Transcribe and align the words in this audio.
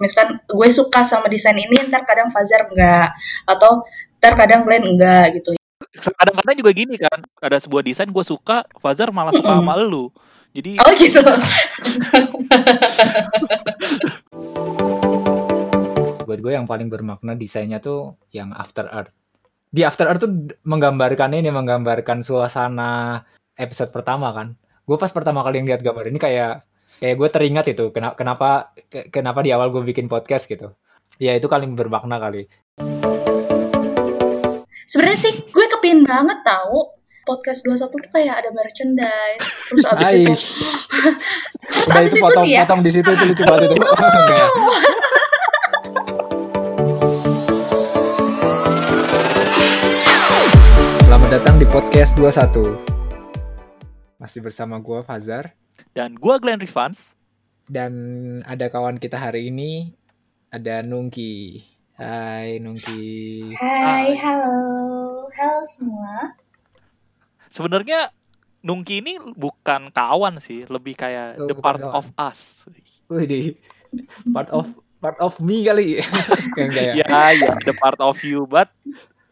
misalkan 0.00 0.40
gue 0.48 0.68
suka 0.72 1.04
sama 1.04 1.28
desain 1.28 1.54
ini 1.54 1.76
ntar 1.92 2.02
kadang 2.08 2.32
Fajar 2.32 2.66
enggak 2.72 3.12
atau 3.44 3.84
ntar 4.18 4.32
kadang 4.34 4.64
Glenn 4.64 4.96
enggak 4.96 5.36
gitu. 5.36 5.52
Kadang-kadang 5.90 6.56
juga 6.56 6.72
gini 6.72 6.96
kan 6.96 7.20
ada 7.44 7.60
sebuah 7.60 7.84
desain 7.84 8.08
gue 8.08 8.24
suka 8.24 8.64
Fajar 8.80 9.12
malah 9.12 9.36
suka 9.36 9.60
sama 9.60 9.76
lu. 9.76 10.08
Jadi 10.50 10.80
oh 10.82 10.92
gitu. 10.96 11.20
Buat 16.26 16.40
gue 16.42 16.52
yang 16.54 16.66
paling 16.66 16.88
bermakna 16.90 17.34
desainnya 17.36 17.78
tuh 17.78 18.16
yang 18.32 18.50
After 18.56 18.88
Earth 18.88 19.12
di 19.70 19.86
After 19.86 20.10
Earth 20.10 20.26
tuh 20.26 20.50
menggambarkan 20.66 21.30
ini 21.38 21.54
menggambarkan 21.54 22.26
suasana 22.26 23.22
episode 23.54 23.94
pertama 23.94 24.34
kan. 24.34 24.58
Gue 24.82 24.98
pas 24.98 25.12
pertama 25.14 25.46
kali 25.46 25.62
ngeliat 25.62 25.86
gambar 25.86 26.10
ini 26.10 26.18
kayak 26.18 26.66
kayak 27.00 27.16
gue 27.16 27.28
teringat 27.32 27.64
itu 27.72 27.88
kenapa 27.96 28.12
kenapa 28.12 28.76
kenapa 29.08 29.40
di 29.40 29.56
awal 29.56 29.72
gue 29.72 29.80
bikin 29.88 30.04
podcast 30.04 30.44
gitu. 30.44 30.76
Ya 31.16 31.32
itu 31.32 31.48
kali 31.48 31.64
bermakna 31.72 32.20
kali. 32.20 32.44
Sebenarnya 34.84 35.16
sih 35.16 35.40
gue 35.48 35.66
kepin 35.80 36.04
banget 36.04 36.44
tahu 36.44 36.92
podcast 37.24 37.64
21 37.64 37.88
tuh 37.88 38.00
kayak 38.12 38.44
ada 38.44 38.52
merchandise 38.52 39.44
terus 39.70 39.84
abis 39.92 40.12
itu 40.12 40.28
terus 41.72 41.86
udah 41.88 41.96
abis 42.04 42.12
itu 42.12 42.18
itu 42.18 42.24
potong 42.24 42.44
nih 42.44 42.52
ya 42.52 42.60
potong 42.68 42.80
di 42.84 42.90
situ 42.92 43.08
itu 43.16 43.24
lucu 43.24 43.44
banget 43.48 43.70
itu. 43.70 43.76
Selamat 51.06 51.28
datang 51.32 51.56
di 51.56 51.66
podcast 51.70 52.12
21 52.18 52.76
Masih 54.20 54.40
bersama 54.42 54.76
gue 54.82 55.00
Fazar 55.06 55.59
dan 55.92 56.14
gue 56.14 56.34
Glenn 56.38 56.60
Rivans. 56.60 57.14
Dan 57.66 57.92
ada 58.44 58.66
kawan 58.66 58.98
kita 58.98 59.14
hari 59.14 59.46
ini 59.46 59.94
Ada 60.50 60.82
Nungki. 60.82 61.62
Hai 61.94 62.58
Nungki. 62.58 63.46
Hai 63.54 64.18
halo. 64.18 64.58
Halo 65.30 65.62
semua. 65.64 66.34
Sebenarnya 67.46 68.10
Nungki 68.60 69.00
ini 69.00 69.16
bukan 69.32 69.88
kawan 69.90 70.36
sih 70.36 70.66
lebih 70.66 70.98
kayak 70.98 71.38
Oh, 71.38 71.46
the 71.46 71.54
part 71.54 71.78
kawan. 71.78 71.94
of 71.94 72.06
us. 72.18 72.66
Wih 73.06 73.24
di 73.24 73.40
Part 74.30 74.50
of 74.50 74.66
Part 75.00 75.16
of 75.16 75.38
me 75.40 75.64
kali. 75.64 75.96
Ya? 76.76 76.92
Ya 76.92 77.20
ya 77.32 77.50
the 77.64 77.72
part 77.72 77.96
of 78.02 78.20
you. 78.20 78.44
But 78.44 78.68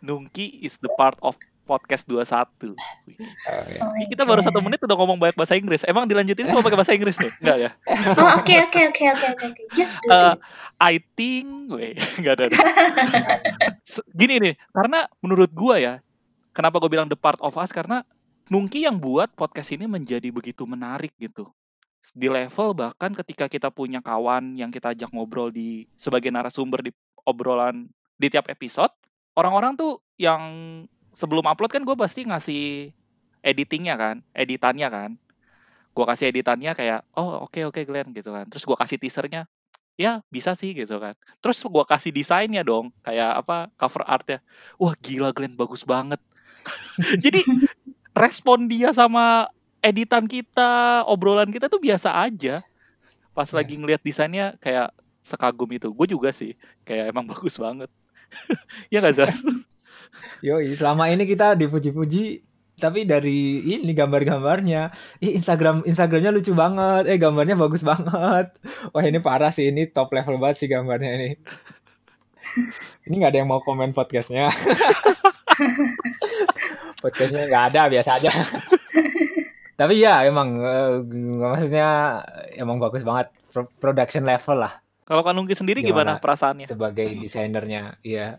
Nungki 0.00 0.62
is 0.62 0.78
the 0.78 0.88
part 0.94 1.18
of 1.20 1.34
podcast 1.68 2.08
21 2.08 2.72
Oh, 2.72 3.64
ya. 3.68 3.80
Oh 3.84 3.92
my 3.92 4.00
Ini 4.00 4.06
kita 4.08 4.24
baru 4.24 4.40
satu 4.40 4.64
menit 4.64 4.80
udah 4.80 4.96
ngomong 4.96 5.20
banyak 5.20 5.36
bahasa 5.36 5.52
Inggris. 5.60 5.84
Emang 5.84 6.08
dilanjutin 6.08 6.48
semua 6.48 6.64
pakai 6.64 6.78
bahasa 6.80 6.96
Inggris 6.96 7.20
nih? 7.20 7.32
Enggak 7.44 7.58
ya? 7.60 7.70
oh 8.16 8.30
oke 8.40 8.54
oke 8.72 8.80
oke 8.88 9.04
oke 9.12 9.26
oke 9.52 9.62
just 9.76 10.00
do 10.00 10.08
it 10.08 10.40
I 10.78 11.02
think, 11.18 11.74
weh, 11.74 11.98
enggak 12.22 12.38
ada. 12.38 12.46
Gini 14.18 14.38
nih, 14.38 14.54
karena 14.70 15.10
menurut 15.18 15.50
gua 15.50 15.82
ya, 15.82 15.94
kenapa 16.54 16.78
gue 16.78 16.86
bilang 16.86 17.10
the 17.10 17.18
part 17.18 17.38
of 17.42 17.58
us 17.58 17.74
karena 17.74 18.06
Nungki 18.48 18.88
yang 18.88 18.96
buat 18.96 19.28
podcast 19.36 19.76
ini 19.76 19.84
menjadi 19.84 20.32
begitu 20.32 20.64
menarik 20.64 21.12
gitu. 21.20 21.52
Di 22.16 22.32
level 22.32 22.72
bahkan 22.72 23.12
ketika 23.12 23.44
kita 23.44 23.68
punya 23.68 24.00
kawan 24.00 24.56
yang 24.56 24.72
kita 24.72 24.96
ajak 24.96 25.12
ngobrol 25.12 25.52
di 25.52 25.84
sebagai 26.00 26.32
narasumber 26.32 26.80
di 26.80 26.90
obrolan 27.28 27.92
di 28.16 28.32
tiap 28.32 28.48
episode, 28.48 28.88
orang-orang 29.36 29.76
tuh 29.76 30.00
yang 30.16 30.40
sebelum 31.12 31.44
upload 31.46 31.72
kan 31.72 31.82
gue 31.84 31.96
pasti 31.96 32.24
ngasih 32.26 32.92
editingnya 33.42 33.94
kan, 33.96 34.16
editannya 34.34 34.88
kan. 34.88 35.10
Gue 35.94 36.04
kasih 36.06 36.30
editannya 36.30 36.72
kayak, 36.78 37.00
oh 37.18 37.48
oke 37.48 37.58
oke 37.68 37.80
Glenn 37.82 38.14
gitu 38.14 38.30
kan. 38.30 38.46
Terus 38.46 38.62
gue 38.62 38.76
kasih 38.78 38.98
teasernya, 39.02 39.42
ya 39.98 40.22
bisa 40.30 40.54
sih 40.54 40.70
gitu 40.72 40.96
kan. 41.02 41.18
Terus 41.42 41.58
gue 41.60 41.84
kasih 41.84 42.14
desainnya 42.14 42.62
dong, 42.62 42.94
kayak 43.02 43.42
apa 43.44 43.72
cover 43.74 44.06
artnya. 44.06 44.38
Wah 44.78 44.94
gila 44.98 45.34
Glenn 45.34 45.58
bagus 45.58 45.82
banget. 45.82 46.22
Jadi 47.24 47.42
respon 48.14 48.66
dia 48.70 48.94
sama 48.94 49.50
editan 49.82 50.26
kita, 50.26 51.02
obrolan 51.06 51.50
kita 51.50 51.66
tuh 51.66 51.82
biasa 51.82 52.14
aja. 52.14 52.62
Pas 53.34 53.50
lagi 53.54 53.78
ngeliat 53.78 54.02
desainnya 54.02 54.58
kayak 54.58 54.90
sekagum 55.22 55.70
itu. 55.70 55.90
Gue 55.90 56.06
juga 56.10 56.30
sih, 56.34 56.54
kayak 56.86 57.10
emang 57.14 57.26
bagus 57.32 57.58
banget. 57.58 57.90
ya 58.92 59.00
nggak 59.00 59.14
Zar? 59.14 59.30
Yoi, 60.42 60.74
selama 60.74 61.10
ini 61.10 61.24
kita 61.26 61.54
dipuji-puji 61.54 62.48
tapi 62.78 63.02
dari 63.02 63.58
ini 63.58 63.90
gambar-gambarnya. 63.90 64.94
Ih, 65.18 65.34
Instagram 65.34 65.82
Instagramnya 65.82 66.30
lucu 66.30 66.54
banget. 66.54 67.10
Eh 67.10 67.18
gambarnya 67.18 67.58
bagus 67.58 67.82
banget. 67.82 68.54
Wah 68.94 69.02
ini 69.02 69.18
parah 69.18 69.50
sih. 69.50 69.74
Ini 69.74 69.90
top 69.90 70.14
level 70.14 70.38
banget 70.38 70.62
sih 70.62 70.68
gambarnya 70.70 71.10
ini. 71.18 71.30
Ini 73.10 73.14
nggak 73.18 73.30
ada 73.34 73.38
yang 73.42 73.50
mau 73.50 73.60
komen 73.60 73.90
podcastnya. 73.90 74.46
Podcastnya 77.02 77.46
nggak 77.50 77.64
ada 77.74 77.80
biasa 77.90 78.10
aja. 78.18 78.30
Tapi 79.78 80.02
ya 80.02 80.26
emang 80.26 80.58
eh, 80.58 81.02
maksudnya 81.38 82.22
emang 82.54 82.78
bagus 82.78 83.02
banget. 83.02 83.30
Pro- 83.50 83.70
production 83.78 84.22
level 84.22 84.66
lah. 84.66 84.72
Kalau 85.02 85.22
Kanungki 85.26 85.54
sendiri 85.58 85.80
Gimana? 85.82 86.18
gimana 86.18 86.22
perasaannya? 86.22 86.66
sebagai 86.68 87.10
desainernya? 87.18 87.98
Iya 88.06 88.38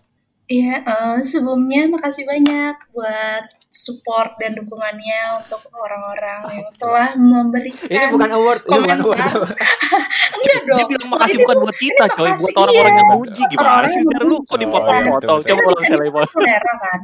Iya, 0.49 0.81
eh, 0.81 1.17
sebelumnya 1.21 1.85
makasih 1.93 2.25
banyak 2.25 2.73
buat 2.89 3.45
support 3.69 4.33
dan 4.41 4.57
dukungannya 4.57 5.37
untuk 5.37 5.61
orang-orang 5.77 6.41
yang 6.57 6.69
telah 6.73 7.13
memberikan. 7.13 7.85
ini 7.85 8.05
bukan 8.09 8.31
award 8.33 8.61
ini 8.65 8.77
bukan 8.81 8.99
award 9.05 9.19
komentar. 9.21 9.45
Enggak 10.41 10.59
dong. 10.65 10.77
Dia 10.81 10.85
bilang 10.89 11.09
makasih 11.13 11.37
Ini 11.37 11.43
bukan 11.45 11.57
buat 11.61 11.77
kita, 11.77 12.03
ini 12.09 12.15
coy, 12.17 12.25
buat 12.25 12.33
makasih, 12.33 12.57
orang-orang 12.57 12.89
iya. 12.89 12.97
yang 12.97 13.09
muji 13.13 13.41
gimana 13.45 13.61
Orang-orang 13.61 13.91
sih? 13.93 13.99
yang 14.01 14.09
Ntar 14.09 14.23
lu 14.25 14.37
kok 14.41 14.57
dipotong-potong? 14.57 15.29
Oh, 15.29 15.37
iya, 15.37 15.49
Coba 15.53 15.61
ulang 15.69 15.83
Kan 15.85 15.93
ini 15.93 16.09
selera 16.33 16.73
kan. 16.81 16.99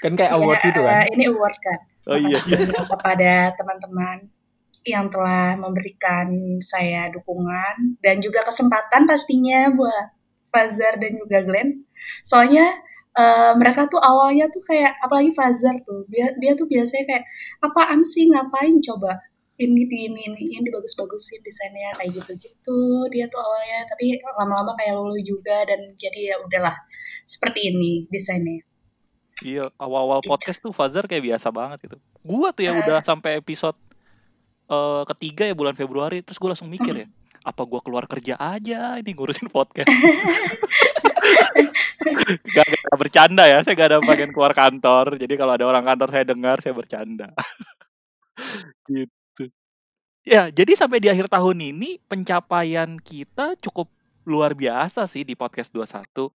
kan 0.00 0.12
kayak 0.16 0.32
award 0.32 0.60
Ya, 0.64 0.68
itu 0.72 0.80
kan 0.80 0.94
eh, 0.96 1.06
Ini 1.12 1.24
award 1.36 1.56
kan. 1.60 1.78
Oh 2.04 2.16
iya, 2.16 2.28
iya. 2.32 2.38
Makasih 2.40 2.86
kepada 2.88 3.32
teman-teman 3.60 4.16
yang 4.84 5.06
telah 5.12 5.56
memberikan 5.60 6.26
saya 6.64 7.12
dukungan 7.12 8.00
dan 8.00 8.16
juga 8.24 8.40
kesempatan 8.44 9.04
pastinya 9.04 9.68
buat 9.72 10.12
Fazar 10.54 10.94
dan 10.96 11.18
juga 11.18 11.42
Glenn. 11.42 11.82
Soalnya 12.22 12.78
eh, 13.12 13.52
mereka 13.54 13.86
tuh 13.86 13.98
awalnya 13.98 14.46
tuh 14.48 14.62
kayak 14.62 14.94
apalagi 14.98 15.34
Fazar 15.34 15.74
tuh 15.82 16.06
dia 16.06 16.30
dia 16.38 16.54
tuh 16.54 16.66
biasanya 16.66 17.04
kayak 17.04 17.24
apaan 17.60 18.02
sih 18.02 18.26
ngapain 18.26 18.78
coba 18.80 19.18
ini 19.54 19.86
di 19.86 20.10
ini 20.10 20.20
ini 20.26 20.42
ini 20.50 20.66
dibagus-bagusin 20.66 21.38
desainnya 21.40 21.94
kayak 21.94 22.10
gitu-gitu 22.10 22.78
dia 23.08 23.30
tuh 23.30 23.38
awalnya 23.38 23.86
tapi 23.86 24.18
lama-lama 24.18 24.74
kayak 24.74 24.94
lulu 24.94 25.14
juga 25.22 25.62
dan 25.62 25.94
jadi 25.94 26.34
ya 26.34 26.42
udahlah 26.42 26.74
seperti 27.24 27.70
ini 27.70 28.06
desainnya 28.10 28.66
Iya, 29.42 29.66
awal-awal 29.76 30.22
Gitu. 30.22 30.30
podcast 30.30 30.58
tuh 30.58 30.70
Fazar 30.70 31.06
kayak 31.06 31.22
biasa 31.26 31.50
banget 31.50 31.86
gitu. 31.86 31.98
Gua 32.20 32.50
tuh 32.50 32.64
ya 32.64 32.72
Eh. 32.72 32.80
udah 32.80 33.02
sampai 33.02 33.38
episode 33.38 33.78
eh, 34.66 35.02
ketiga 35.06 35.44
ya 35.44 35.54
bulan 35.54 35.74
Februari, 35.74 36.18
terus 36.18 36.34
gue 36.34 36.48
langsung 36.48 36.66
mikir 36.66 36.94
ya, 36.96 37.06
apa 37.44 37.62
gua 37.68 37.84
keluar 37.84 38.08
kerja 38.08 38.40
aja 38.40 38.96
ini 38.96 39.12
ngurusin 39.12 39.52
podcast. 39.52 39.92
gak, 42.56 42.66
gak 42.66 42.98
bercanda 42.98 43.44
ya, 43.44 43.60
saya 43.60 43.76
gak 43.76 43.88
ada 43.92 43.98
pengen 44.00 44.32
keluar 44.32 44.56
kantor. 44.56 45.20
Jadi 45.20 45.34
kalau 45.36 45.52
ada 45.52 45.68
orang 45.68 45.84
kantor 45.84 46.08
saya 46.08 46.24
dengar, 46.24 46.56
saya 46.64 46.72
bercanda. 46.72 47.28
gitu. 48.90 49.52
Ya, 50.24 50.48
jadi 50.48 50.72
sampai 50.72 51.04
di 51.04 51.12
akhir 51.12 51.28
tahun 51.28 51.60
ini 51.60 52.00
pencapaian 52.08 52.96
kita 52.96 53.60
cukup 53.60 53.92
luar 54.24 54.56
biasa 54.56 55.04
sih 55.04 55.20
di 55.20 55.36
podcast 55.36 55.68
21. 55.68 56.32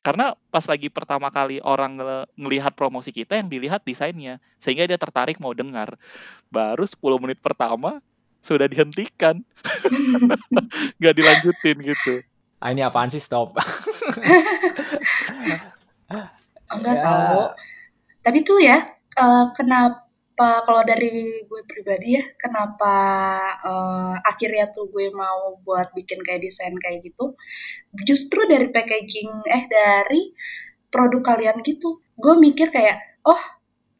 Karena 0.00 0.32
pas 0.48 0.64
lagi 0.64 0.88
pertama 0.88 1.28
kali 1.28 1.60
orang 1.60 2.00
nge- 2.00 2.28
ngelihat 2.40 2.72
promosi 2.72 3.12
kita 3.12 3.36
yang 3.36 3.52
dilihat 3.52 3.84
desainnya, 3.84 4.40
sehingga 4.56 4.88
dia 4.88 4.96
tertarik 4.96 5.36
mau 5.42 5.52
dengar. 5.52 6.00
Baru 6.48 6.88
10 6.88 7.20
menit 7.20 7.38
pertama 7.44 8.00
sudah 8.38 8.66
dihentikan. 8.66 9.42
Gak 11.02 11.14
dilanjutin 11.14 11.76
gitu. 11.82 12.14
ah, 12.58 12.74
ini 12.74 12.82
apaan 12.82 13.06
sih 13.06 13.22
stop 13.22 13.54
enggak 16.68 16.96
Ya. 16.96 17.04
tahu 17.06 17.42
tapi 18.18 18.38
tuh 18.42 18.58
ya 18.58 18.82
eh, 19.14 19.44
kenapa 19.54 20.02
kalau 20.66 20.82
dari 20.82 21.42
gue 21.46 21.60
pribadi 21.66 22.18
ya 22.18 22.24
kenapa 22.34 22.94
eh, 23.62 24.14
akhirnya 24.26 24.68
tuh 24.70 24.90
gue 24.90 25.06
mau 25.14 25.54
buat 25.62 25.94
bikin 25.94 26.18
kayak 26.20 26.42
desain 26.44 26.74
kayak 26.76 27.06
gitu 27.06 27.38
justru 28.02 28.42
dari 28.50 28.68
packaging 28.68 29.30
eh 29.46 29.64
dari 29.70 30.34
produk 30.90 31.22
kalian 31.24 31.62
gitu 31.62 32.02
gue 32.18 32.34
mikir 32.36 32.74
kayak 32.74 33.22
oh 33.22 33.38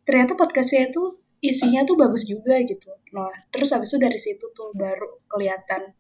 ternyata 0.03 0.35
podcastnya 0.35 0.91
itu 0.91 1.15
isinya 1.41 1.83
tuh 1.83 1.95
bagus 1.95 2.23
juga 2.23 2.59
gitu 2.61 2.91
nah 3.11 3.31
terus 3.49 3.71
habis 3.71 3.89
itu 3.89 3.99
dari 3.99 4.19
situ 4.19 4.47
tuh 4.51 4.71
baru 4.73 5.07
kelihatan 5.27 5.93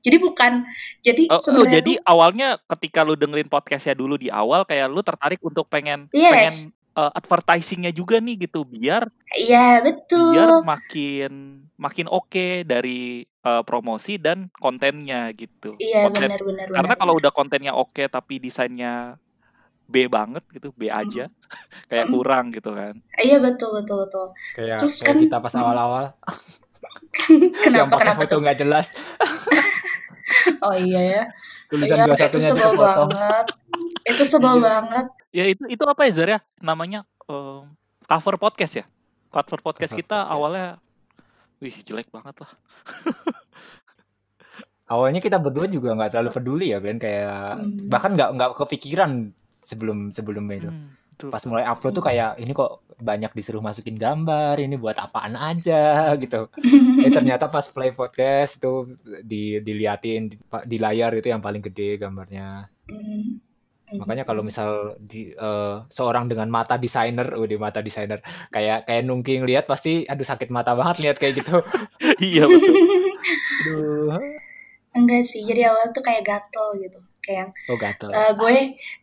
jadi 0.00 0.16
bukan 0.16 0.64
jadi 1.00 1.22
Oh, 1.28 1.40
oh, 1.40 1.64
jadi 1.64 1.96
tuh- 1.96 2.04
awalnya 2.04 2.56
ketika 2.68 3.00
lu 3.00 3.16
dengerin 3.16 3.48
podcastnya 3.48 3.92
dulu 3.92 4.16
di 4.16 4.28
awal, 4.28 4.64
kayak 4.64 4.88
lu 4.88 5.00
tertarik 5.00 5.40
untuk 5.40 5.64
pengen 5.66 6.08
Yes. 6.12 6.28
pengen 6.30 6.54
eh, 6.94 7.10
advertisingnya 7.16 7.88
juga 7.90 8.20
nih 8.20 8.44
gitu, 8.44 8.62
biar 8.62 9.08
iya 9.34 9.80
betul 9.80 10.30
biar 10.30 10.60
makin 10.62 11.32
makin 11.74 12.06
oke 12.06 12.62
dari 12.62 13.24
eh, 13.24 13.62
promosi 13.64 14.16
dan 14.16 14.52
kontennya 14.54 15.32
gitu. 15.32 15.76
Iya 15.76 16.06
benar 16.06 16.36
benar 16.36 16.40
benar. 16.40 16.66
karena 16.70 16.94
kalau 16.94 17.14
benar. 17.16 17.22
udah 17.24 17.32
kontennya 17.32 17.72
oke 17.72 18.04
tapi 18.06 18.38
desainnya 18.38 19.16
B 19.84 20.06
banget 20.06 20.42
gitu, 20.48 20.72
B 20.72 20.86
aja, 20.86 21.28
kayak 21.88 22.06
Mm-mm. 22.06 22.14
kurang 22.14 22.44
gitu 22.50 22.70
kan. 22.70 22.94
Iya 23.16 23.36
betul 23.38 23.78
betul 23.78 24.02
betul. 24.02 24.26
kayak 24.52 24.80
Terus 24.80 24.96
kayak 24.96 25.06
kan 25.06 25.16
kita 25.20 25.36
pas 25.38 25.52
mm, 25.52 25.60
awal-awal 25.60 26.04
yang 27.30 27.52
kenapa 27.54 27.88
pakai 27.90 28.04
kenapa 28.06 28.20
foto 28.20 28.34
nggak 28.38 28.58
jelas 28.58 28.86
Oh 30.60 30.74
iya 30.74 31.00
ya. 31.00 31.22
tulisan 31.66 31.96
Iya 31.96 32.04
dua 32.04 32.12
itu 32.12 32.22
satunya 32.22 32.44
aja 32.46 32.54
sebel 32.54 32.72
banget. 32.74 33.46
Itu 34.04 34.22
sebel 34.24 34.54
Iya. 34.54 34.62
banget. 34.62 35.06
Ya 35.30 35.44
itu 35.46 35.62
itu 35.66 35.84
apa 35.84 36.00
ya 36.02 36.10
Zar 36.12 36.28
ya? 36.28 36.40
Namanya 36.58 37.00
em, 37.24 37.68
cover 38.02 38.36
podcast 38.36 38.74
ya. 38.74 38.84
Cover 39.28 39.60
podcast 39.60 39.90
cover 39.90 40.00
kita 40.00 40.18
podcast 40.18 40.32
awalnya 40.32 40.66
wih 41.58 41.76
jelek 41.82 42.08
banget 42.08 42.34
lah. 42.38 42.50
awalnya 44.86 45.16
kita 45.18 45.38
berdua 45.38 45.64
juga 45.66 45.92
nggak 45.92 46.10
terlalu 46.10 46.30
peduli 46.30 46.66
ya 46.68 46.78
Glenn 46.78 47.00
kayak 47.00 47.56
Hmm. 47.56 47.88
bahkan 47.88 48.12
nggak 48.12 48.30
nggak 48.34 48.50
kepikiran 48.58 49.32
sebelum 49.64 50.12
sebelumnya 50.12 50.56
itu. 50.60 50.70
Hmm, 50.70 50.92
betul 51.10 51.28
pas 51.32 51.42
mulai 51.48 51.64
upload 51.64 51.94
tuh 51.96 52.04
kayak 52.04 52.38
ini 52.38 52.52
kok 52.52 52.84
banyak 53.00 53.32
disuruh 53.34 53.62
masukin 53.64 53.98
gambar 53.98 54.54
ini 54.60 54.78
buat 54.78 54.94
apaan 55.00 55.34
aja 55.34 56.04
gitu. 56.22 56.52
Eh 57.02 57.10
ternyata 57.10 57.50
pas 57.50 57.66
play 57.66 57.90
podcast 57.90 58.62
itu 58.62 58.94
di 59.24 59.58
diliatin 59.58 60.30
di, 60.30 60.36
di 60.68 60.76
layar 60.78 61.10
itu 61.16 61.32
yang 61.32 61.42
paling 61.42 61.64
gede 61.64 61.98
gambarnya. 61.98 62.68
Makanya 63.94 64.26
kalau 64.26 64.42
misal 64.42 64.98
di 64.98 65.30
eh, 65.30 65.76
seorang 65.86 66.26
dengan 66.26 66.50
mata 66.50 66.74
desainer 66.74 67.30
udah 67.36 67.58
mata 67.60 67.78
desainer 67.78 68.18
kayak 68.50 68.88
kayak 68.88 69.02
nungki 69.06 69.38
ngeliat 69.38 69.70
pasti 69.70 70.02
aduh 70.02 70.26
sakit 70.26 70.50
mata 70.50 70.74
banget 70.74 71.04
lihat 71.04 71.16
kayak 71.18 71.44
gitu. 71.44 71.62
Iya 72.20 72.46
betul. 72.46 72.74
aduh. 73.64 74.18
Enggak 74.94 75.26
sih, 75.26 75.42
jadi 75.42 75.74
awal 75.74 75.90
tuh 75.90 76.06
kayak 76.06 76.22
gatel 76.22 76.78
gitu. 76.78 77.02
Kayak 77.24 77.56
oh 77.72 77.76
gatel 77.80 78.12
eh, 78.12 78.32
gue 78.36 78.54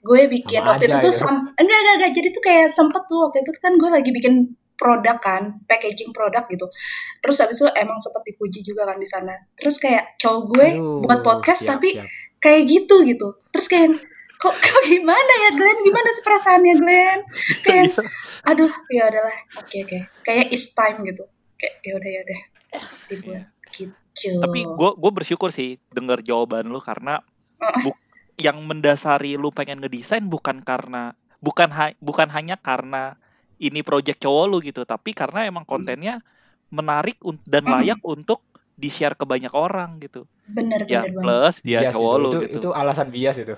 gue 0.06 0.22
bikin 0.30 0.62
sama 0.62 0.78
waktu 0.78 0.86
itu 0.86 0.94
tuh 0.94 1.02
gitu 1.02 1.10
sam 1.12 1.36
enggak 1.58 1.78
enggak 1.82 1.96
enggak 1.98 2.12
jadi 2.14 2.28
tuh 2.30 2.44
kayak 2.46 2.68
sempet 2.70 3.02
tuh 3.10 3.20
waktu 3.26 3.38
itu 3.42 3.52
kan 3.58 3.74
gue 3.76 3.90
lagi 3.90 4.12
bikin 4.14 4.36
produk 4.82 5.22
kan, 5.22 5.62
packaging 5.70 6.10
produk 6.10 6.42
gitu. 6.50 6.66
Terus 7.22 7.38
habis 7.38 7.62
itu 7.62 7.70
emang 7.78 8.02
sempet 8.02 8.34
dipuji 8.34 8.66
juga 8.66 8.90
kan 8.90 8.98
di 8.98 9.06
sana. 9.06 9.38
Terus 9.54 9.78
kayak 9.78 10.18
cowok 10.18 10.42
gue 10.58 10.68
buat 11.06 11.22
aduh 11.22 11.26
podcast 11.38 11.62
siap 11.62 11.78
tapi 11.78 11.94
siap 11.94 12.10
kayak 12.42 12.62
gitu 12.66 13.06
gitu. 13.06 13.28
Terus 13.54 13.70
kayak 13.70 13.94
kok 14.42 14.58
kok 14.58 14.82
gimana 14.90 15.34
ya 15.46 15.50
Glenn? 15.54 15.86
Gimana 15.86 16.10
sih 16.10 16.24
perasaannya 16.26 16.74
Glenn? 16.82 17.20
Kayak 17.62 17.94
aduh 18.50 18.74
ya 18.90 19.06
udahlah. 19.06 19.38
Oke 19.62 19.86
oke. 19.86 20.00
Kayak 20.26 20.50
it's 20.50 20.74
time 20.74 21.06
gitu. 21.06 21.30
Kayak 21.62 21.76
ya 21.86 21.94
udah 22.02 22.10
ya 22.10 22.22
udah 22.26 22.40
gitu. 23.70 24.40
Tapi 24.42 24.60
gue 24.66 24.90
gue 24.98 25.12
bersyukur 25.14 25.54
sih 25.54 25.78
dengar 25.94 26.26
jawaban 26.26 26.74
lu 26.74 26.82
karena 26.82 27.22
bu- 27.86 27.94
yang 28.36 28.62
mendasari 28.62 29.36
lu 29.36 29.50
pengen 29.50 29.80
ngedesain 29.80 30.24
bukan 30.24 30.60
karena 30.60 31.14
bukan 31.38 31.70
ha- 31.70 31.98
bukan 31.98 32.30
hanya 32.30 32.56
karena 32.56 33.18
ini 33.58 33.82
project 33.82 34.20
cowok 34.20 34.46
lu 34.46 34.58
gitu, 34.60 34.82
tapi 34.84 35.12
karena 35.12 35.44
emang 35.44 35.64
Hmm. 35.64 35.72
kontennya 35.72 36.16
menarik 36.68 37.20
un- 37.22 37.42
dan 37.44 37.62
Mm. 37.62 37.72
layak 37.74 38.00
untuk 38.02 38.42
di-share 38.74 39.14
ke 39.14 39.22
banyak 39.22 39.52
orang 39.52 40.00
gitu. 40.00 40.26
Bener 40.44 40.82
Ya 40.84 41.06
bener 41.06 41.14
banget. 41.14 41.22
plus 41.22 41.56
dia 41.62 41.80
bias 41.82 41.94
cowok 41.94 42.10
itu 42.10 42.18
lu 42.18 42.28
itu 42.28 42.40
gitu. 42.42 42.58
itu 42.58 42.70
alasan 42.74 43.08
bias 43.08 43.38
itu 43.38 43.56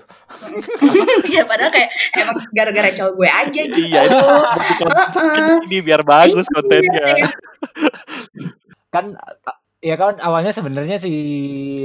Iya 1.32 1.42
padahal 1.42 1.70
kayak 1.70 1.90
emang 2.14 2.36
gara-gara 2.50 2.90
cowok 2.92 3.12
gue 3.14 3.28
aja 3.30 3.60
gitu. 3.64 3.78
Iya, 3.80 4.00
ini 4.00 4.14
butuh 4.14 4.44
konten 5.08 5.42
Heeh. 5.42 5.56
ini 5.64 5.78
biar 5.80 6.02
bagus 6.02 6.44
Iya, 6.44 6.52
kontennya. 6.52 7.00
kayak 7.00 7.30
kan 8.90 9.04
a- 9.16 9.58
ya 9.84 9.94
kan 9.94 10.16
awalnya 10.18 10.48
sebenarnya 10.50 10.96
si 10.96 11.12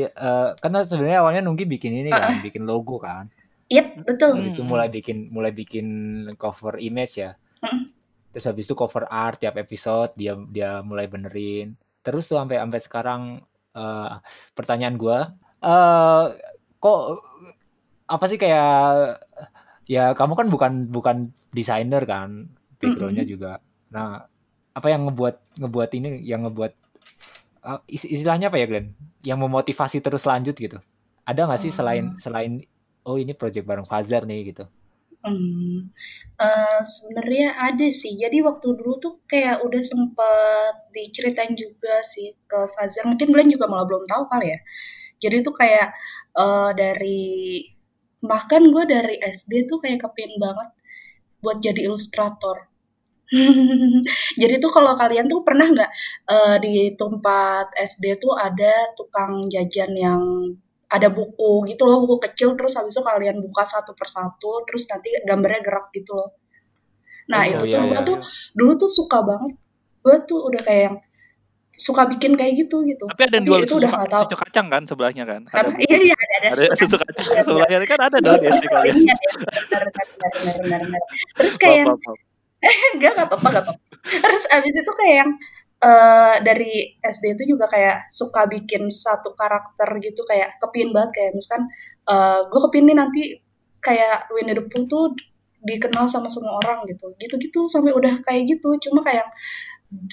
eh, 0.03 0.49
karena 0.55 0.79
sebenarnya 0.87 1.19
awalnya 1.19 1.41
Nungki 1.43 1.67
bikin 1.67 1.91
ini 1.93 2.09
kan 2.09 2.39
bikin 2.39 2.63
logo 2.63 2.95
kan 2.97 3.27
Yep, 3.69 3.87
betul. 4.01 4.33
Habis 4.33 4.57
itu 4.57 4.63
Hmm. 4.65 4.71
mulai 4.71 4.89
bikin 4.89 5.17
mulai 5.29 5.51
bikin 5.53 5.87
cover 6.39 6.81
image 6.81 7.21
ya 7.21 7.31
Heeh. 7.61 7.81
terus 8.31 8.45
habis 8.47 8.65
itu 8.65 8.73
cover 8.73 9.05
art 9.05 9.37
tiap 9.37 9.59
episode 9.59 10.15
dia 10.15 10.33
dia 10.49 10.81
mulai 10.81 11.05
benerin 11.05 11.77
terus 11.99 12.25
tuh 12.25 12.39
sampai 12.39 12.57
sampai 12.57 12.79
sekarang 12.81 13.21
eh, 13.75 14.13
pertanyaan 14.55 14.95
gua 14.97 15.19
eh 15.59 16.25
kok 16.79 16.99
apa 18.07 18.25
sih 18.25 18.39
kayak 18.39 18.71
ya 19.85 20.13
kamu 20.13 20.33
kan 20.33 20.47
bukan 20.49 20.73
bukan 20.89 21.17
desainer 21.51 22.01
kan 22.05 22.49
backgroundnya 22.79 23.21
Mm-mm. 23.21 23.33
juga 23.37 23.51
nah 23.89 24.25
apa 24.71 24.87
yang 24.87 25.09
ngebuat 25.09 25.61
ngebuat 25.61 25.89
ini 25.97 26.09
yang 26.23 26.45
ngebuat 26.47 26.73
uh, 27.61 27.79
is- 27.87 28.07
istilahnya 28.07 28.47
apa 28.47 28.57
ya 28.57 28.65
Glenn 28.67 28.93
yang 29.23 29.39
memotivasi 29.39 29.99
terus 29.99 30.23
lanjut 30.23 30.55
gitu 30.55 30.77
ada 31.23 31.41
nggak 31.45 31.61
sih 31.61 31.71
selain 31.71 32.11
Oh. 32.11 32.17
selain 32.17 32.63
oh 33.03 33.15
ini 33.15 33.33
project 33.33 33.65
bareng 33.65 33.87
Fazar 33.87 34.23
nih 34.23 34.53
gitu 34.53 34.65
Hmm. 35.19 35.91
Eh, 36.39 36.79
sebenarnya 36.79 37.51
ada 37.59 37.83
sih. 37.91 38.15
Jadi 38.15 38.39
waktu 38.39 38.71
dulu 38.71 39.03
tuh 39.03 39.19
kayak 39.27 39.59
udah 39.67 39.83
sempet 39.83 40.73
diceritain 40.95 41.51
juga 41.59 41.99
sih 42.07 42.31
ke 42.47 42.55
Fazer. 42.71 43.03
Mungkin 43.03 43.35
Glenn 43.35 43.51
juga 43.51 43.67
malah 43.67 43.83
belum 43.83 44.07
tahu 44.07 44.31
kali 44.31 44.55
ya. 44.55 44.59
Jadi 45.19 45.43
tuh 45.43 45.51
kayak 45.51 45.91
eh, 46.39 46.71
dari 46.71 47.27
bahkan 48.23 48.63
gue 48.71 48.83
dari 48.87 49.19
SD 49.19 49.67
tuh 49.67 49.83
kayak 49.83 50.07
kepin 50.07 50.39
banget 50.39 50.71
buat 51.43 51.59
jadi 51.59 51.91
ilustrator. 51.91 52.71
Jadi 54.41 54.53
tuh 54.57 54.71
kalau 54.73 54.97
kalian 54.97 55.29
tuh 55.29 55.45
pernah 55.45 55.69
nggak 55.69 55.91
eh, 56.27 56.55
di 56.63 56.73
tempat 56.97 57.73
SD 57.77 58.17
tuh 58.17 58.33
ada 58.33 58.89
tukang 58.97 59.45
jajan 59.47 59.93
yang 59.93 60.21
ada 60.89 61.05
buku 61.13 61.69
gitu 61.69 61.85
loh, 61.85 62.01
buku 62.01 62.17
kecil 62.25 62.57
terus 62.57 62.73
habis 62.73 62.97
itu 62.97 63.05
kalian 63.05 63.37
buka 63.45 63.61
satu 63.61 63.93
persatu 63.93 64.65
terus 64.65 64.89
nanti 64.89 65.13
gambarnya 65.21 65.61
gerak 65.61 65.93
gitu 65.93 66.17
loh. 66.17 66.33
Nah, 67.29 67.45
Oh, 67.45 67.61
itu 67.61 67.63
iya, 67.69 67.77
tuh 67.77 67.85
iya, 67.85 67.89
gue 67.93 68.01
tuh 68.09 68.17
iya. 68.17 68.25
dulu 68.57 68.71
tuh 68.73 68.89
suka 68.89 69.21
banget. 69.21 69.53
Gue 70.01 70.15
tuh 70.25 70.39
udah 70.49 70.61
kayak 70.65 70.81
yang 70.89 70.97
suka 71.79 72.09
bikin 72.09 72.33
kayak 72.33 72.65
gitu 72.65 72.81
gitu. 72.89 73.05
Tapi 73.05 73.21
ada 73.29 73.35
yang 73.37 73.45
jual 73.45 73.61
itu 73.61 73.69
susu, 73.71 73.79
udah 73.85 73.91
ka- 73.93 74.25
susu 74.25 74.35
kacang 74.35 74.67
kan 74.73 74.81
sebelahnya 74.89 75.23
kan? 75.29 75.41
Ada 75.47 75.69
Iya, 75.77 75.97
iya, 76.09 76.15
ada, 76.17 76.35
ada 76.41 76.47
ada 76.57 76.65
susu 76.73 76.89
susu 76.89 76.95
kacang. 76.97 77.45
sebelahnya 77.45 77.77
kan 77.85 77.99
ada 78.09 78.17
dong 78.17 78.37
di 78.41 78.47
SD 78.49 78.65
kalian. 78.65 78.95
Iya, 78.97 79.15
iya. 80.65 80.99
Terus 81.37 81.55
kayak. 81.61 81.85
enggak 82.95 83.11
enggak 83.15 83.27
apa-apa 83.31 83.47
enggak 83.51 83.63
apa-apa. 83.67 83.81
Terus 84.23 84.43
abis 84.51 84.73
itu 84.75 84.91
kayak 84.95 85.15
yang 85.23 85.31
eh, 85.79 86.35
dari 86.43 86.71
SD 86.99 87.25
itu 87.35 87.43
juga 87.55 87.65
kayak 87.71 87.97
suka 88.11 88.41
bikin 88.49 88.87
satu 88.91 89.33
karakter 89.35 89.89
gitu 90.03 90.21
kayak 90.27 90.59
kepin 90.63 90.91
banget. 90.95 91.11
Kayak 91.15 91.31
misalkan 91.37 91.63
eh 92.09 92.39
gue 92.49 92.59
kepin 92.69 92.83
nih 92.89 92.97
nanti 92.97 93.21
kayak 93.79 94.27
Winnie 94.35 94.55
the 94.57 94.63
Pooh 94.67 94.85
tuh 94.89 95.15
dikenal 95.63 96.07
sama 96.11 96.27
semua 96.31 96.59
orang 96.63 96.83
gitu. 96.91 97.15
Gitu-gitu 97.19 97.67
sampai 97.71 97.91
udah 97.95 98.19
kayak 98.23 98.43
gitu. 98.59 98.75
Cuma 98.89 99.03
kayak 99.07 99.27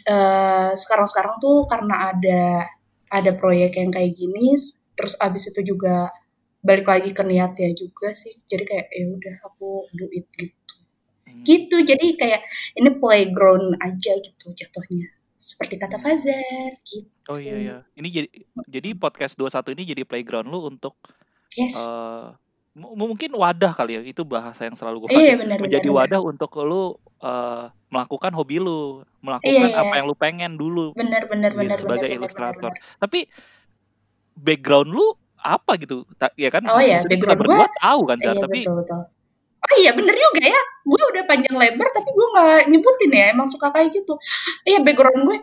eh, 0.08 0.70
sekarang-sekarang 0.76 1.34
tuh 1.42 1.66
karena 1.70 1.94
ada 2.14 2.42
ada 3.12 3.30
proyek 3.36 3.78
yang 3.80 3.90
kayak 3.94 4.12
gini 4.18 4.56
terus 4.96 5.14
abis 5.20 5.52
itu 5.52 5.60
juga 5.76 6.10
balik 6.64 6.86
lagi 6.90 7.10
ke 7.16 7.22
niatnya 7.26 7.70
juga 7.76 8.10
sih. 8.16 8.34
Jadi 8.50 8.64
kayak 8.68 8.86
ya 8.92 9.06
udah 9.16 9.36
aku 9.48 9.68
do 9.98 10.06
it 10.14 10.26
gitu. 10.38 10.65
Gitu 11.44 11.76
jadi 11.82 12.06
kayak 12.16 12.40
ini 12.78 12.90
playground 12.96 13.76
aja 13.82 14.12
gitu 14.22 14.46
jatuhnya 14.54 15.10
seperti 15.36 15.76
kata 15.76 16.00
Fazar 16.00 16.70
gitu 16.86 17.10
Oh 17.26 17.42
iya 17.42 17.58
ya. 17.58 17.76
Ini 17.98 18.06
jadi 18.06 18.28
jadi 18.70 18.88
podcast 18.94 19.34
21 19.34 19.74
ini 19.74 19.82
jadi 19.90 20.02
playground 20.06 20.46
lu 20.46 20.62
untuk 20.70 20.94
yes 21.58 21.74
eh 21.74 22.26
mu- 22.78 22.94
mungkin 22.94 23.34
wadah 23.34 23.74
kali 23.74 23.98
ya. 23.98 24.02
Itu 24.06 24.22
bahasa 24.22 24.62
yang 24.62 24.78
selalu 24.78 25.06
gue 25.06 25.08
iya 25.10 25.34
pakai. 25.34 25.34
benar 25.42 25.42
benar 25.42 25.58
Menjadi 25.66 25.88
benar 25.90 25.98
wadah 26.06 26.20
untuk 26.22 26.50
lu 26.62 26.82
eh, 27.18 27.64
melakukan 27.90 28.30
hobi 28.30 28.62
lu, 28.62 29.02
iya 29.02 29.18
melakukan 29.26 29.70
iya 29.74 29.82
apa 29.82 29.94
yang 29.98 30.06
lu 30.06 30.14
pengen 30.14 30.52
dulu 30.54 30.94
benar 30.94 31.26
benar 31.26 31.50
gitu, 31.50 31.58
benar 31.66 31.76
sebagai 31.82 32.06
benar 32.06 32.18
ilustrator. 32.22 32.70
benar 32.70 32.98
Tapi 33.02 33.18
background 34.38 34.90
lu 34.94 35.06
apa 35.36 35.72
gitu? 35.78 36.06
Ya 36.38 36.50
kan 36.50 36.62
oh 36.66 36.78
ya 36.78 36.98
maksudnya 36.98 37.18
kita 37.26 37.34
berdua 37.34 37.66
tahu 37.82 38.00
kan 38.06 38.18
Zar, 38.22 38.34
iya 38.38 38.42
tapi 38.42 38.58
betul 38.62 38.76
betul 38.86 39.00
oh 39.66 39.76
iya 39.82 39.90
bener 39.92 40.14
juga 40.14 40.42
ya. 40.46 40.62
Gue 40.86 41.02
udah 41.14 41.24
panjang 41.26 41.56
lebar 41.58 41.88
tapi 41.90 42.08
gue 42.10 42.26
nggak 42.32 42.62
nyebutin 42.70 43.12
ya 43.12 43.26
emang 43.34 43.48
suka 43.50 43.74
kayak 43.74 43.90
gitu. 43.90 44.14
Iya 44.62 44.78
background 44.82 45.26
gue 45.26 45.38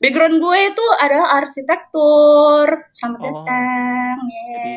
background 0.00 0.36
gue 0.40 0.58
itu 0.72 0.84
adalah 1.04 1.28
arsitektur. 1.44 2.66
Selamat 2.92 3.18
oh 3.20 3.26
datang 3.28 4.16
ya 4.24 4.42
jadi 4.48 4.74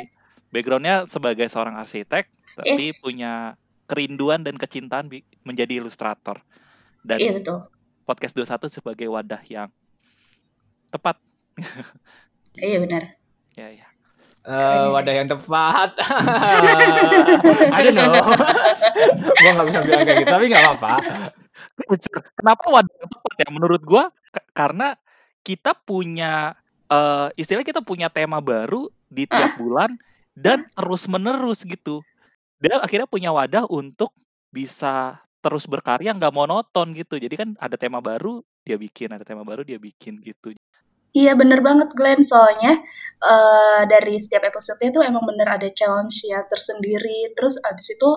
backgroundnya 0.52 0.96
sebagai 1.08 1.48
seorang 1.48 1.80
arsitek 1.80 2.28
tapi 2.60 2.92
yes. 2.92 3.00
punya 3.00 3.56
kerinduan 3.88 4.44
dan 4.44 4.60
kecintaan 4.60 5.08
menjadi 5.48 5.80
ilustrator. 5.80 6.44
Iya 7.08 7.08
dan 7.08 7.18
betul. 7.42 7.58
podcast 8.04 8.36
21 8.36 8.68
sebagai 8.68 9.08
wadah 9.08 9.42
yang 9.48 9.72
tepat. 10.92 11.18
Iya 12.60 12.84
benar. 12.84 13.16
Ya 13.56 13.72
ya 13.72 13.88
Eh, 14.42 14.50
keren 14.50 14.90
wadah 14.90 15.14
yang 15.14 15.30
tepat. 15.30 15.90
I 17.76 17.80
don't 17.86 17.94
know. 17.94 18.26
Gua 19.42 19.52
nggak 19.54 19.68
bisa 19.70 19.80
bilang 19.86 20.02
kayak 20.02 20.18
gitu, 20.26 20.30
tapi 20.34 20.46
nggak 20.50 20.64
apa-apa. 20.66 20.94
kenapa 22.38 22.64
wadah 22.70 22.94
yang 22.94 23.10
tepat 23.10 23.34
ya 23.42 23.48
menurut 23.50 23.82
gua 23.82 24.04
K- 24.30 24.50
karena 24.54 24.94
kita 25.42 25.74
punya 25.74 26.54
eh 26.90 27.28
istilahnya 27.38 27.68
kita 27.74 27.82
punya 27.82 28.08
tema 28.10 28.38
baru 28.42 28.90
di 29.10 29.26
tiap 29.26 29.58
bulan 29.58 29.94
dan 30.34 30.66
terus 30.74 31.06
menerus 31.06 31.62
gitu. 31.62 32.02
Dan 32.62 32.82
akhirnya 32.82 33.10
punya 33.10 33.34
wadah 33.34 33.66
untuk 33.70 34.14
bisa 34.54 35.18
terus 35.42 35.66
berkarya 35.66 36.14
nggak 36.14 36.34
monoton 36.34 36.94
gitu. 36.94 37.18
Jadi 37.18 37.36
kan 37.38 37.50
ada 37.58 37.78
tema 37.78 37.98
baru 38.02 38.42
dia 38.62 38.78
bikin, 38.78 39.10
ada 39.14 39.26
tema 39.26 39.42
baru 39.42 39.66
dia 39.66 39.82
bikin 39.82 40.22
gitu. 40.22 40.54
Iya 41.12 41.36
bener 41.36 41.60
banget 41.60 41.92
Glenn, 41.92 42.24
soalnya 42.24 42.80
uh, 43.20 43.84
dari 43.84 44.16
setiap 44.16 44.48
episode-nya 44.48 44.96
tuh 44.96 45.04
emang 45.04 45.28
bener 45.28 45.44
ada 45.44 45.68
challenge 45.76 46.24
ya 46.24 46.40
tersendiri. 46.48 47.36
Terus 47.36 47.60
abis 47.68 48.00
itu 48.00 48.10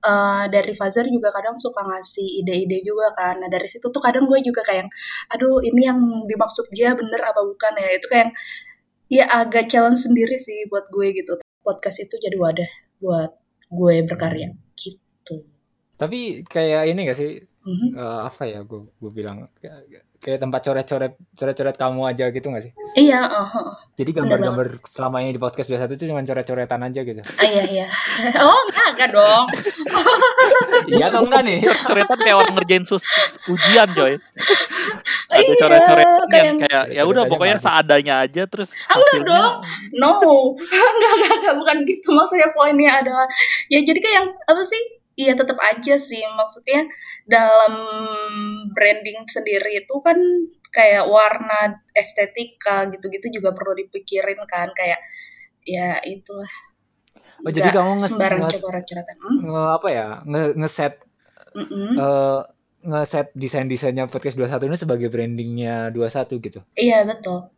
uh, 0.00 0.48
dari 0.48 0.72
Fazer 0.72 1.04
juga 1.12 1.28
kadang 1.28 1.60
suka 1.60 1.84
ngasih 1.84 2.40
ide-ide 2.40 2.80
juga 2.88 3.12
kan. 3.12 3.36
Nah 3.44 3.52
dari 3.52 3.68
situ 3.68 3.92
tuh 3.92 4.00
kadang 4.00 4.24
gue 4.24 4.40
juga 4.40 4.64
kayak, 4.64 4.88
aduh 5.36 5.60
ini 5.60 5.92
yang 5.92 6.00
dimaksud 6.24 6.72
dia 6.72 6.96
bener 6.96 7.20
apa 7.20 7.40
bukan 7.44 7.72
ya. 7.76 7.88
Itu 8.00 8.06
kayak 8.08 8.32
ya 9.12 9.24
agak 9.28 9.68
challenge 9.68 10.00
sendiri 10.00 10.40
sih 10.40 10.64
buat 10.72 10.88
gue 10.88 11.20
gitu. 11.20 11.36
Podcast 11.60 12.00
itu 12.00 12.16
jadi 12.16 12.36
wadah 12.40 12.70
buat 13.04 13.30
gue 13.68 13.94
berkarya 14.08 14.56
gitu. 14.72 15.44
Tapi 16.00 16.48
kayak 16.48 16.88
ini 16.96 17.12
gak 17.12 17.18
sih? 17.20 17.44
Mhm. 17.68 17.92
Eh, 17.92 18.20
apa 18.24 18.48
ya 18.48 18.64
gue 18.64 18.88
gue 18.88 19.10
bilang 19.12 19.44
kayak, 19.60 20.07
kayak 20.18 20.42
tempat 20.42 20.60
coret-coret 20.66 21.12
coret-coret 21.32 21.76
kamu 21.78 22.00
aja 22.10 22.24
gitu 22.34 22.46
gak 22.50 22.64
sih? 22.66 22.72
Iya, 22.98 23.22
uh, 23.22 23.46
uh. 23.54 23.68
Jadi 23.94 24.10
Bener 24.14 24.38
gambar-gambar 24.38 24.66
selama 24.82 25.22
ini 25.22 25.34
di 25.34 25.40
podcast 25.42 25.70
biasa 25.70 25.86
itu 25.90 26.10
cuma 26.10 26.22
coret-coretan 26.26 26.80
aja 26.82 27.00
gitu. 27.06 27.22
Ah, 27.38 27.46
iya 27.46 27.64
iya. 27.66 27.86
Oh 28.42 28.60
enggak 28.70 28.88
enggak 28.94 29.10
dong. 29.14 29.46
Iya 30.88 31.04
atau 31.10 31.22
enggak 31.26 31.42
nih? 31.46 31.58
Coret-coretan 31.62 32.18
kayak 32.22 32.36
orang 32.38 32.52
ngerjain 32.58 32.84
sus 32.86 33.04
ujian 33.46 33.88
coy. 33.94 34.14
Ada 35.32 35.42
Iya, 35.44 35.54
coret-coretan 35.60 36.26
kayak 36.32 36.44
yang 36.46 36.58
kayak 36.62 36.84
ya 36.94 37.02
udah 37.04 37.22
pokoknya 37.28 37.56
bagus. 37.60 37.66
Ah, 37.68 37.80
seadanya 37.80 38.14
aja 38.24 38.42
terus 38.48 38.70
enggak 38.74 38.90
hasilnya 38.90 39.28
dong. 39.28 39.54
No, 39.98 40.10
enggak, 40.58 41.12
enggak, 41.14 41.32
enggak, 41.38 41.54
bukan 41.62 41.76
gitu. 41.86 42.08
Maksudnya 42.10 42.48
poinnya 42.56 42.92
adalah, 43.04 43.26
ya 43.70 43.78
jadi 43.84 43.98
kayak 44.00 44.16
yang, 44.18 44.28
apa 44.48 44.62
sih, 44.64 44.82
iya 45.18 45.34
tetap 45.34 45.58
aja 45.58 45.98
sih. 45.98 46.22
Maksudnya 46.22 46.86
dalam 47.26 47.74
branding 48.70 49.26
sendiri 49.26 49.82
itu 49.82 49.94
kan 49.98 50.16
kayak 50.70 51.10
warna 51.10 51.82
estetika 51.92 52.86
gitu-gitu 52.88 53.42
juga 53.42 53.50
perlu 53.50 53.74
dipikirin 53.76 54.38
kan. 54.46 54.70
Kayak, 54.72 55.02
ya 55.66 55.98
itulah. 56.06 56.48
Oh, 57.42 57.50
jadi 57.50 57.70
kamu 57.70 57.98
nge- 57.98 58.10
sembarang 58.10 58.38
nge-. 58.46 58.62
Hmm? 59.18 59.38
Nge, 59.42 59.64
apa 59.74 59.88
ya? 59.90 60.08
Nge, 60.22 60.42
ngeset 60.58 60.94
Mm-mm. 61.54 61.90
eh, 61.98 62.40
ngeset 62.78 63.28
desain-desainnya 63.34 64.06
podcast 64.06 64.38
21 64.38 64.70
ini 64.70 64.78
sebagai 64.78 65.08
brandingnya 65.10 65.90
21 65.90 66.38
gitu. 66.38 66.60
Iya, 66.74 67.02
betul. 67.02 67.50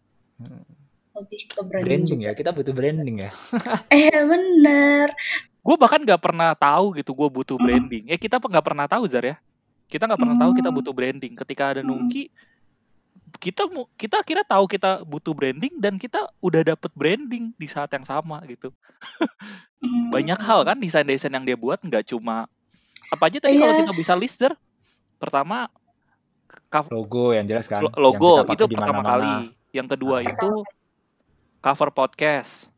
Lebih 1.11 1.41
ke 1.49 1.61
branding, 1.61 1.85
Branding 1.85 2.21
juga. 2.25 2.29
ya, 2.29 2.33
kita 2.33 2.51
butuh 2.53 2.73
branding 2.73 3.17
ya. 3.21 3.31
Eh, 3.93 4.21
bener. 4.25 5.13
Gue 5.61 5.77
bahkan 5.77 6.01
nggak 6.01 6.19
pernah 6.19 6.53
tahu 6.53 6.97
gitu 6.97 7.13
gue 7.13 7.29
butuh 7.31 7.55
Mm-mm. 7.55 7.67
branding. 7.67 8.05
Eh 8.09 8.17
kita 8.17 8.37
nggak 8.37 8.65
pernah 8.65 8.87
tahu 8.87 9.05
Zar 9.05 9.23
ya. 9.23 9.37
Kita 9.87 10.07
nggak 10.07 10.17
pernah 10.19 10.37
tahu 10.39 10.51
kita 10.55 10.69
Hmm. 10.69 10.77
butuh 10.77 10.93
branding. 10.93 11.33
Ketika 11.35 11.63
ada 11.71 11.81
Mm-mm. 11.81 12.09
Nungki, 12.09 12.31
kita 13.37 13.63
kita 13.95 14.17
akhirnya 14.19 14.43
tahu 14.43 14.65
kita 14.67 14.91
butuh 15.03 15.31
branding 15.31 15.75
dan 15.77 15.95
kita 15.97 16.31
udah 16.39 16.63
dapet 16.67 16.91
branding 16.93 17.53
di 17.55 17.67
saat 17.67 17.89
yang 17.89 18.03
sama 18.03 18.41
gitu. 18.45 18.73
Hmm. 19.81 20.09
Banyak 20.11 20.41
hal 20.41 20.61
kan 20.63 20.77
desain-desain 20.77 21.31
yang 21.31 21.43
dia 21.43 21.57
buat 21.57 21.79
nggak 21.79 22.09
cuma 22.09 22.45
apa 23.09 23.23
aja 23.27 23.39
tadi 23.39 23.57
kalau 23.57 23.73
Iya. 23.73 23.81
kita 23.83 23.93
bisa 23.93 24.13
list 24.15 24.37
Zar. 24.37 24.53
Pertama 25.17 25.69
cover 26.67 26.91
Logo 26.91 27.31
yang 27.31 27.45
jelas 27.45 27.65
kan. 27.65 27.81
lo- 27.81 27.89
yang 27.89 28.01
logo 28.01 28.31
kita 28.35 28.45
pakai 28.45 28.57
itu 28.57 28.65
di 28.67 28.77
pertama 28.77 29.03
kali. 29.03 29.33
Yang 29.71 29.89
kedua 29.91 30.17
Ah. 30.17 30.27
itu 30.27 30.51
cover 31.59 31.91
podcast. 31.91 32.69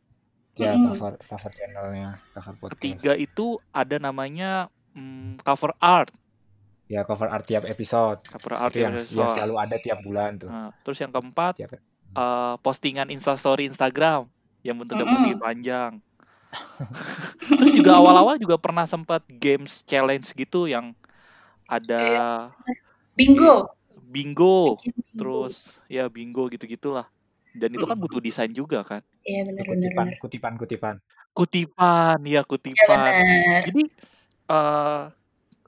Ya, 0.52 0.76
Mm-mm. 0.76 0.92
cover 0.92 1.16
cover 1.25 1.50
channelnya, 1.50 2.21
cover 2.32 2.54
podcast. 2.61 2.76
Ketiga 2.76 3.12
itu 3.16 3.56
ada 3.73 3.97
namanya 3.97 4.68
mm, 4.92 5.40
cover 5.40 5.73
art. 5.80 6.12
Ya, 6.87 7.09
cover 7.09 7.25
art 7.26 7.49
tiap 7.49 7.64
episode. 7.64 8.21
Cover 8.28 8.52
art 8.61 8.73
Itu 8.76 8.85
yang, 8.85 8.92
episode. 8.92 9.16
yang 9.16 9.28
selalu 9.32 9.54
ada 9.56 9.76
tiap 9.80 9.99
bulan 10.04 10.37
tuh. 10.37 10.52
Nah, 10.52 10.68
terus 10.85 11.00
yang 11.00 11.09
keempat 11.09 11.56
Tiap 11.56 11.73
eh, 11.73 12.54
postingan 12.61 13.09
instastory 13.09 13.64
Instagram 13.64 14.28
yang 14.61 14.76
bentuknya 14.76 15.09
Mm-mm. 15.09 15.16
persegi 15.16 15.37
panjang. 15.40 15.92
terus 17.56 17.73
juga 17.73 17.97
awal-awal 17.97 18.37
juga 18.37 18.61
pernah 18.61 18.85
sempat 18.85 19.25
games 19.26 19.80
challenge 19.88 20.37
gitu 20.37 20.68
yang 20.68 20.92
ada 21.64 22.52
Bingo. 23.16 23.73
bingo, 24.04 24.76
Bikin 24.76 24.92
bingo. 24.92 25.16
terus 25.16 25.80
ya 25.88 26.04
bingo 26.12 26.44
gitu-gitulah. 26.52 27.09
Dan 27.52 27.73
itu 27.73 27.85
kan 27.85 27.97
butuh 27.97 28.21
desain 28.21 28.52
juga 28.52 28.85
kan. 28.85 29.00
Iya 29.23 29.41
benar 29.47 29.64
benar 29.71 29.95
kutipan, 29.95 30.07
benar. 30.09 30.19
kutipan, 30.23 30.52
kutipan. 30.59 30.97
Kutipan, 31.33 32.19
ya 32.26 32.43
Iya 32.43 32.43
kutipan. 32.45 33.12
benar. 33.14 33.62
Jadi 33.67 33.83
eh 34.50 35.02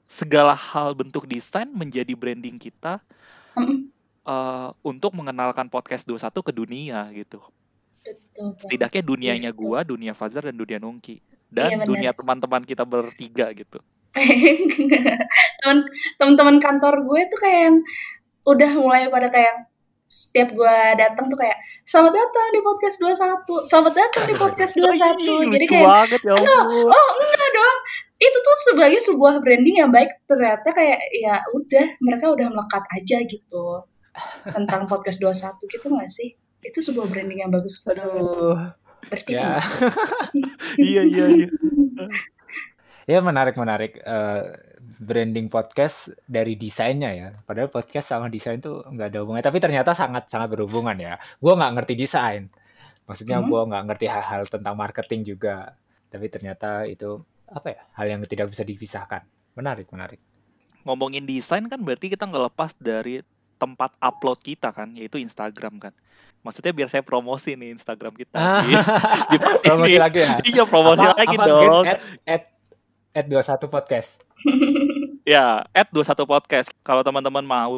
segala 0.05 0.53
hal 0.53 0.93
bentuk 0.93 1.25
desain 1.25 1.67
menjadi 1.71 2.13
branding 2.13 2.57
kita 2.61 3.01
Mm, 3.55 3.87
eh, 4.27 4.69
untuk 4.83 5.11
mengenalkan 5.15 5.71
podcast 5.71 6.03
21 6.07 6.43
ke 6.43 6.51
dunia 6.51 7.07
gitu. 7.15 7.39
Betul. 8.05 8.53
setidaknya 8.61 9.01
dunianya 9.01 9.51
Gitu. 9.51 9.59
gua, 9.65 9.81
dunia 9.81 10.13
Fazar 10.13 10.45
dan 10.45 10.53
dunia 10.59 10.77
Nungki 10.77 11.17
Iya, 11.17 11.25
dan 11.49 11.69
benar. 11.81 11.87
dunia 11.89 12.11
teman-teman 12.13 12.61
kita 12.61 12.85
bertiga 12.85 13.49
gitu. 13.55 13.81
teman 15.63 15.77
teman-teman 16.21 16.57
kantor 16.61 17.03
gue 17.03 17.21
tuh 17.31 17.39
kayak 17.41 17.61
yang 17.69 17.77
udah 18.45 18.71
mulai 18.77 19.03
pada 19.09 19.27
kayak 19.33 19.55
setiap 20.05 20.53
gue 20.53 20.77
datang 21.01 21.27
tuh 21.33 21.37
kayak 21.37 21.57
selamat 21.81 22.13
datang 22.13 22.47
di 22.53 22.61
podcast 22.61 22.95
21 23.01 23.65
selamat 23.65 23.93
datang 23.97 24.23
di 24.29 24.35
podcast 24.37 24.73
21 24.77 24.85
Ih, 24.85 25.49
jadi 25.49 25.65
lucu 25.65 25.71
kayak 25.73 25.87
banget 25.89 26.21
ya 26.21 26.33
aduh 26.37 26.63
oh 26.93 27.09
enggak 27.19 27.49
dong. 27.51 27.77
Itu 28.15 28.37
tuh 28.39 28.57
sebagai 28.71 28.99
sebuah 29.03 29.33
branding 29.43 29.75
yang 29.83 29.91
baik 29.91 30.23
ternyata 30.23 30.71
kayak 30.71 31.03
ya 31.11 31.41
udah 31.51 31.85
mereka 31.99 32.25
udah 32.31 32.47
melekat 32.47 32.83
aja 32.95 33.17
gitu 33.27 33.65
tentang 34.55 34.87
podcast 34.87 35.19
21 35.19 35.73
gitu 35.73 35.85
gak 35.91 36.11
sih? 36.11 36.29
Itu 36.63 36.79
sebuah 36.79 37.11
branding 37.11 37.43
yang 37.43 37.51
bagus 37.51 37.83
Aduh. 37.83 38.55
berarti 39.05 39.37
Ya. 39.37 39.59
iya 40.81 41.01
iya 41.05 41.25
iya. 41.43 41.49
Ya 43.05 43.21
menarik 43.21 43.53
menarik. 43.53 44.01
Eh, 44.01 44.43
branding 44.99 45.47
podcast 45.47 46.13
dari 46.25 46.55
desainnya 46.55 47.11
ya. 47.11 47.27
Padahal 47.43 47.67
podcast 47.67 48.11
sama 48.11 48.27
desain 48.27 48.59
tuh 48.59 48.83
nggak 48.83 49.07
ada 49.11 49.19
hubungannya. 49.23 49.45
Tapi 49.45 49.59
ternyata 49.59 49.91
sangat 49.91 50.27
sangat 50.27 50.47
berhubungan 50.49 50.95
ya. 50.95 51.15
Gue 51.37 51.53
nggak 51.53 51.71
ngerti 51.75 51.93
desain. 51.95 52.47
Maksudnya 53.05 53.37
Hmm. 53.39 53.47
gue 53.47 53.61
nggak 53.69 53.83
ngerti 53.91 54.05
hal-hal 54.07 54.41
tentang 54.45 54.73
marketing 54.73 55.35
juga. 55.35 55.73
Tapi 56.07 56.25
ternyata 56.27 56.85
itu 56.85 57.19
apa 57.45 57.67
ya? 57.69 57.81
Hal 57.93 58.05
yang 58.09 58.21
tidak 58.25 58.49
bisa 58.49 58.63
dipisahkan. 58.63 59.21
Menarik 59.53 59.87
menarik. 59.89 60.19
Ngomongin 60.83 61.25
desain 61.25 61.65
kan 61.65 61.81
berarti 61.81 62.09
kita 62.09 62.25
nggak 62.25 62.53
lepas 62.53 62.71
dari 62.77 63.21
tempat 63.55 63.95
upload 63.97 64.39
kita 64.43 64.69
kan, 64.75 64.91
yaitu 64.93 65.15
Instagram 65.17 65.79
kan. 65.79 65.93
Maksudnya 66.45 66.77
biar 66.77 66.89
saya 66.93 67.01
promosi 67.01 67.57
nih 67.57 67.73
Instagram 67.73 68.13
kita. 68.13 68.37
Ah. 68.37 68.61
Di- 68.67 68.77
di 69.33 69.37
Promosi 69.65 69.97
lagi 69.97 70.19
ya. 70.21 70.37
Iya 70.45 70.63
promosi 70.69 71.01
Apa- 71.01 71.17
lagi 71.17 71.37
apa, 71.39 71.45
dong. 71.49 71.85
At, 71.89 71.99
at, 72.29 72.41
at 73.15 73.25
21 73.25 73.65
podcast. 73.67 74.21
Ya, 75.25 75.65
at 75.73 75.89
21 75.89 76.21
podcast. 76.23 76.69
Kalau 76.85 77.01
teman-teman 77.01 77.41
mau 77.41 77.73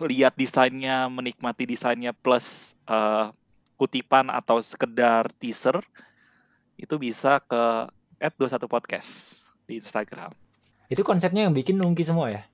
lihat 0.00 0.32
desainnya, 0.32 1.04
menikmati 1.06 1.68
desainnya 1.68 2.16
plus 2.16 2.72
eh, 2.88 3.28
kutipan 3.76 4.32
atau 4.32 4.64
sekedar 4.64 5.28
teaser, 5.36 5.84
itu 6.74 6.96
bisa 6.96 7.36
ke 7.36 7.84
at 8.16 8.32
21 8.40 8.64
podcast 8.64 9.44
di 9.68 9.76
Instagram. 9.76 10.32
Itu 10.88 11.04
konsepnya 11.04 11.44
yang 11.44 11.52
bikin 11.52 11.76
nungki 11.76 12.00
semua 12.00 12.32
ya. 12.32 12.48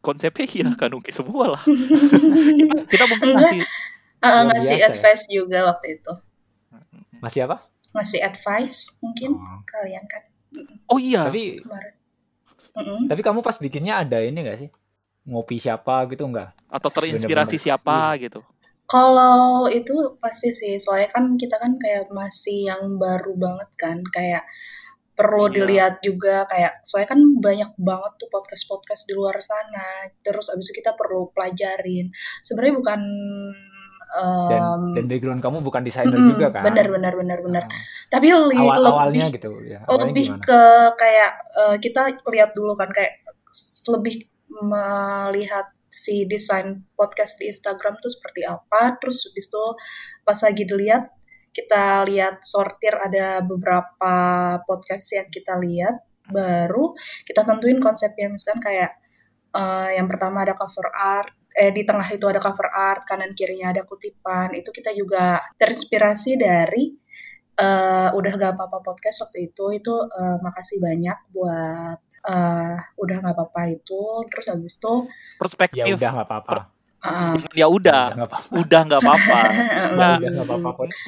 Konsepnya 0.00 0.48
iya 0.48 0.72
kan 0.72 0.88
Uki 0.88 1.12
semua 1.12 1.60
lah. 1.60 1.62
kita, 2.56 2.76
kita 2.88 3.04
mungkin 3.04 3.28
nanti 3.36 3.60
Eh, 4.20 4.28
Luar 4.28 4.48
ngasih 4.48 4.68
biasa 4.70 4.80
ya. 4.80 4.88
advice 4.92 5.24
juga 5.28 5.58
waktu 5.64 5.86
itu 5.96 6.12
Masih 7.20 7.40
apa? 7.44 7.56
ngasih 7.92 8.20
advice 8.20 8.96
mungkin 9.00 9.36
Oh. 9.36 9.60
kalian 9.64 10.04
kan 10.04 10.24
Oh 10.86 10.98
iya, 10.98 11.26
Tapi 11.30 11.62
Mm-mm. 12.70 13.06
tapi 13.06 13.20
kamu 13.20 13.42
pas 13.42 13.56
bikinnya 13.56 13.98
ada 14.00 14.18
ini 14.18 14.42
gak 14.42 14.58
sih? 14.58 14.70
Ngopi 15.26 15.58
siapa 15.58 16.06
gitu 16.08 16.26
enggak? 16.26 16.54
atau 16.66 16.86
terinspirasi 16.86 17.58
Bener-bener. 17.58 17.66
siapa 17.66 17.96
Iya. 18.14 18.22
gitu. 18.26 18.40
Kalau 18.86 19.66
itu 19.66 19.94
pasti 20.18 20.50
sih, 20.50 20.74
soalnya 20.78 21.10
kan 21.10 21.34
kita 21.34 21.58
kan 21.58 21.78
kayak 21.78 22.10
masih 22.10 22.66
yang 22.66 22.98
baru 22.98 23.34
banget 23.34 23.70
kan, 23.74 23.98
kayak 24.06 24.42
perlu 25.14 25.46
Iya. 25.46 25.54
dilihat 25.54 25.94
juga 26.00 26.42
kayak 26.46 26.80
soalnya 26.82 27.12
kan 27.12 27.20
banyak 27.38 27.70
banget 27.76 28.12
tuh 28.16 28.30
podcast-podcast 28.30 29.02
di 29.06 29.14
luar 29.14 29.36
sana. 29.38 30.08
Terus 30.22 30.48
abis 30.48 30.70
itu 30.70 30.78
kita 30.78 30.94
perlu 30.94 31.30
pelajarin. 31.30 32.10
Sebenarnya 32.40 32.74
bukan 32.80 33.00
Dan 34.50 34.62
em, 34.62 34.82
dan 34.98 35.04
background 35.06 35.40
kamu 35.40 35.58
bukan 35.62 35.82
desainer 35.86 36.18
mm-mm, 36.18 36.30
juga 36.34 36.46
kan? 36.50 36.66
benar 36.66 36.86
benar 36.90 37.12
benar 37.14 37.38
benar. 37.46 37.62
Ah. 37.70 37.82
Tapi 38.10 38.26
awal 38.34 38.50
lebih 38.50 38.90
awalnya 38.90 39.26
gitu 39.30 39.48
ya. 39.62 39.78
Awalnya 39.86 40.04
lebih 40.10 40.26
gimana? 40.26 40.44
ke 40.44 40.60
kayak 40.98 41.32
eh, 41.54 41.76
kita 41.78 42.02
lihat 42.26 42.50
dulu 42.58 42.72
kan 42.74 42.90
kayak 42.90 43.22
lebih 43.86 44.26
melihat 44.50 45.66
si 45.90 46.26
desain 46.26 46.86
podcast 46.94 47.38
di 47.38 47.50
Instagram 47.50 47.98
tuh 48.02 48.10
seperti 48.10 48.42
apa. 48.46 48.98
Terus 48.98 49.30
habis 49.30 49.46
itu 49.46 49.64
pas 50.26 50.38
lagi 50.38 50.62
dilihat 50.66 51.04
kita 51.50 52.06
lihat 52.06 52.46
sortir 52.46 52.94
ada 52.94 53.42
beberapa 53.42 54.14
podcast 54.66 55.06
yang 55.18 55.26
kita 55.30 55.58
lihat 55.58 55.98
baru 56.30 56.94
kita 57.26 57.42
tentuin 57.42 57.82
konsepnya 57.82 58.30
misalkan 58.30 58.62
kayak 58.62 58.94
uh, 59.50 59.90
yang 59.90 60.06
pertama 60.06 60.46
ada 60.46 60.54
cover 60.54 60.86
art 60.94 61.34
eh 61.54 61.74
di 61.74 61.82
tengah 61.82 62.06
itu 62.10 62.24
ada 62.30 62.38
cover 62.38 62.70
art 62.70 63.02
kanan 63.06 63.34
kirinya 63.34 63.74
ada 63.74 63.82
kutipan 63.82 64.54
itu 64.54 64.70
kita 64.70 64.94
juga 64.94 65.42
terinspirasi 65.58 66.38
dari 66.38 66.94
uh, 67.58 68.08
udah 68.14 68.32
gak 68.38 68.52
apa-apa 68.56 68.78
podcast 68.82 69.28
waktu 69.28 69.50
itu. 69.50 69.64
Itu 69.76 69.94
uh, 70.06 70.36
makasih 70.40 70.78
banyak 70.80 71.18
buat 71.34 71.98
uh, 72.30 72.76
udah 72.96 73.16
nggak 73.20 73.34
apa-apa 73.36 73.62
itu. 73.74 74.02
Terus 74.32 74.46
habis 74.50 74.74
itu 74.78 74.94
perspektif 75.38 75.84
ya 75.84 75.94
udah 75.94 76.10
nggak 76.20 76.28
apa-apa 76.28 76.79
Uh, 77.00 77.32
ya 77.56 77.64
udah, 77.64 78.12
udah 78.52 78.80
nggak 78.84 79.00
apa-apa. 79.00 79.40
Nah, 80.00 80.20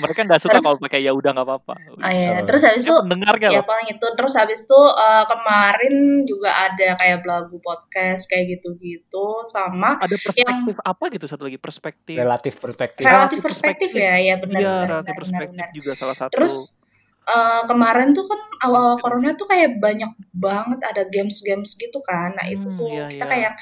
mereka 0.00 0.24
nggak 0.24 0.40
suka 0.40 0.58
kalau 0.64 0.80
pakai 0.80 1.04
ya 1.04 1.12
udah 1.12 1.36
nggak 1.36 1.44
apa-apa. 1.44 1.74
Oh, 2.00 2.08
iya. 2.08 2.40
Terus 2.48 2.64
habis 2.64 2.88
itu 2.88 2.96
mendengar 3.04 3.36
ya 3.36 3.60
paling 3.60 3.92
itu. 3.92 4.06
Terus 4.16 4.32
habis 4.32 4.64
itu 4.64 4.80
uh, 4.80 5.24
kemarin 5.28 6.24
juga 6.24 6.50
ada 6.68 6.96
kayak 6.96 7.20
belagu 7.20 7.56
podcast 7.60 8.24
kayak 8.32 8.56
gitu-gitu 8.56 9.44
sama 9.44 10.00
ada 10.00 10.16
perspektif 10.16 10.74
yang, 10.80 10.80
apa 10.80 11.04
gitu? 11.12 11.24
Satu 11.28 11.44
lagi 11.44 11.60
perspektif. 11.60 12.16
Relatif 12.16 12.54
perspektif. 12.56 13.04
Relatif 13.04 13.38
perspektif, 13.44 13.90
ya 13.92 14.16
ya 14.16 14.34
benar 14.40 14.58
ya 14.60 14.74
relatif 14.88 15.12
perspektif 15.12 15.60
benar, 15.60 15.76
juga 15.76 15.92
salah 15.92 16.16
satu. 16.16 16.32
Terus 16.32 16.82
uh, 17.28 17.62
kemarin 17.68 18.16
tuh 18.16 18.24
kan 18.26 18.40
awal 18.64 18.98
corona 18.98 19.36
tuh 19.36 19.46
kayak 19.46 19.78
banyak 19.78 20.10
banget 20.32 20.80
ada 20.88 21.02
games-games 21.06 21.76
gitu 21.76 22.00
kan. 22.00 22.32
Nah 22.32 22.48
itu 22.48 22.66
hmm, 22.66 22.78
tuh 22.80 22.88
iya, 22.90 23.06
kita 23.12 23.24
iya. 23.28 23.30
kayak 23.30 23.52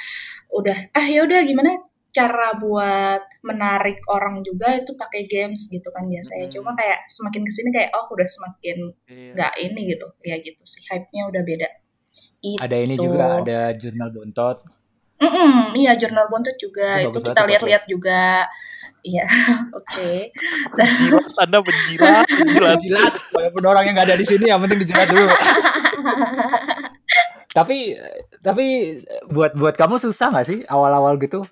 udah 0.51 0.79
ah 0.95 1.07
ya 1.07 1.21
udah 1.27 1.41
gimana 1.47 1.90
cara 2.11 2.59
buat 2.59 3.23
menarik 3.47 4.03
orang 4.11 4.43
juga 4.43 4.75
itu 4.75 4.95
pakai 4.99 5.31
games 5.31 5.71
gitu 5.71 5.89
kan 5.95 6.07
biasanya. 6.11 6.51
Hmm. 6.51 6.55
Cuma 6.55 6.71
kayak 6.75 7.07
semakin 7.07 7.43
ke 7.47 7.53
sini 7.55 7.69
kayak 7.71 7.91
oh 7.95 8.11
udah 8.11 8.29
semakin 8.29 8.79
iya. 9.07 9.33
nggak 9.35 9.53
iya. 9.57 9.65
ini 9.71 9.81
gitu. 9.95 10.07
Ya 10.27 10.37
gitu 10.43 10.63
sih 10.67 10.83
hype-nya 10.91 11.31
udah 11.31 11.43
beda. 11.47 11.69
Itu. 12.41 12.59
Ada 12.59 12.77
ini 12.83 12.95
juga 12.99 13.25
ada 13.43 13.61
jurnal 13.79 14.11
bontot. 14.11 14.59
Mm 15.21 15.29
-mm, 15.29 15.57
iya 15.77 15.93
jurnal 16.01 16.33
bontot 16.33 16.57
juga 16.57 17.05
oh, 17.05 17.13
itu 17.13 17.19
kita 17.21 17.41
lihat-lihat 17.45 17.85
juga. 17.85 18.49
Iya, 19.01 19.25
oke. 19.81 19.85
Okay. 19.97 20.29
Terus 20.77 21.33
Anda 21.41 21.65
menjilat, 21.65 22.25
menjilat. 22.37 22.77
menjilat. 22.77 23.13
Walaupun 23.33 23.65
orang 23.65 23.85
yang 23.89 23.95
nggak 23.97 24.09
ada 24.13 24.17
di 24.21 24.27
sini, 24.29 24.49
yang 24.49 24.61
penting 24.61 24.81
dijilat 24.85 25.09
dulu. 25.09 25.29
tapi 27.57 27.99
tapi 28.47 28.67
buat 29.27 29.59
buat 29.59 29.75
kamu 29.75 29.99
susah 29.99 30.31
nggak 30.31 30.47
sih 30.47 30.63
awal-awal 30.71 31.19
gitu 31.19 31.43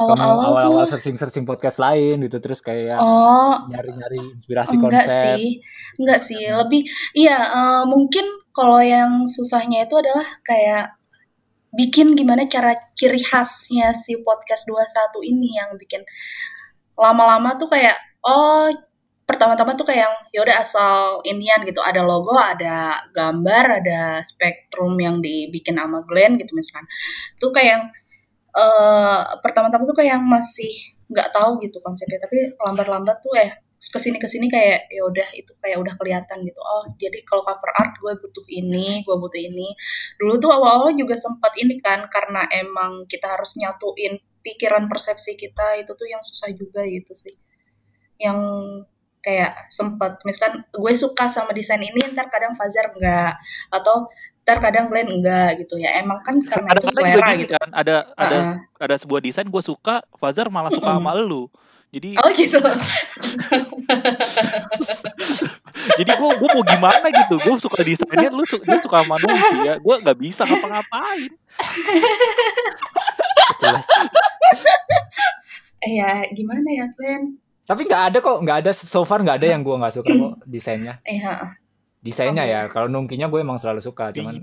awal-awal 0.00 0.56
awal-awal 0.56 0.84
searching-searching 0.88 1.44
podcast 1.44 1.76
lain 1.76 2.24
gitu 2.24 2.40
terus 2.40 2.64
kayak 2.64 2.96
oh, 2.96 3.68
nyari-nyari 3.68 4.40
inspirasi 4.40 4.80
enggak 4.80 5.04
konsep. 5.04 5.36
sih. 5.36 5.44
Enggak 6.00 6.20
sih, 6.24 6.42
lebih 6.48 6.82
iya 7.12 7.36
uh, 7.38 7.84
mungkin 7.84 8.24
kalau 8.56 8.80
yang 8.80 9.28
susahnya 9.28 9.84
itu 9.84 9.94
adalah 9.96 10.26
kayak 10.44 10.96
bikin 11.72 12.12
gimana 12.12 12.44
cara 12.48 12.76
ciri 12.92 13.20
khasnya 13.20 13.96
si 13.96 14.20
podcast 14.20 14.68
21 14.68 15.24
ini 15.24 15.56
yang 15.56 15.76
bikin 15.80 16.04
lama-lama 17.00 17.56
tuh 17.56 17.72
kayak 17.72 17.96
oh 18.20 18.68
pertama-tama 19.24 19.72
tuh 19.72 19.88
kayak 19.88 20.12
ya 20.28 20.44
udah 20.44 20.56
asal 20.60 21.24
inian 21.24 21.64
gitu. 21.64 21.80
Ada 21.80 22.04
logo 22.04 22.36
ada 22.36 23.08
gambar 23.16 23.80
ada 23.80 24.00
spektrum 24.20 25.00
yang 25.00 25.24
dibikin 25.24 25.80
sama 25.80 26.04
Glenn 26.04 26.36
gitu 26.36 26.52
misalkan. 26.52 26.84
Tuh 27.40 27.48
kayak 27.48 28.01
uh, 28.56 29.36
pertama-tama 29.40 29.84
tuh 29.88 29.96
kayak 29.96 30.20
masih 30.20 30.72
nggak 31.12 31.28
tahu 31.36 31.60
gitu 31.60 31.76
konsepnya 31.84 32.24
tapi 32.24 32.56
lambat-lambat 32.56 33.20
tuh 33.20 33.36
eh 33.36 33.52
ke 33.82 33.98
sini 33.98 34.22
ke 34.22 34.30
sini 34.30 34.46
kayak 34.46 34.86
ya 34.94 35.02
udah 35.02 35.28
itu 35.34 35.50
kayak 35.58 35.82
udah 35.82 35.94
kelihatan 35.98 36.46
gitu. 36.46 36.60
Oh 36.62 36.86
jadi 36.94 37.18
kalau 37.26 37.42
cover 37.42 37.70
art 37.74 37.98
gue 37.98 38.14
butuh 38.14 38.46
ini 38.46 39.02
gue 39.02 39.16
butuh 39.18 39.42
ini. 39.42 39.74
Dulu 40.22 40.38
tuh 40.38 40.54
awal-awal 40.54 40.94
juga 40.94 41.18
sempat 41.18 41.50
ini 41.58 41.82
kan 41.82 42.06
karena 42.06 42.46
emang 42.54 43.10
kita 43.10 43.26
harus 43.26 43.58
nyatuin 43.58 44.22
pikiran 44.46 44.86
persepsi 44.86 45.34
kita 45.34 45.82
itu 45.82 45.90
tuh 45.98 46.06
yang 46.06 46.22
susah 46.22 46.54
juga 46.54 46.86
gitu 46.86 47.10
sih. 47.10 47.34
Yang 48.22 48.38
kayak 49.22 49.70
sempat 49.70 50.18
misalkan 50.26 50.66
gue 50.66 50.92
suka 50.98 51.30
sama 51.30 51.54
desain 51.54 51.78
ini 51.78 52.02
ntar 52.10 52.26
kadang 52.26 52.58
Fajar 52.58 52.90
enggak 52.90 53.38
atau 53.70 54.10
ntar 54.42 54.58
kadang 54.58 54.90
Glenn 54.90 55.08
enggak 55.08 55.62
gitu 55.62 55.78
ya. 55.78 56.02
Emang 56.02 56.18
kan 56.26 56.42
karena 56.42 56.74
itu 56.74 56.90
selera 56.90 57.30
gitu. 57.38 57.54
kan 57.54 57.70
ada 57.70 57.96
ada 58.18 58.36
uh 58.36 58.42
-uh. 58.58 58.82
ada 58.82 58.94
sebuah 58.98 59.22
desain 59.22 59.46
gue 59.46 59.62
suka 59.62 60.02
Fajar 60.18 60.50
malah 60.50 60.74
suka 60.74 60.90
mm 60.90 60.98
-hmm. 60.98 61.06
sama 61.06 61.22
lu. 61.22 61.46
Jadi 61.92 62.16
oh 62.18 62.30
gitu. 62.32 62.56
Jadi 66.00 66.10
gue 66.10 66.30
gue 66.40 66.48
mau 66.50 66.64
gimana 66.64 67.06
gitu? 67.12 67.36
Gue 67.36 67.54
suka 67.60 67.84
desainnya 67.84 68.32
lu 68.32 68.42
suka, 68.48 68.64
suka 68.80 69.04
sama 69.04 69.20
Nungki 69.20 69.58
ya. 69.62 69.74
Gue 69.78 69.94
nggak 70.02 70.18
bisa 70.18 70.42
ngapa-ngapain. 70.48 71.30
Eh 75.82 75.98
ya 75.98 76.26
gimana 76.32 76.68
ya 76.72 76.86
Glenn 76.96 77.41
tapi 77.62 77.86
nggak 77.86 78.02
ada 78.10 78.18
kok 78.18 78.38
nggak 78.42 78.58
ada 78.66 78.70
so 78.74 79.06
far 79.06 79.22
nggak 79.22 79.38
ada 79.38 79.48
yang 79.54 79.62
gue 79.62 79.76
nggak 79.76 79.94
suka 79.94 80.10
kok 80.10 80.34
desainnya. 80.52 80.98
Iya 81.06 81.62
desainnya 82.02 82.42
ya 82.42 82.66
kalau 82.66 82.90
nungkinya 82.90 83.30
gue 83.30 83.40
emang 83.46 83.62
selalu 83.62 83.78
suka 83.78 84.10
cuman 84.10 84.42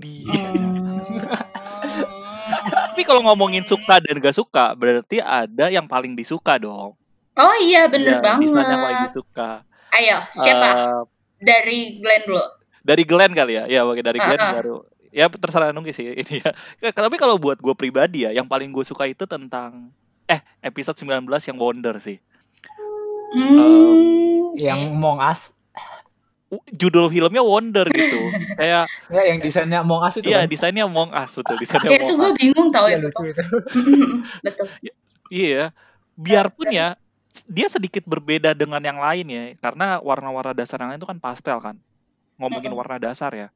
tapi 2.72 3.04
kalau 3.04 3.20
ngomongin 3.28 3.62
suka 3.68 4.00
dan 4.00 4.16
gak 4.16 4.32
suka 4.34 4.72
berarti 4.72 5.20
ada 5.20 5.68
yang 5.68 5.84
paling 5.84 6.16
disuka 6.16 6.56
dong. 6.56 6.96
Oh 7.36 7.56
iya 7.60 7.86
bener 7.86 8.18
ya, 8.18 8.24
banget 8.24 8.48
desain 8.48 8.64
yang 8.66 8.80
paling 8.82 9.02
disuka. 9.06 9.50
Ayo 9.92 10.18
siapa? 10.34 10.68
Uh, 10.72 11.02
dari 11.38 12.00
Glenn 12.00 12.22
dulu. 12.26 12.42
dari 12.80 13.02
Glenn 13.04 13.36
kali 13.36 13.60
ya? 13.60 13.64
Ya 13.68 13.80
oke 13.84 14.00
dari 14.00 14.18
Glenn 14.18 14.40
uh 14.40 14.48
-uh. 14.50 14.54
baru. 14.56 14.76
Ya 15.12 15.28
terserah 15.28 15.70
nungki 15.70 15.92
sih 15.92 16.16
ini 16.16 16.40
ya. 16.40 16.50
Tapi 16.90 17.20
kalau 17.20 17.36
buat 17.36 17.60
gue 17.60 17.74
pribadi 17.76 18.24
ya 18.24 18.32
yang 18.32 18.48
paling 18.48 18.72
gue 18.72 18.82
suka 18.88 19.04
itu 19.04 19.28
tentang 19.28 19.92
eh 20.26 20.40
episode 20.64 20.96
19 20.96 21.28
yang 21.28 21.58
Wonder 21.60 22.00
sih 22.00 22.16
hmm. 23.34 23.56
um, 23.58 23.98
yang 24.58 24.94
Among 24.94 25.18
Us 25.22 25.60
judul 26.74 27.06
filmnya 27.06 27.42
Wonder 27.46 27.86
gitu. 27.94 28.18
Kayak 28.58 28.90
ya 29.06 29.22
yang 29.30 29.38
desainnya 29.38 29.78
Among 29.86 30.02
Us 30.02 30.18
itu. 30.18 30.28
Iya, 30.34 30.42
kan? 30.44 30.50
desainnya 30.50 30.84
Among 30.86 31.10
Us 31.14 31.30
betul, 31.38 31.56
desainnya 31.62 31.90
Among 31.94 32.02
Us. 32.02 32.10
itu 32.10 32.14
gue 32.18 32.30
bingung 32.42 32.68
tau 32.74 32.86
ya, 32.90 32.98
lucu 32.98 33.22
itu. 33.30 33.42
betul. 34.46 34.66
Iya, 35.30 35.64
biarpun 36.18 36.68
ya 36.74 36.98
dia 37.46 37.70
sedikit 37.70 38.02
berbeda 38.02 38.50
dengan 38.58 38.82
yang 38.82 38.98
lain 38.98 39.26
ya, 39.30 39.42
karena 39.62 40.02
warna-warna 40.02 40.50
dasar 40.50 40.82
yang 40.82 40.90
lain 40.90 40.98
itu 40.98 41.06
kan 41.06 41.20
pastel 41.22 41.58
kan. 41.62 41.76
Ngomongin 42.34 42.74
warna 42.74 42.98
dasar 42.98 43.30
ya. 43.30 43.48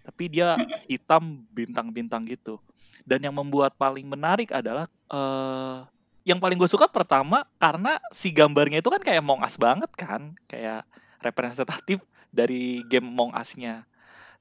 Tapi 0.00 0.32
dia 0.32 0.56
hitam 0.88 1.44
bintang-bintang 1.52 2.24
gitu. 2.24 2.56
Dan 3.04 3.20
yang 3.20 3.36
membuat 3.36 3.76
paling 3.76 4.08
menarik 4.08 4.48
adalah 4.48 4.88
uh, 5.12 5.84
yang 6.24 6.38
paling 6.38 6.60
gue 6.60 6.68
suka 6.68 6.84
pertama 6.86 7.48
karena 7.56 7.96
si 8.12 8.28
gambarnya 8.28 8.84
itu 8.84 8.92
kan 8.92 9.00
kayak 9.00 9.24
Among 9.24 9.40
Us 9.40 9.56
banget 9.56 9.88
kan, 9.96 10.36
kayak 10.44 10.84
representatif 11.24 12.00
dari 12.32 12.86
game 12.86 13.10
Among 13.10 13.34
Us-nya 13.34 13.84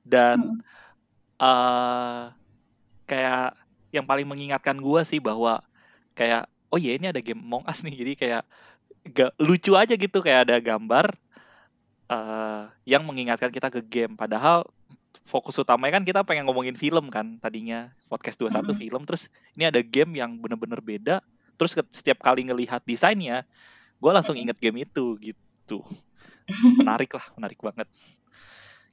dan 0.06 0.38
hmm. 0.40 0.62
uh, 1.42 2.32
kayak 3.10 3.58
yang 3.90 4.06
paling 4.06 4.26
mengingatkan 4.30 4.78
gue 4.78 5.02
sih 5.04 5.18
bahwa 5.18 5.60
kayak 6.14 6.46
oh 6.70 6.78
iya 6.78 6.96
ini 6.96 7.10
ada 7.10 7.20
game 7.20 7.42
Among 7.42 7.66
Us 7.66 7.82
nih 7.82 7.96
jadi 7.98 8.14
kayak 8.16 8.44
gak 9.10 9.32
lucu 9.42 9.74
aja 9.74 9.94
gitu 9.98 10.22
kayak 10.22 10.50
ada 10.50 10.56
gambar 10.62 11.18
uh, 12.12 12.70
yang 12.86 13.02
mengingatkan 13.04 13.50
kita 13.50 13.74
ke 13.74 13.82
game 13.82 14.14
padahal 14.14 14.68
fokus 15.26 15.58
utamanya 15.62 16.02
kan 16.02 16.06
kita 16.06 16.22
pengen 16.26 16.46
ngomongin 16.46 16.78
film 16.78 17.10
kan 17.10 17.38
tadinya 17.42 17.94
podcast 18.10 18.38
21 18.42 18.66
hmm. 18.66 18.78
film 18.78 19.02
terus 19.06 19.30
ini 19.58 19.70
ada 19.70 19.82
game 19.82 20.18
yang 20.18 20.38
bener-bener 20.38 20.82
beda 20.82 21.22
terus 21.60 21.76
setiap 21.92 22.24
kali 22.24 22.48
ngelihat 22.48 22.80
desainnya 22.88 23.44
gue 24.00 24.12
langsung 24.16 24.40
inget 24.40 24.56
game 24.56 24.88
itu 24.88 25.20
gitu. 25.20 25.84
Menarik 26.80 27.12
lah 27.12 27.26
menarik 27.36 27.60
banget. 27.60 27.88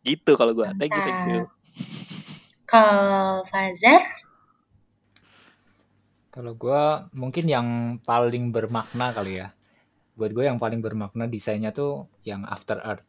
Gitu 0.03 0.35
kalau 0.35 0.51
gue 0.51 0.67
thank 0.75 0.91
you 0.91 1.03
thank 1.07 1.23
you. 1.31 1.43
Kalau 2.67 3.47
Fazer 3.47 4.03
kalau 6.35 6.53
gue 6.53 6.83
mungkin 7.17 7.45
yang 7.49 7.69
paling 8.03 8.51
bermakna 8.51 9.15
kali 9.15 9.41
ya. 9.41 9.55
Buat 10.19 10.35
gue 10.35 10.45
yang 10.45 10.59
paling 10.59 10.83
bermakna 10.83 11.31
desainnya 11.31 11.71
tuh 11.71 12.11
yang 12.27 12.43
After 12.45 12.83
Earth 12.83 13.07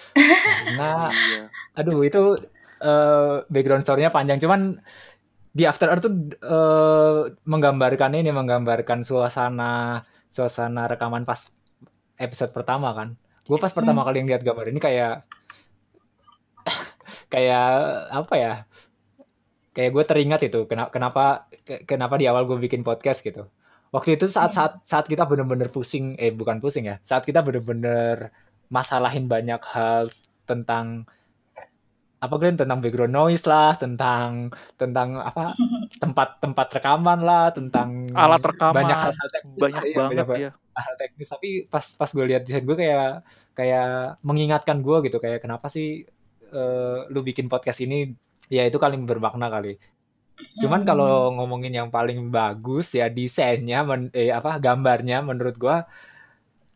karena 0.16 1.12
iya. 1.12 1.42
aduh 1.76 2.00
itu 2.00 2.40
uh, 2.84 3.44
background 3.48 3.84
story-nya 3.84 4.12
panjang. 4.12 4.40
Cuman 4.40 4.80
di 5.50 5.66
After 5.66 5.90
Earth 5.90 6.06
tuh 6.06 6.14
uh, 6.46 7.26
menggambarkan 7.42 8.14
ini 8.14 8.30
menggambarkan 8.30 9.02
suasana 9.02 10.02
suasana 10.30 10.86
rekaman 10.86 11.26
pas 11.26 11.50
episode 12.22 12.54
pertama 12.54 12.94
kan. 12.94 13.18
Gue 13.42 13.58
pas 13.58 13.72
pertama 13.74 14.02
hmm. 14.02 14.06
kali 14.06 14.18
ngeliat 14.22 14.42
gambar 14.46 14.66
ini 14.70 14.78
kayak 14.78 15.26
kayak 17.34 17.70
apa 18.14 18.34
ya 18.38 18.52
kayak 19.74 19.90
gue 19.90 20.04
teringat 20.06 20.40
itu 20.46 20.60
kenapa 20.70 20.90
kenapa 20.94 21.24
kenapa 21.86 22.14
di 22.14 22.30
awal 22.30 22.46
gue 22.46 22.58
bikin 22.62 22.86
podcast 22.86 23.26
gitu. 23.26 23.50
Waktu 23.90 24.14
itu 24.14 24.30
saat 24.30 24.54
saat 24.54 24.78
saat 24.86 25.10
kita 25.10 25.26
bener-bener 25.26 25.66
pusing 25.66 26.14
eh 26.14 26.30
bukan 26.30 26.62
pusing 26.62 26.86
ya 26.86 27.02
saat 27.02 27.26
kita 27.26 27.42
bener-bener 27.42 28.30
masalahin 28.70 29.26
banyak 29.26 29.58
hal 29.74 30.06
tentang 30.46 31.10
apa 32.20 32.34
Glenn? 32.36 32.60
Tentang 32.60 32.78
background 32.84 33.14
noise 33.16 33.44
lah 33.48 33.72
tentang 33.74 34.52
tentang 34.76 35.18
apa 35.20 35.56
tempat-tempat 36.02 36.66
rekaman 36.76 37.20
lah 37.24 37.48
tentang 37.50 38.12
alat 38.12 38.44
rekaman. 38.44 38.76
banyak 38.76 38.96
hal-hal 38.96 39.28
teknis 39.32 39.58
banyak 39.58 39.82
iya, 39.88 39.96
banget 39.96 40.16
banyak 40.28 40.28
ya 40.40 40.50
hal 40.80 40.94
teknis. 40.96 41.28
Tapi 41.30 41.50
pas 41.68 41.84
pas 41.96 42.10
gue 42.10 42.24
lihat 42.24 42.42
desain 42.44 42.64
gue 42.64 42.76
kayak 42.76 43.24
kayak 43.52 44.20
mengingatkan 44.24 44.80
gue 44.80 44.96
gitu 45.06 45.20
kayak 45.20 45.44
kenapa 45.44 45.68
sih 45.68 46.04
uh, 46.52 47.06
lu 47.12 47.20
bikin 47.20 47.46
podcast 47.46 47.84
ini? 47.84 48.12
Ya 48.50 48.66
itu 48.66 48.80
paling 48.80 49.06
bermakna 49.06 49.46
kali. 49.46 49.78
Cuman 50.58 50.82
kalau 50.88 51.30
ngomongin 51.36 51.70
yang 51.70 51.88
paling 51.92 52.32
bagus 52.32 52.96
ya 52.96 53.12
desainnya 53.12 53.84
men, 53.84 54.08
eh, 54.16 54.32
apa 54.32 54.56
gambarnya 54.56 55.20
menurut 55.20 55.54
gue 55.60 55.76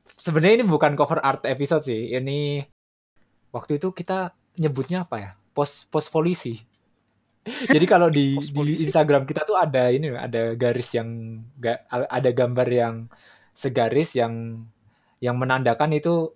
sebenarnya 0.04 0.62
ini 0.62 0.66
bukan 0.68 0.94
cover 0.94 1.18
art 1.24 1.42
episode 1.48 1.82
sih. 1.82 2.12
Ini 2.14 2.62
waktu 3.50 3.80
itu 3.80 3.90
kita 3.96 4.36
nyebutnya 4.58 5.02
apa 5.02 5.16
ya 5.18 5.30
pos 5.54 5.86
pos 5.90 6.06
polisi 6.10 6.62
jadi 7.74 7.84
kalau 7.84 8.08
di, 8.08 8.40
di 8.40 8.72
Instagram 8.88 9.28
kita 9.28 9.44
tuh 9.44 9.60
ada 9.60 9.92
ini 9.92 10.08
ada 10.16 10.56
garis 10.56 10.96
yang 10.96 11.40
ga, 11.60 11.84
ada 11.90 12.30
gambar 12.32 12.68
yang 12.72 12.94
segaris 13.52 14.16
yang 14.16 14.64
yang 15.20 15.36
menandakan 15.36 15.92
itu 15.92 16.32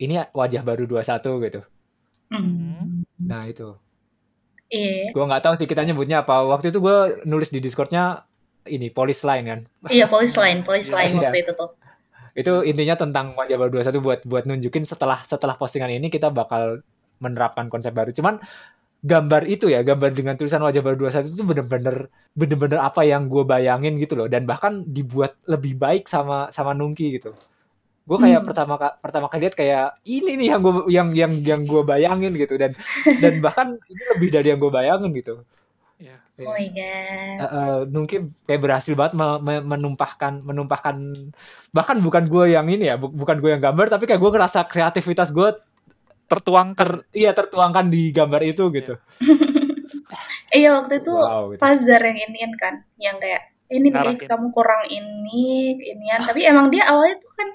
ini 0.00 0.18
wajah 0.34 0.62
baru 0.66 0.84
21 0.88 1.44
gitu. 1.46 1.60
Hmm. 2.32 3.04
Nah 3.22 3.42
itu. 3.46 3.76
Iya. 4.72 5.12
Gue 5.12 5.24
nggak 5.28 5.42
tahu 5.44 5.54
sih 5.58 5.68
kita 5.68 5.84
nyebutnya 5.84 6.24
apa. 6.24 6.42
Waktu 6.42 6.72
itu 6.72 6.80
gue 6.80 7.22
nulis 7.28 7.52
di 7.52 7.60
Discordnya 7.60 8.24
ini 8.66 8.88
polis 8.88 9.20
line 9.22 9.44
kan. 9.44 9.60
Iya 9.94 10.08
polis 10.08 10.32
line, 10.34 10.64
polis 10.64 10.88
line 10.88 11.12
Iya. 11.12 11.28
waktu 11.28 11.40
itu 11.44 11.52
tuh. 11.52 11.70
Itu 12.32 12.52
intinya 12.64 12.96
tentang 12.96 13.36
wajah 13.36 13.60
baru 13.60 13.84
21 13.84 14.00
buat 14.00 14.20
buat 14.24 14.44
nunjukin 14.48 14.88
setelah 14.88 15.20
setelah 15.20 15.60
postingan 15.60 15.92
ini 15.92 16.08
kita 16.08 16.32
bakal 16.32 16.80
menerapkan 17.22 17.70
konsep 17.70 17.94
baru. 17.94 18.10
Cuman 18.10 18.42
gambar 19.02 19.42
itu 19.46 19.66
ya, 19.66 19.82
gambar 19.82 20.10
dengan 20.10 20.34
tulisan 20.34 20.62
wajah 20.62 20.78
baru 20.78 20.96
21 21.00 21.26
itu 21.28 21.42
bener-bener 21.42 21.96
bener-bener 22.32 22.78
apa 22.78 23.02
yang 23.02 23.26
gue 23.26 23.42
bayangin 23.42 23.98
gitu 23.98 24.14
loh. 24.14 24.26
Dan 24.26 24.46
bahkan 24.46 24.82
dibuat 24.86 25.38
lebih 25.46 25.74
baik 25.74 26.06
sama 26.06 26.50
sama 26.50 26.70
Nungki 26.72 27.18
gitu. 27.18 27.34
Gue 28.02 28.18
kayak 28.18 28.42
Hmm. 28.42 28.48
pertama 28.50 28.74
pertama 28.98 29.26
kali 29.26 29.46
lihat 29.46 29.54
kayak 29.54 29.84
ini 30.04 30.34
nih 30.34 30.48
yang 30.52 30.60
gue 30.60 30.74
yang 30.90 31.08
yang 31.14 31.32
yang 31.40 31.62
gue 31.62 31.82
bayangin 31.82 32.34
gitu 32.34 32.58
dan 32.58 32.74
dan 33.18 33.34
bahkan 33.46 33.78
ini 33.86 34.02
lebih 34.18 34.28
dari 34.30 34.46
yang 34.50 34.58
gue 34.58 34.70
bayangin 34.70 35.10
gitu. 35.14 35.34
Iya. 35.98 36.18
Oh 36.42 36.50
my 36.50 36.66
god. 36.74 37.38
Eh, 37.38 37.80
Nungki 37.90 38.16
kayak 38.42 38.58
berhasil 38.60 38.94
banget 38.94 39.14
me- 39.14 39.38
me- 39.38 39.62
menumpahkan 39.62 40.42
menumpahkan 40.42 40.96
bahkan 41.70 41.96
bukan 41.98 42.26
gue 42.26 42.44
yang 42.50 42.66
ini 42.66 42.90
ya, 42.90 42.98
bu- 42.98 43.12
bukan 43.12 43.38
gue 43.38 43.50
yang 43.50 43.62
gambar 43.62 43.86
tapi 43.88 44.04
kayak 44.06 44.18
gue 44.18 44.30
ngerasa 44.30 44.66
kreativitas 44.66 45.30
gue 45.30 45.48
tertuang 46.32 46.72
ter 46.72 47.04
iya 47.12 47.36
tertuangkan 47.36 47.92
di 47.92 48.08
gambar 48.08 48.40
itu 48.40 48.72
gitu. 48.72 48.96
Iya 50.52 50.76
waktu 50.76 51.00
itu 51.00 51.12
Wow, 51.16 51.56
gitu. 51.56 51.60
Fazar 51.64 52.00
yang 52.04 52.18
iniin 52.28 52.52
kan, 52.60 52.84
yang 53.00 53.16
kayak 53.16 53.56
ini 53.72 53.88
nih 53.88 54.28
kamu 54.28 54.52
kurang 54.52 54.84
ini, 54.92 55.80
inian. 55.80 56.20
Tapi 56.20 56.44
emang 56.44 56.68
dia 56.68 56.92
awalnya 56.92 57.16
tuh 57.24 57.32
kan 57.32 57.48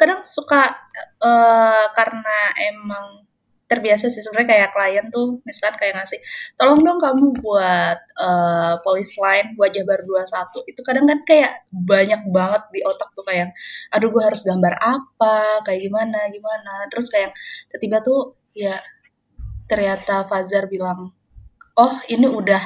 kadang 0.00 0.24
suka 0.24 0.72
eh 1.20 1.86
karena 1.92 2.36
emang 2.72 3.27
terbiasa 3.68 4.08
sih. 4.08 4.24
Sebenarnya 4.24 4.48
kayak 4.48 4.68
klien 4.72 5.06
tuh 5.12 5.38
misalkan 5.44 5.76
kayak 5.76 5.94
ngasih 6.00 6.20
tolong 6.56 6.80
dong 6.82 6.98
kamu 6.98 7.36
buat 7.44 7.98
eh 8.00 8.74
polis 8.82 9.12
line 9.20 9.54
wajah 9.60 9.84
baru 9.84 10.02
21 10.24 10.72
itu 10.72 10.80
kadang 10.82 11.04
kan 11.06 11.18
kayak 11.28 11.52
banyak 11.70 12.22
banget 12.32 12.62
di 12.72 12.80
otak 12.82 13.12
tuh 13.12 13.24
kayak 13.28 13.52
aduh 13.92 14.08
gue 14.08 14.22
harus 14.24 14.40
gambar 14.42 14.74
apa? 14.80 15.62
Kayak 15.68 15.80
gimana 15.84 16.18
gimana? 16.32 16.72
Terus 16.90 17.06
kayak 17.12 17.30
tiba-tiba 17.68 17.98
tuh 18.02 18.20
ya 18.56 18.74
ternyata 19.68 20.24
Fazar 20.26 20.66
bilang 20.66 21.12
oh 21.78 21.94
ini 22.08 22.26
udah 22.26 22.64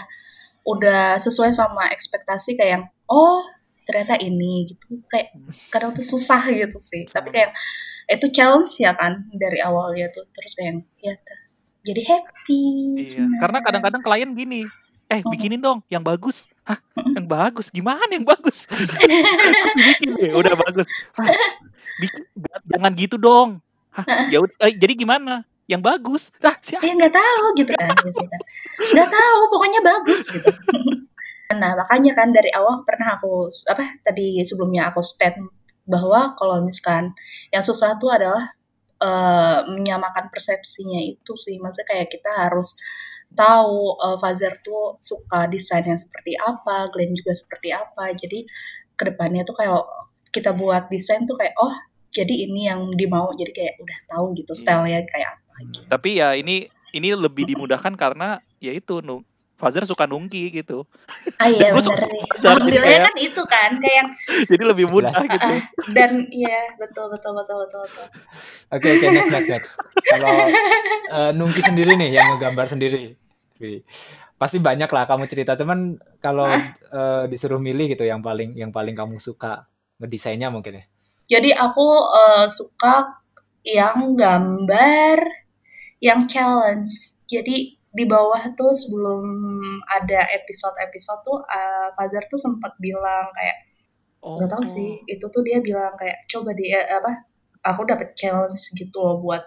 udah 0.63 1.19
sesuai 1.19 1.51
sama 1.51 1.91
ekspektasi. 1.91 2.55
Kayak 2.55 2.95
oh 3.11 3.43
ternyata 3.83 4.15
ini 4.23 4.71
gitu. 4.71 5.03
Kayak 5.11 5.35
kadang 5.75 5.91
tuh 5.99 6.07
susah 6.07 6.47
gitu 6.55 6.79
sih. 6.79 7.05
Tapi 7.11 7.35
kayak 7.35 7.51
itu 8.13 8.27
challenge 8.31 8.77
ya 8.77 8.93
kan 8.93 9.25
dari 9.33 9.59
awalnya 9.59 10.13
tuh 10.13 10.25
terus 10.31 10.53
kayak 10.55 10.85
ya 11.01 11.15
terus 11.17 11.53
jadi 11.83 12.03
happy 12.07 12.63
Iya, 12.95 13.25
karena 13.43 13.59
kadang-kadang 13.59 14.03
klien 14.03 14.31
gini, 14.31 14.63
eh 15.07 15.19
Hmm. 15.19 15.31
bikinin 15.35 15.59
dong 15.59 15.79
yang 15.91 16.03
bagus. 16.03 16.47
Hah, 16.63 16.79
yang 17.15 17.27
bagus? 17.27 17.71
Gimana 17.71 18.07
yang 18.07 18.23
bagus? 18.23 18.71
Bikin 19.87 20.15
deh, 20.15 20.31
udah 20.31 20.55
bagus. 20.55 20.87
Hah, 21.19 21.27
bikin, 21.99 22.23
jangan 22.71 22.93
gitu 22.95 23.17
dong. 23.19 23.59
Hah, 23.91 24.07
ya 24.31 24.39
udah, 24.39 24.55
eh, 24.63 24.75
jadi 24.75 24.95
gimana? 24.95 25.43
Yang 25.67 25.83
bagus? 25.83 26.23
Lah, 26.39 26.55
siapa? 26.63 26.87
ya 26.87 26.93
nggak 26.95 27.15
tahu 27.15 27.45
gitu 27.59 27.73
kan 27.75 27.95
gitu 28.03 28.21
kan. 28.27 28.41
nggak 28.95 29.11
tahu 29.11 29.39
pokoknya 29.51 29.81
bagus 29.83 30.23
gitu 30.29 30.51
nah 31.61 31.77
makanya 31.77 32.13
kan 32.17 32.29
dari 32.33 32.49
awal 32.57 32.81
pernah 32.83 33.21
aku 33.21 33.47
apa 33.69 34.01
tadi 34.03 34.41
sebelumnya 34.43 34.89
aku 34.89 35.05
stand 35.05 35.53
bahwa 35.87 36.35
kalau 36.39 36.63
misalkan 36.63 37.11
yang 37.51 37.65
susah 37.65 37.99
tuh 37.99 38.11
adalah 38.13 38.55
eh, 39.03 39.61
menyamakan 39.71 40.31
persepsinya 40.31 41.01
itu 41.03 41.33
sih. 41.35 41.59
Maksudnya 41.59 41.89
kayak 41.91 42.09
kita 42.11 42.31
harus 42.31 42.79
tahu 43.35 43.99
eh, 43.99 44.17
Fazer 44.23 44.55
tuh 44.63 44.97
suka 45.03 45.49
desain 45.51 45.85
yang 45.87 45.99
seperti 45.99 46.37
apa 46.39 46.91
Glenn 46.95 47.17
juga 47.17 47.33
seperti 47.35 47.69
apa. 47.75 48.15
Jadi 48.15 48.47
ke 48.95 49.03
depannya 49.09 49.43
tuh 49.43 49.57
kayak 49.59 49.83
kita 50.33 50.55
buat 50.57 50.89
desain 50.89 51.25
tuh 51.29 51.37
kayak 51.37 51.57
oh 51.59 51.75
jadi 52.13 52.47
ini 52.49 52.69
yang 52.71 52.93
dimau. 52.95 53.33
Jadi 53.35 53.53
kayak 53.53 53.75
udah 53.83 53.99
tahu 54.11 54.25
gitu 54.39 54.53
stylenya 54.55 55.03
kayak 55.11 55.41
apa 55.41 55.55
gitu. 55.67 55.81
Tapi 55.89 56.11
ya 56.23 56.37
ini 56.39 56.69
ini 56.93 57.09
lebih 57.17 57.49
dimudahkan 57.49 57.97
karena 57.97 58.39
ya 58.61 58.71
itu 58.71 59.01
Fazer 59.63 59.87
suka 59.87 60.05
nungki 60.05 60.51
gitu. 60.53 60.83
Ah 61.39 61.47
iya 61.47 61.71
bener 61.71 61.87
suka 61.87 62.03
nih. 62.03 62.19
Fazer, 62.27 62.35
jadi 62.35 62.51
Alhamdulillah 62.51 62.83
kayak- 62.85 63.05
kan 63.07 63.17
itu 63.17 63.43
kan 63.47 63.71
kayak 63.79 63.97
yang 63.97 64.09
Jadi 64.51 64.63
lebih 64.67 64.87
mudah 64.89 65.15
Jelas. 65.15 65.31
gitu. 65.31 65.55
dan 65.95 66.11
iya 66.29 66.59
betul 66.75 67.07
betul 67.09 67.33
betul 67.33 67.57
betul 67.63 67.81
betul. 67.81 68.07
Oke 68.69 68.89
oke 68.91 69.07
next 69.09 69.31
next 69.31 69.51
next. 69.53 69.71
Kalau 70.03 70.35
eh, 71.09 71.31
Nungki 71.33 71.63
sendiri 71.63 71.95
nih 71.95 72.11
yang 72.13 72.35
ngegambar 72.35 72.67
sendiri, 72.67 73.15
pasti 74.35 74.59
banyak 74.59 74.89
lah 74.89 75.07
kamu 75.07 75.25
cerita. 75.25 75.55
Cuman 75.55 75.95
kalau 76.19 76.51
eh, 76.91 77.25
disuruh 77.27 77.57
milih 77.57 77.87
gitu 77.89 78.03
yang 78.03 78.19
paling 78.19 78.53
yang 78.55 78.69
paling 78.69 78.93
kamu 78.93 79.17
suka 79.17 79.71
ngedesainnya 79.97 80.51
mungkin 80.51 80.83
ya. 80.83 80.85
Jadi 81.31 81.55
aku 81.55 81.87
eh, 82.11 82.47
suka 82.49 83.23
yang 83.63 84.19
gambar 84.19 85.23
yang 85.99 86.27
challenge. 86.27 86.91
Jadi 87.25 87.79
di 87.93 88.05
bawah 88.09 88.41
tuh 88.57 88.73
sebelum 88.73 89.25
ada 89.89 90.25
episode-episode 90.33 91.21
tuh 91.29 91.39
eh, 91.45 91.89
Fazer 91.97 92.25
tuh 92.29 92.41
sempat 92.41 92.73
bilang 92.81 93.29
kayak 93.37 93.73
Oh. 94.23 94.39
nggak 94.39 94.55
tahu 94.55 94.63
sih 94.63 95.03
itu 95.11 95.27
tuh 95.35 95.43
dia 95.43 95.59
bilang 95.59 95.99
kayak 95.99 96.31
coba 96.31 96.55
dia 96.55 96.87
apa 96.87 97.27
aku 97.67 97.83
dapet 97.91 98.15
challenge 98.15 98.71
gitu 98.79 99.03
loh 99.03 99.19
buat 99.19 99.43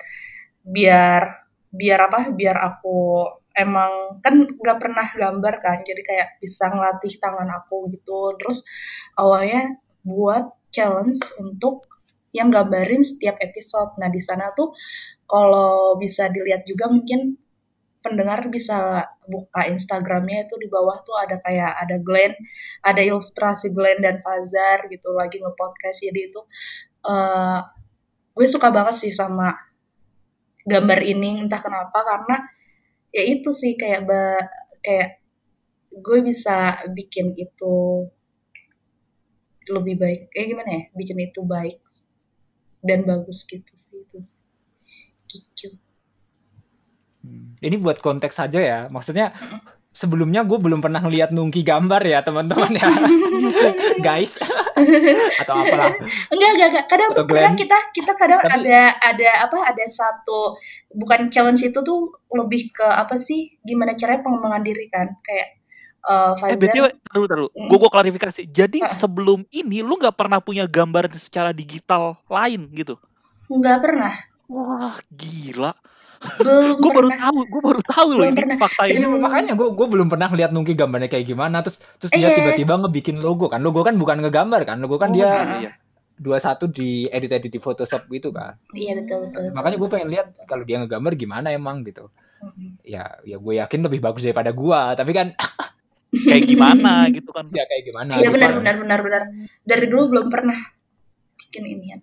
biar 0.67 1.47
biar 1.71 2.11
apa 2.11 2.35
biar 2.35 2.59
aku 2.59 3.23
emang 3.55 4.19
kan 4.19 4.35
nggak 4.43 4.79
pernah 4.83 5.07
gambar 5.15 5.53
kan 5.63 5.79
jadi 5.79 6.01
kayak 6.03 6.29
bisa 6.43 6.67
ngelatih 6.67 7.15
tangan 7.23 7.47
aku 7.55 7.87
gitu 7.95 8.35
terus 8.35 8.67
awalnya 9.15 9.79
buat 10.03 10.51
challenge 10.75 11.23
untuk 11.39 11.87
yang 12.35 12.51
gambarin 12.51 12.99
setiap 12.99 13.39
episode 13.39 13.95
nah 13.95 14.11
di 14.11 14.19
sana 14.19 14.51
tuh 14.59 14.75
kalau 15.23 15.95
bisa 15.95 16.27
dilihat 16.27 16.67
juga 16.67 16.91
mungkin 16.91 17.39
pendengar 18.05 18.45
bisa 18.53 19.09
buka 19.25 19.65
Instagramnya 19.65 20.45
itu 20.45 20.55
di 20.61 20.69
bawah 20.69 21.01
tuh 21.01 21.17
ada 21.17 21.41
kayak 21.41 21.73
ada 21.81 21.97
Glenn 21.97 22.37
ada 22.85 23.01
ilustrasi 23.01 23.73
Glenn 23.73 24.05
dan 24.05 24.21
Fazar 24.21 24.85
gitu 24.93 25.09
lagi 25.17 25.41
nge-podcast. 25.41 26.05
Jadi 26.05 26.19
itu 26.29 26.41
eh 27.09 27.59
gue 28.35 28.45
suka 28.45 28.69
banget 28.69 28.95
sih 29.01 29.13
sama 29.15 29.57
gambar 30.65 30.99
ini 31.01 31.41
entah 31.41 31.61
kenapa 31.61 31.99
karena 32.05 32.37
ya 33.09 33.23
itu 33.25 33.49
sih 33.49 33.73
kayak 33.73 34.01
ba- 34.05 34.49
kayak 34.85 35.09
gue 35.89 36.17
bisa 36.21 36.85
bikin 36.93 37.33
itu 37.33 38.05
lebih 39.65 39.95
baik 39.97 40.21
kayak 40.29 40.47
gimana 40.53 40.69
ya 40.69 40.83
bikin 40.93 41.17
itu 41.25 41.41
baik 41.41 41.81
dan 42.85 43.01
bagus 43.01 43.41
gitu 43.49 43.73
sih 43.73 44.05
itu. 44.05 44.19
Gitu 45.25 45.84
Ini 47.57 47.75
buat 47.77 47.97
konteks 47.97 48.35
saja 48.35 48.59
ya. 48.59 48.79
Maksudnya 48.87 49.31
sebelumnya 49.89 50.43
gue 50.43 50.59
belum 50.59 50.79
pernah 50.79 50.99
ngeliat 50.99 51.31
Nungki 51.31 51.63
gambar 51.63 52.01
ya 52.01 52.19
teman-teman 52.19 52.71
ya. 52.71 52.87
Guys. 54.05 54.35
Atau 55.41 55.55
apalah. 55.55 55.95
Enggak, 56.27 56.49
enggak, 56.51 56.67
enggak. 56.69 56.85
Kadang 56.85 57.09
Atau 57.09 57.23
tuh 57.23 57.27
kadang 57.31 57.55
Glenn. 57.55 57.57
kita 57.57 57.77
kita 57.91 58.11
kadang 58.13 58.39
Tapi- 58.39 58.53
ada 58.61 58.79
ada 59.01 59.29
apa 59.41 59.57
ada 59.65 59.85
satu 59.87 60.59
bukan 60.91 61.29
challenge 61.29 61.63
itu 61.63 61.79
tuh 61.79 61.99
lebih 62.29 62.69
ke 62.69 62.83
apa 62.83 63.15
sih 63.15 63.55
gimana 63.59 63.95
caranya 63.95 64.21
pengembangan 64.21 64.61
diri 64.61 64.85
kan 64.87 65.15
kayak 65.19 65.47
eh, 66.05 66.31
Eh 66.35 66.37
Fajar 66.37 66.57
BTW, 66.59 66.85
taruh 67.03 67.25
taruh. 67.25 67.49
Mm. 67.49 67.65
Gue 67.65 67.77
gue 67.79 67.89
klarifikasi. 67.89 68.41
Jadi 68.45 68.79
Ah. 68.79 68.91
sebelum 68.91 69.41
ini 69.49 69.81
lu 69.81 69.95
nggak 69.95 70.13
pernah 70.13 70.37
punya 70.37 70.67
gambar 70.67 71.09
secara 71.15 71.49
digital 71.49 72.19
lain 72.27 72.69
gitu? 72.71 72.99
nggak 73.47 73.77
pernah, 73.77 74.13
Wah 74.45 74.97
gila. 75.07 75.73
Belum 76.35 76.75
Gue 76.77 76.91
baru 76.91 77.09
tahu, 77.11 77.39
gue 77.45 77.61
baru 77.63 77.81
tahu 77.81 78.09
loh 78.11 78.25
ini 78.25 78.35
pernah. 78.35 78.57
fakta 78.57 78.83
ini. 78.85 78.97
Iya, 78.97 79.07
makanya 79.11 79.53
gue 79.53 79.67
gue 79.69 79.87
belum 79.87 80.07
pernah 80.07 80.29
lihat 80.29 80.49
Nungki 80.49 80.73
gambarnya 80.73 81.07
kayak 81.07 81.25
gimana 81.25 81.57
terus 81.59 81.77
terus 81.95 82.11
dia 82.11 82.27
Iya. 82.27 82.35
tiba-tiba 82.35 82.73
ngebikin 82.77 83.17
logo 83.17 83.45
kan 83.45 83.59
logo 83.59 83.81
kan 83.81 83.93
bukan 83.93 84.19
ngegambar 84.19 84.61
kan 84.63 84.77
logo 84.77 84.95
kan 84.95 85.09
Oh, 85.09 85.15
dia 85.15 85.27
iya, 85.27 85.43
iya. 85.59 85.71
dua 86.13 86.37
satu 86.37 86.65
di 86.65 87.05
edit 87.07 87.29
edit 87.29 87.49
di 87.49 87.57
Photoshop 87.57 88.07
gitu 88.07 88.29
kan 88.29 88.55
Iya 88.69 88.97
betul 88.97 89.27
betul. 89.27 89.51
makanya 89.51 89.77
gue 89.77 89.89
pengen 89.89 90.09
lihat 90.09 90.27
kalau 90.43 90.63
dia 90.63 90.77
ngegambar 90.77 91.13
gimana 91.13 91.49
emang 91.49 91.81
gitu 91.81 92.07
Mm. 92.35 92.77
ya 92.83 93.03
ya 93.23 93.35
gue 93.35 93.53
yakin 93.55 93.79
lebih 93.81 93.99
bagus 93.99 94.21
daripada 94.21 94.51
gua 94.51 94.93
tapi 94.93 95.11
kan 95.11 95.33
Kayak 96.25 96.45
gimana 96.45 97.09
gitu 97.09 97.27
kan. 97.29 97.47
ya 97.49 97.63
kayak 97.63 97.83
gimana 97.85 98.11
Iya 98.15 98.23
gitu 98.23 98.33
benar 98.33 98.47
kan. 98.47 98.57
benar 98.59 98.75
benar 98.77 98.99
benar. 99.01 99.21
Dari 99.61 99.85
dulu 99.85 100.03
belum 100.07 100.27
pernah 100.29 100.55
bikin 101.35 101.63
ini 101.65 101.85
ya. 101.91 101.97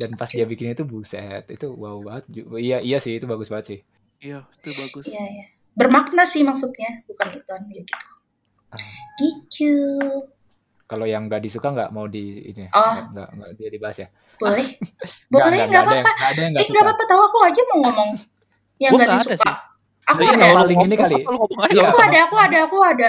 Dan 0.00 0.16
pas 0.16 0.26
dia 0.26 0.42
bikin 0.44 0.72
itu 0.72 0.82
buset 0.82 1.44
itu 1.46 1.68
wow 1.70 2.00
banget 2.00 2.24
iya 2.56 2.80
iya 2.80 2.96
sih 2.96 3.14
itu 3.14 3.28
bagus 3.28 3.48
banget 3.48 3.66
sih 3.68 3.80
Iya, 4.20 4.44
itu 4.60 4.76
bagus. 4.76 5.08
Iya 5.08 5.24
iya. 5.24 5.46
Bermakna 5.72 6.28
sih 6.28 6.44
maksudnya, 6.44 7.00
bukan 7.08 7.28
itu 7.32 7.52
gitu. 7.72 7.94
Ah. 8.68 8.76
Gitu. 9.16 9.72
kalau 10.84 11.06
yang 11.06 11.24
nggak 11.24 11.40
disuka 11.40 11.70
nggak 11.70 11.88
mau 11.88 12.04
di 12.04 12.50
ini 12.50 12.66
ya? 12.66 12.70
Oh. 12.74 12.94
nggak 13.08 13.28
nggak 13.30 13.50
dia 13.54 13.68
dibahas 13.70 13.96
ya 13.96 14.08
Boleh. 14.36 14.60
Nggak, 15.30 15.40
Boleh, 15.40 15.56
nggak, 15.56 15.68
nggak 15.70 15.70
nggak 15.70 15.80
ada 15.80 15.94
yang 15.94 16.04
apa-apa. 16.04 16.10
nggak 16.10 16.30
ada 16.30 16.40
yang 16.40 16.52
nggak 16.52 16.66
Eh 16.66 16.82
apa-apa 16.82 17.04
tahu 17.06 17.20
aku 17.22 17.38
aja 17.40 17.60
mau 17.64 17.78
ngomong 17.80 18.10
yang 18.82 18.90
nggak 18.92 19.06
nggak 19.06 19.16
ada 19.16 19.24
disuka. 19.24 19.40
sih. 19.40 19.54
Aku 20.10 20.20
Iya, 20.20 20.32
ada. 20.34 20.46
paling 20.58 20.78
ini 20.82 20.96
kali. 20.98 21.14
Iya. 21.70 21.82
Aku 21.86 21.98
ada, 22.02 22.18
aku 22.26 22.36
ada, 22.36 22.58
aku 22.66 22.76
ada. 22.82 23.08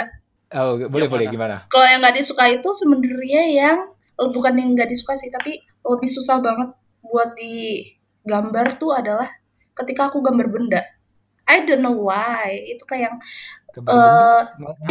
oh 0.53 0.71
boleh 0.85 0.87
Yang 1.01 1.11
boleh 1.11 1.25
mana? 1.25 1.33
gimana 1.33 1.55
Kalau 1.67 1.85
yang 1.87 1.99
nggak 1.99 2.15
disuka 2.15 2.43
itu 2.47 2.69
sebenarnya 2.71 3.41
yang 3.49 3.77
eh, 4.15 4.29
bukan 4.29 4.53
yang 4.55 4.69
nggak 4.71 4.87
disuka 4.87 5.13
sih, 5.15 5.27
tapi 5.27 5.59
lebih 5.81 6.07
susah 6.07 6.39
banget 6.39 6.69
buat 7.03 7.33
digambar 7.35 8.77
tuh 8.77 8.91
adalah 8.95 9.29
ketika 9.73 10.09
aku 10.09 10.21
gambar 10.21 10.47
benda. 10.49 10.81
I 11.45 11.65
don't 11.65 11.83
know 11.83 11.97
why. 12.07 12.53
Itu 12.69 12.85
kayak 12.85 13.11
yang 13.11 13.17
Gambar. 13.71 13.95
Eh, 13.95 14.41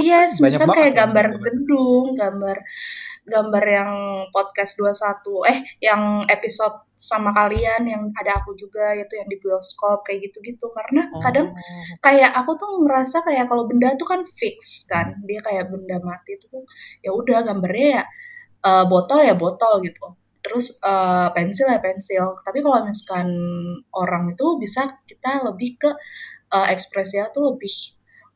Iya, 0.00 0.20
Banyak 0.24 0.40
misalkan 0.40 0.68
banget 0.68 0.76
kayak 0.80 0.88
yang 0.88 0.98
gambar 1.04 1.26
gambar. 1.28 1.42
gedung, 1.44 2.04
gambar 2.16 2.56
gambar 3.28 3.64
yang 3.68 3.90
podcast 4.32 4.72
21, 4.80 5.44
eh 5.52 5.58
yang 5.84 6.24
episode 6.26 6.72
sama 6.96 7.32
kalian 7.32 7.84
yang 7.84 8.02
ada 8.12 8.40
aku 8.40 8.52
juga 8.56 8.92
yaitu 8.92 9.16
yang 9.16 9.28
di 9.28 9.40
bioskop 9.40 10.04
kayak 10.04 10.20
gitu-gitu 10.28 10.68
karena 10.72 11.08
Oh. 11.08 11.20
kadang 11.20 11.48
kayak 12.00 12.28
aku 12.36 12.56
tuh 12.56 12.84
ngerasa 12.84 13.24
kayak 13.24 13.48
kalau 13.48 13.64
benda 13.64 13.96
tuh 13.96 14.04
kan 14.04 14.20
fix 14.36 14.84
kan 14.84 15.16
dia 15.24 15.40
kayak 15.40 15.72
benda 15.72 15.96
mati 16.00 16.36
tuh 16.36 16.60
ya 17.00 17.08
udah 17.12 17.40
gambarnya 17.40 17.88
ya 18.00 18.04
eh, 18.60 18.84
botol 18.84 19.20
ya 19.24 19.32
botol 19.32 19.80
gitu 19.80 20.12
terus 20.44 20.66
eh, 20.83 21.29
pensil 21.37 21.66
ya 21.70 21.81
pensil. 21.81 22.24
Tapi 22.44 22.59
kalau 22.64 22.85
misalkan 22.88 23.29
orang 23.92 24.33
itu 24.35 24.46
bisa 24.61 24.83
kita 25.09 25.44
lebih 25.46 25.76
ke 25.81 25.90
eh, 26.57 26.66
ekspresinya 26.74 27.31
tuh 27.35 27.55
lebih 27.57 27.74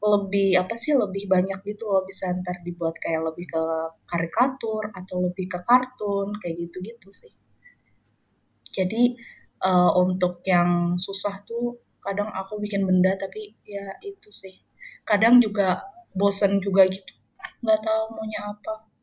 lebih 0.04 0.48
apa 0.60 0.74
sih 0.76 0.92
lebih 0.96 1.24
banyak 1.28 1.60
gitu 1.64 1.88
loh. 1.88 2.04
Bisa 2.04 2.30
ntar 2.40 2.60
dibuat 2.66 2.96
kayak 3.00 3.22
lebih 3.32 3.46
ke 3.48 3.62
karikatur 4.10 4.92
atau 4.92 5.16
lebih 5.26 5.46
ke 5.48 5.58
kartun 5.64 6.36
kayak 6.40 6.56
gitu-gitu 6.68 7.08
sih. 7.10 7.32
Jadi 8.74 9.02
eh, 9.64 9.90
untuk 9.96 10.44
yang 10.46 10.96
susah 11.00 11.44
tuh 11.48 11.80
kadang 12.04 12.28
aku 12.28 12.60
bikin 12.60 12.84
benda 12.84 13.16
tapi 13.16 13.56
ya 13.64 13.96
itu 14.04 14.28
sih. 14.28 14.54
Kadang 15.08 15.40
juga 15.40 15.84
bosen 16.12 16.60
juga 16.60 16.84
gitu. 16.88 17.12
Nggak 17.64 17.80
tahu 17.80 18.04
maunya 18.12 18.40
apa 18.52 18.93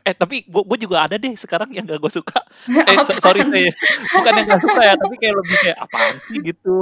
Eh 0.00 0.14
tapi 0.14 0.46
gue 0.46 0.78
juga 0.78 1.02
ada 1.02 1.18
deh 1.18 1.34
sekarang 1.34 1.66
yang 1.74 1.82
gak 1.82 1.98
gue 1.98 2.12
suka. 2.12 2.38
Eh 2.70 2.94
Apa? 2.94 3.02
so- 3.02 3.18
sorry 3.18 3.42
saya 3.42 3.74
bukan 4.14 4.32
yang 4.38 4.46
gak 4.48 4.62
suka 4.62 4.80
ya, 4.80 4.94
tapi 4.94 5.14
kayak 5.18 5.34
lebih 5.34 5.56
kayak 5.60 5.78
apaan 5.82 6.14
sih 6.30 6.38
gitu. 6.40 6.76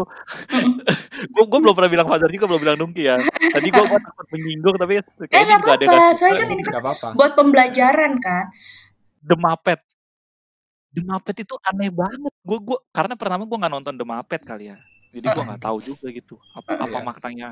gue 1.24 1.44
gue 1.48 1.59
belum 1.64 1.72
pernah 1.72 1.90
bilang 1.90 2.07
Fajar 2.07 2.28
juga 2.28 2.44
belum 2.46 2.61
bilang 2.61 2.76
Nungki 2.76 3.09
ya. 3.09 3.16
Tadi 3.24 3.68
gue 3.68 3.85
gue 3.88 4.00
takut 4.02 4.26
menyinggung 4.28 4.76
tapi 4.76 4.92
eh 5.00 5.05
kayaknya 5.24 5.57
nggak 5.57 5.62
juga 5.62 5.72
ada 5.72 5.83
yang 5.83 5.88
apa-apa 5.88 6.05
gak 6.05 6.16
soalnya 6.20 6.37
suka. 6.37 6.42
kan 6.42 6.48
ini 6.52 6.62
kan 6.62 6.70
nggak 6.70 6.85
apa-apa 6.85 7.07
buat 7.16 7.33
pembelajaran 7.33 8.12
kan 8.18 8.44
The 9.22 9.37
Muppet. 9.38 9.81
The 10.92 11.02
Muppet 11.02 11.37
itu 11.40 11.55
aneh 11.64 11.88
banget. 11.88 12.33
Gue 12.44 12.59
gue 12.61 12.78
karena 12.90 13.14
pertama 13.16 13.48
gue 13.48 13.57
nggak 13.57 13.72
nonton 13.72 13.94
The 13.96 14.05
Muppet 14.05 14.42
kali 14.44 14.64
ya. 14.68 14.76
Jadi 15.09 15.26
gue 15.26 15.44
nggak 15.44 15.62
tahu 15.62 15.78
juga 15.81 16.07
gitu 16.09 16.37
apa, 16.52 16.76
apa 16.76 16.98
Iya. 17.00 17.05
maknanya. 17.05 17.48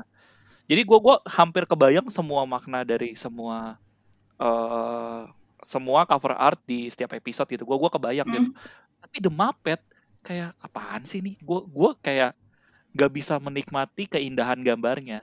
Jadi 0.69 0.81
gue 0.81 0.97
gue 1.01 1.15
hampir 1.27 1.63
kebayang 1.65 2.05
semua 2.07 2.45
makna 2.45 2.85
dari 2.85 3.17
semua 3.17 3.81
eh 4.41 5.21
semua 5.61 6.09
cover 6.09 6.33
art 6.33 6.57
di 6.65 6.89
setiap 6.89 7.13
episode 7.13 7.45
gitu. 7.47 7.63
Gue 7.63 7.77
gue 7.77 7.91
kebayang 7.93 8.27
gitu. 8.27 8.49
Hmm. 8.49 8.57
Tapi 9.01 9.17
The 9.21 9.31
Muppet 9.31 9.81
kayak 10.25 10.57
apaan 10.57 11.05
sih 11.05 11.21
nih? 11.21 11.37
Gue 11.41 11.61
gue 11.69 11.91
kayak 12.01 12.33
gak 12.91 13.11
bisa 13.13 13.37
menikmati 13.37 14.09
keindahan 14.09 14.57
gambarnya. 14.59 15.21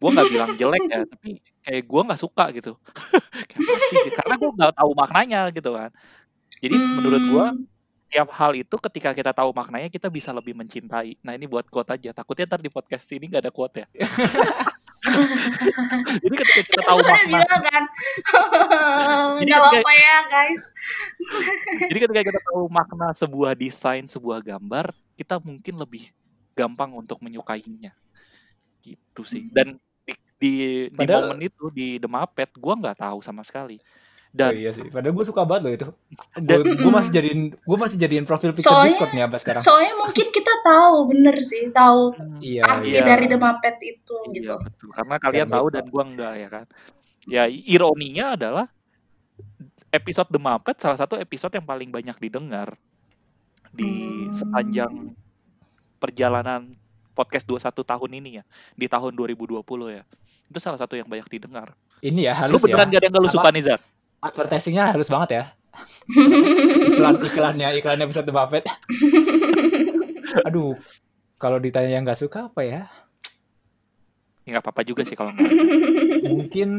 Gue 0.00 0.08
nggak 0.16 0.28
bilang 0.32 0.50
jelek 0.56 0.84
ya, 0.88 1.00
tapi 1.04 1.30
kayak 1.60 1.82
gue 1.84 2.00
nggak 2.08 2.20
suka 2.20 2.44
gitu. 2.56 2.72
kayak 3.52 3.80
sih? 3.92 4.00
Karena 4.16 4.34
gue 4.40 4.50
nggak 4.56 4.72
tahu 4.80 4.90
maknanya 4.96 5.40
gitu 5.52 5.70
kan. 5.76 5.90
Jadi 6.60 6.74
menurut 6.76 7.22
gue 7.22 7.46
Hmm. 7.52 7.64
tiap 8.10 8.26
hal 8.34 8.58
itu 8.58 8.74
ketika 8.90 9.14
kita 9.14 9.30
tahu 9.30 9.54
maknanya 9.54 9.86
kita 9.86 10.10
bisa 10.10 10.34
lebih 10.34 10.50
mencintai. 10.56 11.14
Nah 11.22 11.36
ini 11.38 11.46
buat 11.46 11.68
quote 11.70 11.94
aja. 11.94 12.10
Takutnya 12.10 12.48
ntar 12.50 12.58
di 12.58 12.66
podcast 12.72 13.06
ini 13.14 13.30
nggak 13.30 13.44
ada 13.46 13.52
quote 13.54 13.84
ya. 13.84 13.86
Jadi 16.22 16.34
ketika 16.36 16.60
kita 16.60 16.82
tahu 16.84 17.00
makna, 17.00 17.40
bilang 17.40 17.62
kan 17.72 17.84
Jadi 19.40 19.48
ketika- 19.48 19.60
apa-apa 19.64 19.92
ya 19.96 20.16
guys 20.28 20.64
jadi 21.90 21.98
ketika 22.06 22.22
kita 22.32 22.40
tahu 22.52 22.62
makna 22.68 23.08
sebuah 23.14 23.52
desain, 23.56 24.04
sebuah 24.08 24.40
gambar, 24.40 24.92
kita 25.16 25.40
mungkin 25.40 25.74
lebih 25.76 26.10
gampang 26.56 26.90
untuk 26.96 27.20
menyukainya. 27.22 27.92
Gitu 28.80 29.22
sih. 29.24 29.48
Dan 29.52 29.76
di 30.04 30.14
di, 30.40 30.52
di 30.88 31.04
momen 31.04 31.38
itu 31.44 31.68
di 31.68 32.00
The 32.00 32.08
Muppet, 32.08 32.56
gua 32.56 32.74
nggak 32.76 33.04
tahu 33.04 33.20
sama 33.20 33.44
sekali. 33.44 33.78
Oh 34.30 34.38
Dan 34.38 34.54
iya 34.54 34.70
sih 34.70 34.86
padahal 34.86 35.10
gue 35.10 35.26
suka 35.26 35.42
banget 35.42 35.62
loh 35.62 35.72
itu 35.72 35.88
Dan- 36.38 36.62
gue 36.62 36.78
gue 36.78 36.92
masih 36.92 37.10
jadiin 37.10 37.40
gue 37.50 37.76
masih 37.76 37.96
jadiin 37.98 38.22
profil 38.22 38.50
picture 38.50 38.70
Soalnya- 38.70 38.94
Discord 38.94 39.10
nih 39.10 39.22
abah 39.24 39.38
sekarang 39.38 39.58
soalnya 39.60 39.94
mungkin 39.96 40.26
kita 40.30 40.54
tahu 40.62 40.96
bener 41.08 41.36
sih 41.40 41.62
tahu 41.68 42.02
iya 42.38 42.62
arti 42.64 42.88
Iya. 42.92 43.02
dari 43.04 43.26
The 43.26 43.36
Muppet 43.36 43.76
itu 43.80 44.14
Iya 44.22 44.30
gitu 44.32 44.54
betul. 44.60 44.88
Karena 44.92 45.16
kalian 45.16 45.44
Karena 45.44 45.56
tahu 45.56 45.66
itu. 45.66 45.74
dan 45.74 45.84
gua 45.86 46.02
enggak 46.04 46.32
ya 46.36 46.48
kan. 46.48 46.66
Ya 47.26 47.42
ironinya 47.46 48.26
adalah 48.32 48.66
episode 49.90 50.28
The 50.28 50.38
Muppet 50.38 50.76
salah 50.78 50.94
satu 50.96 51.14
episode 51.16 51.50
yang 51.50 51.64
paling 51.64 51.90
banyak 51.90 52.14
didengar 52.16 52.78
di 53.68 53.90
Hmm. 54.24 54.30
sepanjang 54.32 54.92
perjalanan 55.96 56.74
podcast 57.12 57.44
21 57.44 57.82
tahun 57.82 58.10
ini 58.14 58.30
ya 58.38 58.44
di 58.72 58.86
tahun 58.86 59.12
2020 59.12 59.58
ya. 59.90 60.02
Itu 60.46 60.58
salah 60.58 60.78
satu 60.78 60.94
yang 60.94 61.06
banyak 61.06 61.26
didengar. 61.28 61.74
ini 62.00 62.24
ya 62.24 62.32
Lu 62.40 62.56
halus 62.56 62.62
ya 62.62 62.72
beneran 62.72 62.88
gak 62.88 62.96
ada 62.96 63.04
yang 63.04 63.12
gak 63.12 63.20
lu 63.20 63.28
suka 63.28 63.48
nih 63.50 63.62
Zar? 63.62 63.80
Advertisingnya 64.20 64.92
halus 64.92 65.10
banget 65.12 65.30
ya. 65.32 65.44
Iklan 66.90 67.22
iklannya 67.22 67.68
iklan 67.78 68.02
episode 68.02 68.26
The 68.26 68.34
Buffett 68.34 68.66
aduh 70.46 70.74
kalau 71.40 71.56
ditanya 71.56 71.96
yang 71.96 72.04
nggak 72.04 72.20
suka 72.20 72.52
apa 72.52 72.60
ya? 72.60 72.82
Ya 74.44 74.58
gak 74.58 74.64
apa-apa 74.66 74.82
juga 74.84 75.08
sih 75.08 75.16
kalau 75.16 75.32
mungkin 76.36 76.70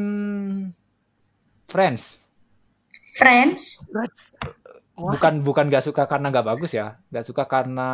Friends. 1.71 2.27
Friends? 3.15 3.79
Bukan 4.93 5.41
bukan 5.41 5.65
nggak 5.71 5.87
suka 5.87 6.03
karena 6.05 6.29
nggak 6.29 6.45
bagus 6.45 6.75
ya. 6.75 6.99
Nggak 7.09 7.25
suka 7.25 7.43
karena 7.47 7.89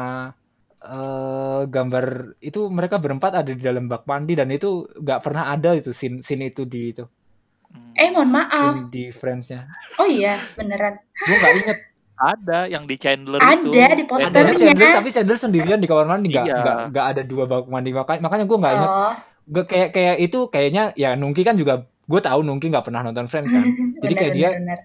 eh 0.78 1.62
gambar 1.66 2.38
itu 2.42 2.70
mereka 2.74 2.98
berempat 2.98 3.42
ada 3.46 3.52
di 3.54 3.62
dalam 3.62 3.86
bak 3.86 4.06
mandi 4.10 4.34
dan 4.38 4.50
itu 4.50 4.86
nggak 4.98 5.22
pernah 5.26 5.50
ada 5.54 5.74
itu 5.78 5.94
scene 5.94 6.26
scene 6.26 6.50
itu 6.50 6.66
di 6.66 6.92
itu. 6.92 7.06
Eh 7.98 8.08
mohon 8.08 8.30
maaf 8.30 8.54
scene 8.54 8.80
di 8.88 9.04
Friendsnya 9.10 9.66
oh 9.98 10.06
iya 10.06 10.38
beneran 10.54 10.94
gue 10.98 11.36
nggak 11.36 11.54
inget 11.58 11.78
Ada 12.16 12.66
yang 12.66 12.84
di 12.84 12.96
Chandler 12.96 13.38
Ada 13.38 13.56
itu. 13.56 13.68
di 13.68 13.76
Chandler. 13.76 14.04
posternya. 14.04 14.34
adanya 14.34 14.54
Chandler 14.58 14.90
tapi 14.92 15.08
Chandler 15.12 15.38
sendirian 15.38 15.78
di 15.78 15.86
kamar 15.86 16.06
mandi 16.08 16.28
nggak 16.30 16.44
Iya. 16.44 16.56
nggak 16.60 16.76
nggak 16.90 17.06
ada 17.08 17.22
dua 17.22 17.44
bak 17.46 17.64
mandi 17.68 17.90
makanya 17.92 18.20
makanya 18.22 18.44
gue 18.46 18.58
nggak 18.58 18.74
inget 18.74 18.92
oh 18.92 19.14
Gak 19.48 19.66
kayak 19.66 19.90
kayak 19.92 20.16
itu 20.20 20.38
kayaknya 20.48 20.84
ya 20.94 21.14
Nungki 21.14 21.40
kan 21.40 21.54
juga 21.54 21.86
gue 22.04 22.20
tahu 22.20 22.40
Nungki 22.42 22.68
nggak 22.68 22.84
pernah 22.84 23.00
nonton 23.00 23.26
Friends 23.26 23.48
kan. 23.48 23.64
Jadi 24.04 24.14
kayak 24.14 24.34
dia 24.34 24.50
bener. 24.52 24.78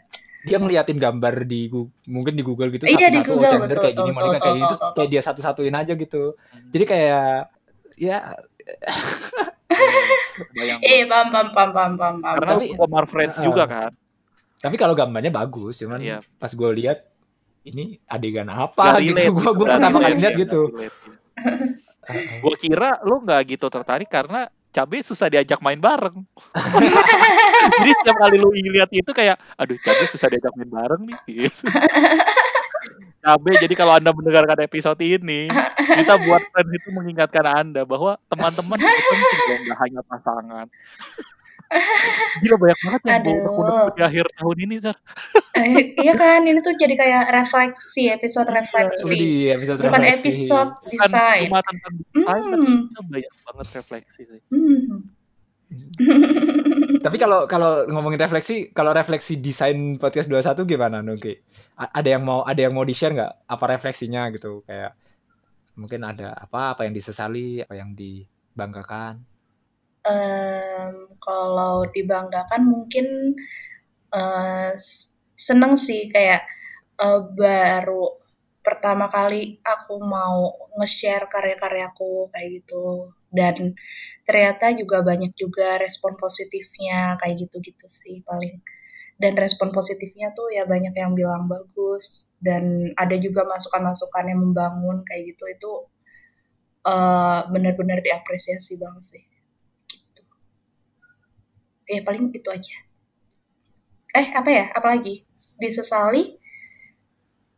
dia 0.43 0.57
ngeliatin 0.57 0.97
gambar 0.97 1.35
di 1.43 1.67
mungkin 2.07 2.33
di 2.33 2.43
Google 2.43 2.69
gitu 2.69 2.85
Iya, 2.85 3.09
di 3.09 3.17
satu-satu 3.17 3.25
oh 3.25 3.33
Google, 3.33 3.49
Chandler 3.49 3.69
betul, 3.69 3.83
kayak 3.83 3.95
gini 3.97 4.11
Monica 4.13 4.39
kayak 4.39 4.55
gitu 4.59 4.75
betul, 4.77 4.93
kayak 4.95 5.09
dia 5.11 5.21
satu-satuin 5.21 5.75
aja 5.75 5.93
gitu. 5.97 6.23
Jadi 6.69 6.85
kayak 6.85 7.49
ya 7.97 8.17
Bayang 10.51 10.79
eh 10.81 11.03
pam 11.05 11.27
pam 11.29 11.47
pam 11.49 11.71
pam 11.71 11.93
pam 11.95 12.15
pam 12.19 12.35
Karena 12.37 12.51
Tapi- 12.53 12.69
penggemar 12.73 13.05
Friends 13.07 13.37
Uh, 13.37 13.45
juga 13.45 13.65
kan. 13.65 13.91
tapi 14.59 14.77
kalau 14.77 14.95
gambarnya 14.95 15.31
bagus 15.31 15.75
cuman 15.77 15.99
Iya. 15.99 16.19
pas 16.37 16.49
gue 16.49 16.71
lihat 16.73 17.03
ini 17.63 17.99
adegan 18.05 18.47
apa 18.47 18.75
Nggak 18.95 19.01
gitu 19.01 19.11
relate 19.13 19.27
gue 19.27 19.35
gitu, 19.35 19.51
gue 19.53 19.65
nggak 19.65 19.75
pertama 19.77 19.99
kali 19.99 20.15
lihat 20.17 20.35
gitu. 20.37 20.61
nggak 20.61 20.73
relate, 20.73 20.97
ya. 21.03 21.11
Gue 22.39 22.55
kira 22.57 22.91
lu 23.03 23.17
nggak 23.21 23.41
gitu 23.49 23.67
tertarik 23.69 24.07
karena 24.07 24.41
Cabe 24.69 24.99
susah 24.99 25.29
diajak 25.29 25.61
main 25.61 25.77
bareng. 25.77 26.25
Jadi 27.77 27.93
setiap 27.93 28.17
kali 28.17 28.37
lu 28.37 28.49
lihat 28.55 28.89
itu 28.89 29.11
kayak, 29.11 29.37
aduh 29.55 29.77
Cabe 29.77 30.07
susah 30.07 30.27
diajak 30.27 30.49
main 30.55 30.71
bareng 30.71 31.03
nih. 31.05 31.53
Cabe, 33.23 33.55
jadi 33.55 33.75
kalau 33.75 33.95
Anda 33.95 34.11
mendengarkan 34.11 34.59
episode 34.61 34.99
ini, 34.99 35.47
kita 35.95 36.15
buat 36.21 36.43
friends 36.51 36.73
itu 36.75 36.89
mengingatkan 36.91 37.47
Anda 37.47 37.87
bahwa 37.87 38.19
teman-teman 38.27 38.77
itu 38.77 38.91
penting 38.91 39.41
loh, 39.47 39.59
nggak 39.63 39.79
hanya 39.79 40.01
pasangan. 40.03 40.67
Gila 42.43 42.57
banyak 42.59 42.79
banget 42.85 43.01
yang 43.09 43.17
Aduh. 43.25 43.89
di 43.97 44.03
akhir 44.05 44.27
tahun 44.37 44.57
ini, 44.61 44.75
Zar. 44.77 44.97
Eh, 45.57 45.97
iya 45.97 46.13
kan, 46.13 46.43
ini 46.43 46.61
tuh 46.61 46.75
jadi 46.75 46.93
kayak 46.93 47.33
refleksi, 47.33 48.11
episode 48.11 48.51
Iya, 48.51 48.59
refleksi. 48.59 49.05
Widih, 49.07 49.45
episode 49.57 49.79
Bukan 49.81 50.03
refleksi. 50.03 50.21
episode 50.29 50.71
Bukan 50.85 51.09
desain. 51.09 51.43
cuma 51.49 51.61
tentang 51.65 51.93
desain, 52.13 52.43
tapi 52.45 52.67
Hmm. 52.67 52.81
kita 52.91 53.01
banyak 53.07 53.33
banget 53.47 53.67
refleksi 53.79 54.21
sih. 54.27 54.41
Hmm. 54.51 55.12
Tapi 57.05 57.17
kalau 57.19 57.51
kalau 57.51 57.83
ngomongin 57.91 58.21
refleksi, 58.21 58.71
kalau 58.71 58.95
refleksi 58.95 59.43
desain 59.43 59.99
podcast 59.99 60.31
21 60.31 60.63
gimana 60.71 61.03
Nuki? 61.03 61.35
A- 61.79 61.99
Ada 61.99 62.15
yang 62.19 62.23
mau 62.23 62.47
ada 62.47 62.61
yang 62.63 62.73
mau 62.73 62.87
di-share 62.87 63.13
nggak 63.13 63.33
apa 63.51 63.65
refleksinya 63.67 64.31
gitu 64.31 64.63
kayak 64.63 64.95
mungkin 65.75 66.05
ada 66.07 66.37
apa 66.37 66.77
apa 66.79 66.87
yang 66.87 66.95
disesali, 66.95 67.59
apa 67.59 67.75
yang 67.75 67.91
dibanggakan. 67.97 69.19
Em, 70.03 70.95
kalau 71.19 71.87
dibanggakan 71.91 72.63
mungkin 72.67 73.35
s- 74.77 75.11
seneng 75.35 75.75
sih 75.75 76.07
kayak 76.07 76.47
eh, 77.03 77.21
baru 77.35 78.22
pertama 78.63 79.11
kali 79.11 79.59
aku 79.67 79.99
mau 79.99 80.71
nge-share 80.79 81.27
karya-karyaku 81.27 82.31
kayak 82.31 82.49
gitu. 82.63 83.11
Dan 83.29 83.75
ternyata 84.23 84.71
juga 84.77 85.03
banyak 85.03 85.35
juga 85.35 85.77
respon 85.83 86.15
positifnya 86.15 87.19
kayak 87.21 87.47
gitu-gitu 87.47 87.87
sih 87.91 88.23
paling. 88.23 88.63
Dan 89.19 89.35
respon 89.39 89.75
positifnya 89.75 90.31
tuh 90.35 90.51
ya 90.55 90.65
banyak 90.67 90.95
yang 90.95 91.13
bilang 91.15 91.47
bagus 91.51 92.31
dan 92.39 92.95
ada 92.99 93.15
juga 93.19 93.47
masukan-masukan 93.47 94.25
yang 94.31 94.41
membangun 94.41 95.03
kayak 95.07 95.35
gitu. 95.35 95.45
Itu 95.51 95.73
eh, 96.87 97.41
benar-benar 97.51 97.99
diapresiasi 98.03 98.79
banget 98.79 99.05
sih. 99.19 99.25
Gitu. 99.91 100.23
Ya 101.91 102.01
paling 102.07 102.31
itu 102.31 102.49
aja. 102.51 102.77
Eh 104.13 104.27
apa 104.35 104.51
ya? 104.51 104.65
Apalagi 104.77 105.27
disesali 105.59 106.42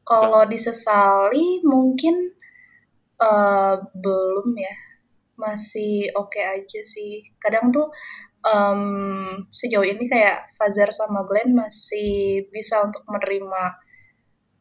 kalau 0.05 0.45
disesali 0.47 1.65
mungkin 1.65 2.33
eh, 3.21 3.77
belum 3.97 4.49
ya. 4.57 4.77
Masih 5.35 6.15
oke 6.15 6.39
aja 6.39 6.81
sih. 6.85 7.27
Kadang 7.43 7.75
tuh 7.75 7.91
em, 8.47 8.83
sejauh 9.51 9.83
ini 9.83 10.07
kayak 10.07 10.55
Fajar 10.61 10.95
sama 10.95 11.27
Glenn 11.27 11.57
masih 11.57 12.47
bisa 12.55 12.85
untuk 12.87 13.03
menerima 13.11 13.63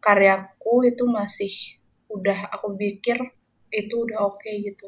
karyaku 0.03 0.89
itu 0.89 1.03
masih 1.07 1.53
udah 2.09 2.51
aku 2.55 2.75
pikir 2.79 3.19
itu 3.71 3.95
udah 4.05 4.19
oke 4.33 4.49
gitu. 4.49 4.87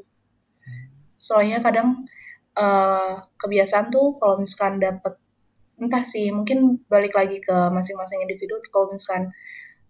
Soalnya 1.19 1.59
kadang 1.61 2.07
eh, 2.57 3.13
kebiasaan 3.37 3.91
tuh 3.93 4.17
kalau 4.19 4.41
misalkan 4.41 4.81
dapet 4.81 5.13
entah 5.75 6.03
sih 6.07 6.31
mungkin 6.31 6.79
balik 6.87 7.11
lagi 7.19 7.43
ke 7.43 7.55
masing-masing 7.71 8.23
individu 8.23 8.55
kalau 8.71 8.87
misalkan 8.95 9.27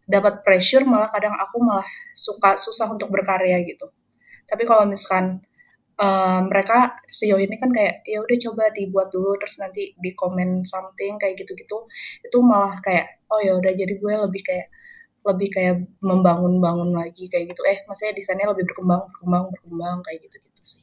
dapat 0.05 0.45
pressure 0.45 0.85
malah 0.85 1.09
kadang 1.09 1.33
aku 1.33 1.57
malah 1.61 1.87
suka 2.13 2.55
susah 2.55 2.89
untuk 2.93 3.09
berkarya 3.09 3.61
gitu. 3.65 3.89
Tapi 4.45 4.63
kalau 4.63 4.85
misalkan 4.85 5.41
eh, 5.97 6.39
mereka 6.45 7.01
sejauh 7.09 7.41
ini 7.41 7.57
kan 7.57 7.73
kayak 7.73 8.05
ya 8.05 8.21
udah 8.21 8.37
coba 8.49 8.63
dibuat 8.73 9.09
dulu 9.09 9.35
terus 9.41 9.57
nanti 9.57 9.97
di 9.97 10.11
comment 10.13 10.61
something 10.65 11.17
kayak 11.17 11.35
gitu-gitu 11.41 11.89
itu 12.21 12.37
malah 12.45 12.77
kayak 12.85 13.25
oh 13.33 13.41
ya 13.41 13.57
udah 13.57 13.73
jadi 13.73 13.93
gue 13.97 14.13
lebih 14.29 14.41
kayak 14.45 14.67
lebih 15.25 15.49
kayak 15.49 15.75
membangun-bangun 16.05 16.93
lagi 16.93 17.25
kayak 17.25 17.53
gitu. 17.53 17.61
Eh 17.65 17.81
maksudnya 17.89 18.13
desainnya 18.13 18.53
lebih 18.53 18.69
berkembang 18.69 19.09
berkembang 19.09 19.43
berkembang 19.49 19.97
kayak 20.05 20.19
gitu-gitu 20.29 20.61
sih. 20.61 20.81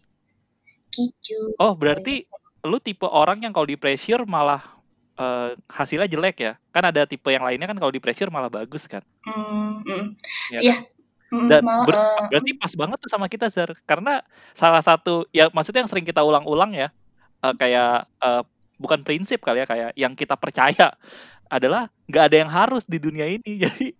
Gitu. 0.93 1.55
Oh, 1.63 1.79
berarti 1.79 2.27
lu 2.67 2.83
tipe 2.83 3.07
orang 3.07 3.39
yang 3.47 3.55
kalau 3.55 3.71
di 3.71 3.79
pressure 3.79 4.27
malah 4.27 4.82
eh, 5.19 5.51
hasilnya 5.69 6.09
jelek 6.09 6.37
ya? 6.41 6.53
Kan 6.73 6.85
ada 6.89 7.05
tipe 7.09 7.29
yang 7.33 7.45
lainnya 7.45 7.69
kan 7.69 7.79
kalau 7.79 7.93
di 7.93 8.01
pressure 8.03 8.31
malah 8.33 8.49
bagus 8.53 8.87
kan? 8.89 9.03
Hmm, 9.27 9.83
mm, 9.85 10.07
Ya 10.53 10.61
iya. 10.63 10.75
kan? 10.79 10.85
Mm, 11.33 11.49
Dan 11.49 11.63
malah, 11.65 11.87
ber- 11.89 11.97
eh, 11.97 12.25
berarti 12.29 12.51
pas 12.61 12.73
banget 12.77 12.99
tuh 13.01 13.11
sama 13.13 13.27
kita 13.29 13.49
Zar 13.49 13.73
karena 13.89 14.21
salah 14.53 14.85
satu 14.85 15.25
ya 15.33 15.49
maksudnya 15.49 15.81
yang 15.81 15.89
sering 15.89 16.05
kita 16.05 16.21
ulang-ulang 16.21 16.77
ya 16.77 16.89
eh, 17.41 17.55
kayak 17.57 18.05
eh, 18.21 18.43
bukan 18.77 19.01
prinsip 19.07 19.41
kali 19.41 19.65
ya 19.65 19.67
kayak 19.69 19.91
yang 19.97 20.13
kita 20.13 20.37
percaya 20.37 20.93
adalah 21.49 21.89
nggak 22.09 22.25
ada 22.33 22.37
yang 22.45 22.51
harus 22.53 22.85
di 22.85 22.97
dunia 23.01 23.29
ini. 23.29 23.53
Jadi 23.65 23.93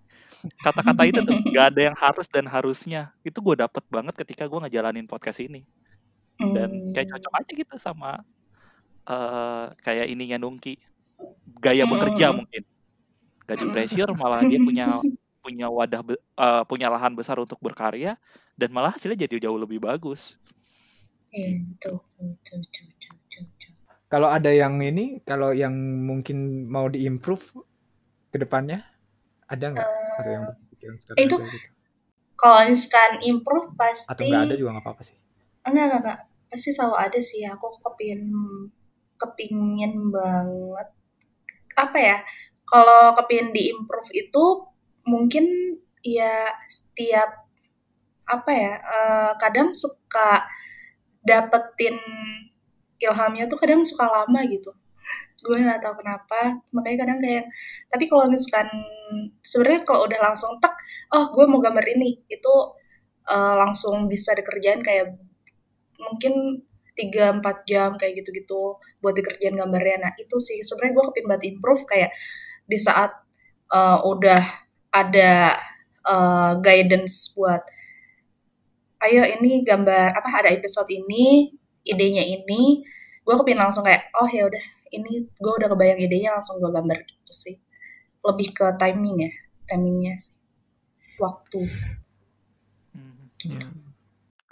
kata-kata 0.61 1.03
itu 1.09 1.21
tuh 1.25 1.37
nggak 1.41 1.67
ada 1.73 1.81
yang 1.93 1.97
harus 1.97 2.27
dan 2.29 2.45
harusnya. 2.49 3.13
Itu 3.25 3.41
gue 3.41 3.61
dapet 3.65 3.85
banget 3.89 4.13
ketika 4.17 4.45
gue 4.49 4.59
ngejalanin 4.69 5.09
podcast 5.09 5.41
ini. 5.41 5.65
Dan 6.41 6.93
kayak 6.97 7.07
mm, 7.09 7.13
cocok 7.17 7.33
aja 7.39 7.51
gitu 7.53 7.75
sama 7.81 8.21
eh 9.03 9.67
kayak 9.83 10.07
ininya 10.11 10.39
Nungki 10.39 10.79
gaya 11.61 11.85
bekerja 11.85 12.31
mm, 12.31 12.37
mungkin 12.37 12.63
gak 13.49 13.59
di 13.59 13.67
pressure 13.69 14.13
malah 14.17 14.43
dia 14.47 14.59
punya 14.63 15.03
punya 15.43 15.67
wadah 15.67 16.01
be- 16.07 16.23
eh, 16.39 16.63
punya 16.71 16.87
lahan 16.87 17.13
besar 17.19 17.37
untuk 17.43 17.59
berkarya 17.59 18.15
dan 18.55 18.71
malah 18.71 18.95
hasilnya 18.95 19.27
jadi 19.27 19.49
jauh 19.51 19.59
lebih 19.59 19.83
bagus 19.83 20.39
iya, 21.35 21.59
betul. 21.59 21.97
Kalau 24.13 24.29
ada 24.29 24.53
yang 24.53 24.77
ini, 24.85 25.25
kalau 25.25 25.57
yang 25.57 25.73
mungkin 26.05 26.69
mau 26.69 26.85
diimprove 26.93 27.57
ke 28.29 28.37
depannya, 28.37 28.85
ada 29.49 29.73
nggak? 29.73 29.89
Atau 30.21 30.31
yang 30.37 30.45
itu 31.17 31.37
gitu? 31.37 31.69
kalau 32.37 32.61
misalkan 32.69 33.23
improve 33.25 33.73
Atau 34.11 34.27
nggak 34.29 34.43
ada 34.51 34.55
pasti 34.55 34.61
juga 34.61 34.71
nggak 34.77 34.85
apa-apa 34.85 35.03
sih. 35.07 35.17
enggak 35.65 35.85
enggak 35.89 36.01
enggak 36.03 36.19
pasti 36.53 36.69
selalu 36.77 36.97
ada 37.01 37.19
sih 37.23 37.43
aku 37.49 37.67
kepingin 37.81 38.23
kepingin 39.17 39.95
banget 40.13 40.89
apa 41.77 41.99
ya 41.99 42.17
kalau 42.69 43.13
kepingin 43.21 43.53
diimprove 43.53 44.11
itu 44.17 44.45
mungkin 45.05 45.77
ya 46.03 46.51
setiap 46.65 47.47
apa 48.27 48.51
ya 48.51 48.73
eh, 48.81 49.33
kadang 49.39 49.75
suka 49.77 50.47
dapetin 51.23 51.99
ilhamnya 53.03 53.47
tuh 53.51 53.59
kadang 53.59 53.83
suka 53.85 54.07
lama 54.07 54.41
gitu. 54.49 54.73
Gue 55.43 55.59
nggak 55.59 55.83
tahu 55.83 55.95
kenapa 56.01 56.63
makanya 56.71 56.99
kadang 57.07 57.19
kayak 57.19 57.45
tapi 57.91 58.05
kalau 58.07 58.31
misalkan 58.31 58.71
sebenarnya 59.43 59.81
kalau 59.83 60.07
udah 60.07 60.21
langsung 60.23 60.57
tek 60.63 60.75
oh 61.15 61.35
gue 61.35 61.45
mau 61.51 61.59
gambar 61.61 61.87
ini 61.99 62.23
itu 62.31 62.55
eh, 63.29 63.55
langsung 63.59 64.07
bisa 64.07 64.33
dikerjain 64.39 64.81
kayak 64.87 65.19
mungkin 65.99 66.65
3-4 66.95 67.69
jam 67.69 67.97
kayak 67.97 68.23
gitu-gitu 68.23 68.77
buat 69.01 69.15
dikerjain 69.17 69.57
gambarnya. 69.57 70.09
Nah 70.09 70.13
itu 70.21 70.37
sih 70.37 70.61
sebenarnya 70.61 70.93
gue 70.97 71.05
kepin 71.13 71.27
banget 71.29 71.45
improve 71.57 71.83
kayak 71.89 72.11
di 72.69 72.79
saat 72.79 73.11
eh, 73.73 73.99
udah 74.05 74.43
ada 74.93 75.33
eh, 76.05 76.53
guidance 76.61 77.33
buat 77.33 77.63
ayo 79.03 79.27
ini 79.27 79.67
gambar 79.67 80.15
apa 80.15 80.47
ada 80.47 80.51
episode 80.55 80.87
ini 80.93 81.51
idenya 81.83 82.23
ini 82.23 82.87
gue 83.23 83.35
kepin 83.35 83.59
langsung 83.59 83.83
kayak 83.83 84.07
oh 84.15 84.31
ya 84.31 84.47
udah 84.47 84.65
ini 84.95 85.27
gue 85.27 85.53
udah 85.59 85.69
kebayang 85.73 85.99
idenya 85.99 86.37
langsung 86.37 86.61
gue 86.61 86.71
gambar 86.71 86.99
gitu 87.09 87.33
sih. 87.33 87.57
Lebih 88.23 88.49
ke 88.55 88.67
timing 88.79 89.17
ya 89.27 89.33
timingnya 89.67 90.15
sih. 90.21 90.35
Waktu. 91.19 91.61
Hmm. 92.93 93.31
gitu 93.41 93.83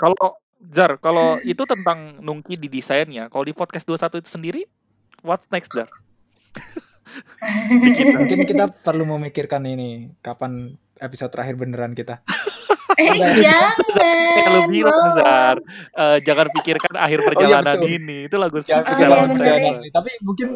kalau 0.01 0.40
Zar 0.69 1.01
kalau 1.01 1.41
itu 1.57 1.65
tentang 1.65 2.21
Nungki 2.21 2.61
di 2.61 2.69
desainnya 2.69 3.33
kalau 3.33 3.49
di 3.49 3.57
podcast 3.57 3.89
21 3.89 4.21
itu 4.21 4.31
sendiri 4.31 4.63
what's 5.25 5.49
next 5.49 5.73
Zar 5.73 5.89
Dikit. 7.71 8.07
Mungkin 8.15 8.47
kita 8.47 8.71
perlu 8.71 9.03
memikirkan 9.03 9.67
ini 9.67 10.15
kapan 10.23 10.79
episode 11.01 11.35
terakhir 11.35 11.59
beneran 11.59 11.91
kita. 11.91 12.23
eh 13.01 13.17
jangan 13.17 14.67
bilang 14.71 14.95
belum. 14.95 15.17
Zar 15.19 15.57
eh, 15.97 16.19
jangan 16.23 16.47
pikirkan 16.55 16.95
akhir 16.95 17.19
Oh 17.19 17.23
iya 17.23 17.29
perjalanan 17.33 17.77
betul. 17.79 17.97
ini 17.97 18.17
itu 18.29 18.37
lagu 18.37 18.57
Jangan 18.61 18.85
Oh, 18.85 18.95
iya, 18.95 19.07
bener. 19.09 19.31
perjalanan 19.35 19.75
ini. 19.81 19.89
Tapi 19.91 20.11
mungkin 20.23 20.49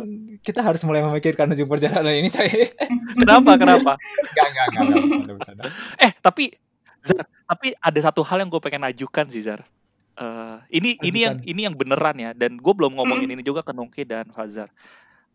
kita 0.45 0.61
harus 0.62 0.83
mulai 0.87 1.03
memikirkan 1.03 1.47
ujung 1.51 1.66
perjalanan 1.70 2.14
ini 2.14 2.28
saya. 2.31 2.68
kenapa 3.22 3.51
kenapa 3.59 3.93
Enggak, 3.99 4.47
enggak, 4.47 4.66
enggak, 4.68 4.83
enggak, 4.85 5.03
bercanda, 5.03 5.33
bercanda. 5.35 5.62
Eh 5.99 6.12
tapi 6.20 6.45
Zar, 7.05 7.24
tapi 7.26 7.68
ada 7.76 8.01
satu 8.01 8.22
hal 8.22 8.41
yang 8.41 8.49
gue 8.53 8.62
pengen 8.62 8.85
ajukan 8.87 9.26
sih 9.26 9.43
Zar. 9.43 9.64
Eh, 10.15 10.57
ini 10.79 10.95
ini 11.03 11.19
yang 11.27 11.37
ini 11.43 11.61
yang 11.67 11.75
beneran 11.75 12.15
ya 12.23 12.31
dan 12.39 12.55
gue 12.55 12.75
belum 12.75 12.95
ngomongin 13.03 13.27
ini 13.35 13.43
juga 13.43 13.67
ke 13.67 13.75
Nungki 13.75 14.07
dan 14.07 14.31
Fazar. 14.31 14.71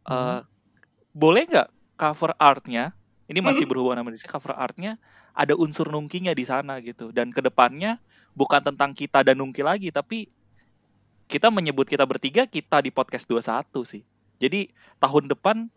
Eh, 0.08 0.40
Hmm. 0.40 0.44
boleh 1.12 1.44
nggak 1.52 1.70
cover 2.00 2.32
artnya? 2.40 2.96
Ini 3.28 3.44
masih 3.44 3.68
Hmm. 3.68 3.72
berhubungan 3.76 4.00
sama 4.02 4.10
Indonesia. 4.16 4.32
Cover 4.32 4.56
artnya 4.56 4.92
ada 5.36 5.54
unsur 5.60 5.92
Nungkinya 5.92 6.32
di 6.32 6.44
sana 6.48 6.80
gitu 6.80 7.12
dan 7.12 7.30
ke 7.36 7.44
depannya 7.44 8.00
bukan 8.36 8.64
tentang 8.64 8.96
kita 8.96 9.22
dan 9.28 9.36
Nungki 9.40 9.62
lagi 9.64 9.92
tapi 9.92 10.32
kita 11.30 11.54
menyebut 11.54 11.86
kita 11.86 12.08
bertiga 12.10 12.48
kita 12.50 12.82
di 12.82 12.90
podcast 12.90 13.28
21 13.30 13.86
sih. 13.86 14.04
Jadi 14.42 14.72
tahun 14.98 15.30
depan 15.30 15.68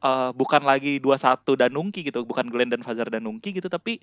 uh, 0.00 0.30
bukan 0.32 0.62
lagi 0.64 0.98
21 1.02 1.58
dan 1.58 1.70
Nungki 1.74 2.06
gitu, 2.08 2.24
bukan 2.24 2.48
Glenn 2.48 2.70
dan 2.72 2.80
Fazar 2.86 3.08
dan 3.12 3.26
Nungki 3.26 3.52
gitu, 3.52 3.68
tapi 3.68 4.00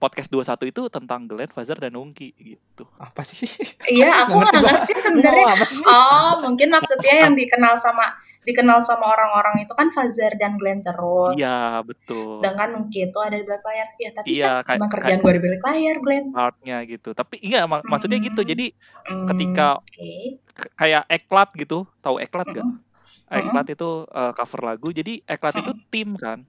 podcast 0.00 0.32
21 0.32 0.72
itu 0.72 0.82
tentang 0.88 1.28
Glenn, 1.28 1.52
Fazar 1.52 1.76
dan 1.76 1.92
Nungki 1.92 2.32
gitu. 2.40 2.88
Apa 2.96 3.20
sih? 3.20 3.44
Iya, 3.84 4.24
aku 4.24 4.40
nggak 4.40 4.64
ngerti 4.64 4.94
sebenarnya. 4.96 5.54
Oh, 5.84 6.40
mungkin 6.48 6.72
maksudnya 6.72 7.28
yang 7.28 7.36
dikenal 7.36 7.76
sama 7.76 8.16
dikenal 8.40 8.80
sama 8.80 9.04
orang-orang 9.04 9.68
itu 9.68 9.72
kan 9.76 9.92
Fazar 9.92 10.32
dan 10.40 10.56
Glenn 10.56 10.80
terus. 10.80 11.36
Iya, 11.36 11.84
betul. 11.84 12.40
Sedangkan 12.40 12.80
mungkin 12.80 13.12
itu 13.12 13.20
ada 13.20 13.36
di 13.36 13.44
balik 13.44 13.64
layar. 13.68 13.88
Ya, 14.00 14.10
tapi 14.16 14.26
iya, 14.32 14.52
kan 14.64 14.80
emang 14.80 14.90
kerjaan 14.90 15.20
gue 15.20 15.32
di 15.36 15.42
balik 15.44 15.62
layar, 15.62 15.96
Glenn. 16.00 16.26
Artnya 16.32 16.76
gitu. 16.88 17.12
Tapi 17.12 17.36
iya 17.44 17.68
mak 17.68 17.84
hmm. 17.84 17.90
maksudnya 17.92 18.18
gitu. 18.24 18.40
Jadi 18.40 18.72
hmm, 19.12 19.26
ketika 19.28 19.84
okay. 19.84 20.40
kayak 20.80 21.04
Eklat 21.12 21.52
gitu, 21.60 21.84
tahu 22.00 22.16
Eklat 22.16 22.48
gak? 22.48 22.64
Hmm. 22.64 22.80
Eklat 23.28 23.66
hmm. 23.68 23.74
itu 23.76 23.90
uh, 24.08 24.32
cover 24.32 24.60
lagu. 24.64 24.88
Jadi 24.88 25.20
Eklat 25.28 25.60
hmm. 25.60 25.62
itu 25.62 25.72
tim 25.92 26.08
kan. 26.16 26.40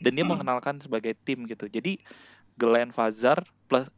Dan 0.00 0.12
dia 0.16 0.24
hmm. 0.24 0.32
mengenalkan 0.32 0.80
sebagai 0.80 1.12
tim 1.20 1.44
gitu. 1.44 1.68
Jadi 1.68 2.00
Glenn 2.56 2.90
Fazar 2.90 3.44
plus 3.68 3.92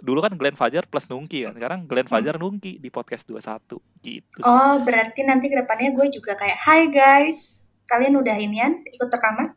dulu 0.00 0.24
kan 0.24 0.32
Glenn 0.32 0.56
Fajar 0.56 0.88
plus 0.88 1.04
Nungki 1.12 1.44
kan. 1.44 1.52
Sekarang 1.52 1.84
Glenn 1.84 2.08
Fajar 2.08 2.40
Nungki 2.40 2.80
di 2.80 2.88
podcast 2.88 3.28
21 3.28 3.76
gitu. 4.00 4.40
Sih. 4.40 4.48
Oh, 4.48 4.80
berarti 4.80 5.20
nanti 5.26 5.52
ke 5.52 5.56
depannya 5.60 5.92
gue 5.92 6.08
juga 6.08 6.32
kayak 6.38 6.56
Hai 6.56 6.88
guys, 6.88 7.60
kalian 7.84 8.16
udah 8.16 8.36
inian 8.40 8.80
ikut 8.88 9.12
rekaman? 9.12 9.52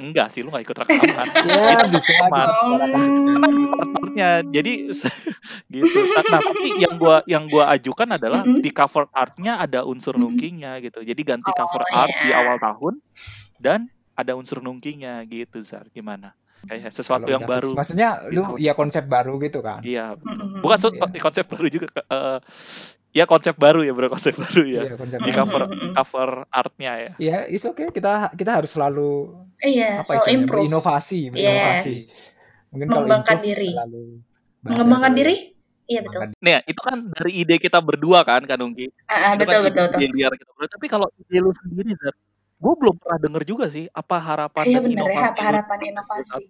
Enggak 0.00 0.32
sih, 0.32 0.40
lu 0.40 0.48
gak 0.48 0.64
ikut 0.64 0.80
rekaman. 0.80 1.28
ya, 1.44 1.84
bisa 1.92 2.12
partnya. 2.32 4.30
Jadi 4.48 4.88
gitu. 5.76 5.98
Nah, 6.08 6.24
nah, 6.24 6.40
tapi 6.40 6.80
yang 6.80 6.96
gua 6.96 7.20
yang 7.28 7.44
gua 7.44 7.68
ajukan 7.76 8.16
adalah 8.16 8.48
mm 8.48 8.48
-hmm. 8.48 8.64
di 8.64 8.70
cover 8.72 9.12
artnya 9.12 9.60
ada 9.60 9.84
unsur 9.84 10.16
mm 10.16 10.16
-hmm. 10.16 10.24
nungkinya 10.24 10.72
gitu. 10.80 11.04
Jadi 11.04 11.20
ganti 11.20 11.52
cover 11.52 11.84
oh, 11.84 12.00
art 12.00 12.16
yeah. 12.16 12.24
di 12.24 12.30
awal 12.32 12.56
tahun 12.56 12.94
dan 13.60 13.92
ada 14.16 14.32
unsur 14.40 14.64
nungkinya 14.64 15.20
gitu, 15.28 15.60
Zar. 15.60 15.84
Gimana? 15.92 16.32
Kayak 16.66 16.90
sesuatu 16.90 17.28
Kalau 17.28 17.34
yang 17.38 17.44
baru 17.46 17.70
maksudnya 17.76 18.08
gitu. 18.26 18.34
lu 18.34 18.42
ya 18.58 18.72
konsep 18.74 19.04
baru 19.06 19.38
gitu 19.38 19.62
kan 19.62 19.78
iya 19.86 20.18
bukan 20.64 20.78
so, 20.82 20.88
yeah. 20.90 21.22
konsep 21.22 21.44
baru 21.46 21.66
juga 21.70 21.86
uh, 22.10 22.38
ya 23.14 23.24
konsep 23.24 23.54
baru 23.54 23.86
ya 23.86 23.92
bro 23.94 24.10
konsep 24.10 24.34
baru 24.44 24.62
ya 24.66 24.82
iya, 24.84 24.94
konsep 24.98 25.18
di 25.22 25.32
cover 25.32 25.62
cover 25.94 26.30
artnya 26.50 26.92
ya 26.98 27.12
iya 27.18 27.36
is 27.46 27.62
oke 27.64 27.78
okay. 27.78 27.86
kita 27.94 28.34
kita 28.34 28.58
harus 28.58 28.70
selalu 28.74 29.38
iya 29.62 30.02
apa 30.02 30.18
so 30.18 30.28
improve. 30.28 30.66
berinovasi 30.66 31.30
berinovasi 31.30 31.94
yes. 31.94 32.34
mungkin 32.74 32.86
mengembangkan 32.90 33.38
diri 33.38 33.70
mengembangkan 34.64 35.14
diri 35.14 35.38
Iya 35.88 36.04
betul. 36.04 36.20
Nih, 36.44 36.60
itu 36.68 36.80
kan 36.84 37.00
dari 37.16 37.32
ide 37.32 37.56
kita 37.56 37.80
berdua 37.80 38.20
kan, 38.20 38.44
kan 38.44 38.60
Ungki. 38.60 38.92
Uh, 39.08 39.12
uh, 39.16 39.32
betul, 39.40 39.64
kan 39.64 39.72
betul, 39.72 39.84
betul. 39.88 40.12
Biar 40.12 40.32
kita 40.36 40.50
berdua. 40.52 40.68
Tapi 40.76 40.86
kalau 40.92 41.08
ide 41.16 41.38
lu 41.40 41.50
sendiri, 41.56 41.96
Zar, 41.96 42.12
gue 42.58 42.74
belum 42.74 42.94
pernah 42.98 43.18
denger 43.22 43.42
juga 43.46 43.66
sih 43.70 43.86
apa 43.94 44.18
harapan 44.18 44.64
iya, 44.66 44.74
dan 44.74 44.82
bener, 44.82 44.96
inovasi. 44.98 45.14
Ya, 45.14 45.30
apa 45.30 45.42
harapan 45.46 45.78
inovasi. 45.86 46.42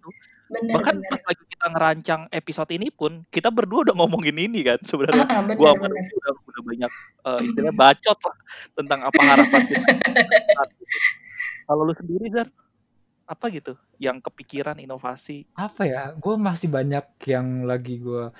Bener, 0.49 0.73
Bahkan 0.73 0.95
bener. 0.97 1.09
pas 1.13 1.21
lagi 1.29 1.43
kita 1.45 1.65
ngerancang 1.69 2.21
episode 2.33 2.71
ini 2.73 2.87
pun 2.89 3.21
kita 3.29 3.53
berdua 3.53 3.85
udah 3.85 3.95
ngomongin 4.01 4.37
ini 4.41 4.65
kan 4.65 4.81
sebenarnya. 4.81 5.29
Uh, 5.29 5.45
uh, 5.45 5.53
gue 5.53 5.67
sama 5.69 5.85
udah, 5.85 6.33
udah 6.49 6.61
banyak 6.65 6.91
uh, 7.21 7.39
istilah 7.45 7.73
bacot 7.73 8.17
lah 8.17 8.37
tentang 8.73 8.99
apa 9.05 9.21
harapan 9.21 9.61
kita. 9.69 9.87
Kalau 11.69 11.81
lu 11.85 11.93
sendiri 11.93 12.25
Zar, 12.33 12.49
apa 13.29 13.45
gitu 13.53 13.77
yang 14.01 14.17
kepikiran 14.17 14.81
inovasi? 14.81 15.45
Apa 15.53 15.85
ya? 15.85 16.03
Gue 16.17 16.33
masih 16.41 16.73
banyak 16.73 17.05
yang 17.29 17.69
lagi 17.69 18.01
gue 18.01 18.33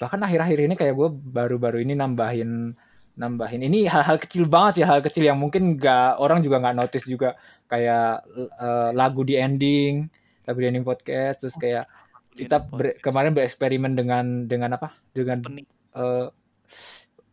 bahkan 0.00 0.22
akhir-akhir 0.24 0.58
ini 0.64 0.74
kayak 0.80 0.96
gue 0.96 1.08
baru-baru 1.12 1.84
ini 1.84 1.92
nambahin 1.92 2.72
nambahin. 3.20 3.68
Ini 3.68 3.84
hal-hal 3.92 4.16
kecil 4.16 4.48
banget 4.48 4.80
sih 4.80 4.84
hal 4.88 5.04
kecil 5.04 5.28
yang 5.28 5.36
mungkin 5.36 5.76
nggak 5.76 6.16
orang 6.16 6.40
juga 6.40 6.56
nggak 6.56 6.76
notice 6.80 7.04
juga. 7.04 7.36
Kayak 7.68 8.24
uh, 8.56 8.90
lagu 8.96 9.20
di 9.22 9.36
ending 9.36 10.08
lagu 10.48 10.58
di 10.58 10.66
ending 10.72 10.82
podcast 10.82 11.44
terus 11.44 11.54
kayak 11.60 11.86
kita 12.34 12.64
ber, 12.64 12.96
kemarin 12.98 13.36
bereksperimen 13.36 13.92
dengan 13.92 14.48
dengan 14.48 14.80
apa? 14.80 14.96
Dengan 15.12 15.44
uh, 15.92 16.32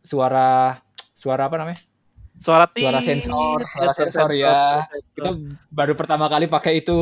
suara 0.04 0.76
suara 1.16 1.48
apa 1.48 1.56
namanya? 1.56 1.80
Suara 2.38 2.70
suara 2.70 3.02
sensor 3.02 3.66
suara 3.66 3.90
sensor 3.90 4.30
ya 4.30 4.86
kita 5.10 5.34
baru 5.74 5.98
pertama 5.98 6.30
kali 6.30 6.46
pakai 6.46 6.84
itu. 6.84 7.00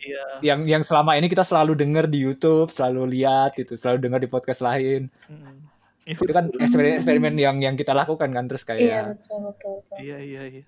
Yeah. 0.00 0.54
yang 0.54 0.60
yang 0.64 0.82
selama 0.86 1.18
ini 1.18 1.28
kita 1.28 1.44
selalu 1.44 1.76
dengar 1.76 2.08
di 2.08 2.24
YouTube 2.24 2.72
selalu 2.72 3.18
lihat 3.18 3.58
itu 3.60 3.76
selalu 3.76 3.98
dengar 4.00 4.20
di 4.22 4.30
podcast 4.30 4.64
lain. 4.64 5.12
Hmm 5.28 5.67
itu 6.08 6.32
kan 6.32 6.48
eksperimen 6.56 6.96
eksperimen 7.00 7.34
yang 7.36 7.56
yang 7.60 7.74
kita 7.76 7.92
lakukan 7.92 8.32
kan 8.32 8.44
terus 8.48 8.64
kayak 8.64 8.80
iya 8.80 9.00
betul 9.12 9.52
betul, 9.52 9.72
betul. 9.84 9.96
iya 10.00 10.16
iya 10.24 10.42
iya. 10.48 10.64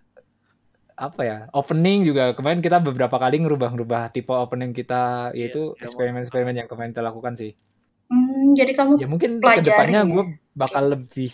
Apa 1.00 1.24
ya 1.24 1.38
opening 1.56 2.04
juga. 2.04 2.36
Kemarin 2.36 2.60
kita 2.60 2.76
beberapa 2.76 3.16
kali 3.16 3.40
ngerubah-ngerubah 3.40 4.12
tipe 4.12 4.36
opening 4.36 4.76
kita 4.76 5.32
iya, 5.32 5.48
yaitu 5.48 5.72
iya, 5.80 5.88
eksperimen-eksperimen 5.88 6.52
yang 6.60 6.68
kemarin 6.68 6.92
kita 6.92 7.00
lakukan 7.00 7.32
sih. 7.40 7.56
Hmm, 8.12 8.52
jadi 8.52 8.76
kamu 8.76 9.00
ya 9.00 9.08
mungkin 9.08 9.40
ke 9.40 9.62
depannya 9.64 10.04
gue 10.04 10.24
bakal 10.52 10.92
lebih 10.92 11.30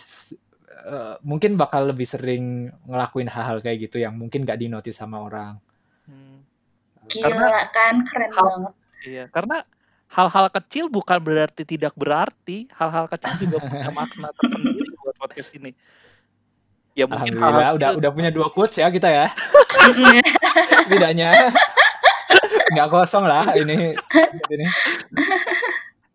uh, 0.87 1.19
mungkin 1.25 1.59
bakal 1.59 1.91
lebih 1.91 2.07
sering 2.07 2.71
ngelakuin 2.87 3.27
hal-hal 3.27 3.59
kayak 3.59 3.91
gitu 3.91 3.99
yang 3.99 4.15
mungkin 4.15 4.47
gak 4.47 4.61
dinotis 4.61 4.95
sama 4.95 5.19
orang. 5.19 5.59
Hmm. 6.07 6.47
gila 7.11 7.27
karena, 7.27 7.59
kan 7.75 7.95
keren 8.07 8.31
banget. 8.31 8.73
Iya 9.03 9.23
karena 9.35 9.57
hal-hal 10.07 10.47
kecil 10.51 10.87
bukan 10.87 11.19
berarti 11.19 11.63
tidak 11.67 11.93
berarti 11.93 12.67
hal-hal 12.75 13.05
kecil 13.11 13.33
juga 13.47 13.57
punya 13.67 13.91
makna 13.91 14.29
tersendiri 14.35 14.91
buat 15.03 15.15
podcast 15.19 15.49
ini. 15.55 15.71
Ya 16.97 17.05
mungkin 17.05 17.37
hal 17.37 17.51
-hal 17.53 17.73
udah 17.77 17.89
udah 17.99 18.09
punya 18.09 18.31
dua 18.33 18.49
quotes 18.49 18.79
ya 18.79 18.89
kita 18.89 19.07
ya. 19.07 19.25
Setidaknya. 20.87 21.53
Nggak 22.73 22.87
kosong 22.89 23.29
lah 23.29 23.45
ini. 23.53 23.93
Ini 24.49 24.67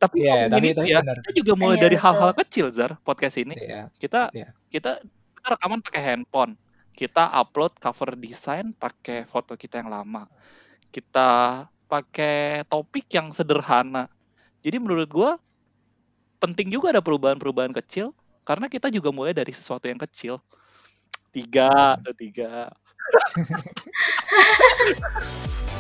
tapi 0.03 0.27
yeah, 0.27 0.51
tapi, 0.51 0.75
tapi 0.75 0.91
ya 0.91 0.99
benar. 0.99 1.17
kita 1.23 1.31
juga 1.39 1.53
mulai 1.55 1.79
yeah, 1.79 1.85
dari 1.87 1.97
hal-hal 1.97 2.31
kecil 2.35 2.67
zar 2.75 2.99
podcast 3.07 3.39
ini. 3.39 3.55
Yeah. 3.55 3.87
kita 4.03 4.35
yeah. 4.35 4.51
kita 4.67 4.99
kita 5.39 5.47
rekaman 5.55 5.79
pakai 5.79 6.03
handphone. 6.03 6.59
Kita 6.93 7.31
upload 7.39 7.79
cover 7.79 8.19
design 8.19 8.75
pakai 8.75 9.25
foto 9.31 9.55
kita 9.55 9.79
yang 9.79 9.95
lama. 9.95 10.27
Kita 10.91 11.63
pakai 11.93 12.65
topik 12.73 13.05
yang 13.13 13.29
sederhana. 13.37 14.09
Jadi 14.65 14.81
menurut 14.81 15.13
gue 15.13 15.37
penting 16.41 16.73
juga 16.73 16.97
ada 16.97 17.05
perubahan-perubahan 17.05 17.77
kecil 17.85 18.17
karena 18.49 18.73
kita 18.73 18.89
juga 18.89 19.13
mulai 19.13 19.37
dari 19.37 19.53
sesuatu 19.53 19.93
yang 19.93 20.01
kecil. 20.01 20.41
Tiga 21.37 22.01
atau 22.01 22.17
tiga. 22.17 22.73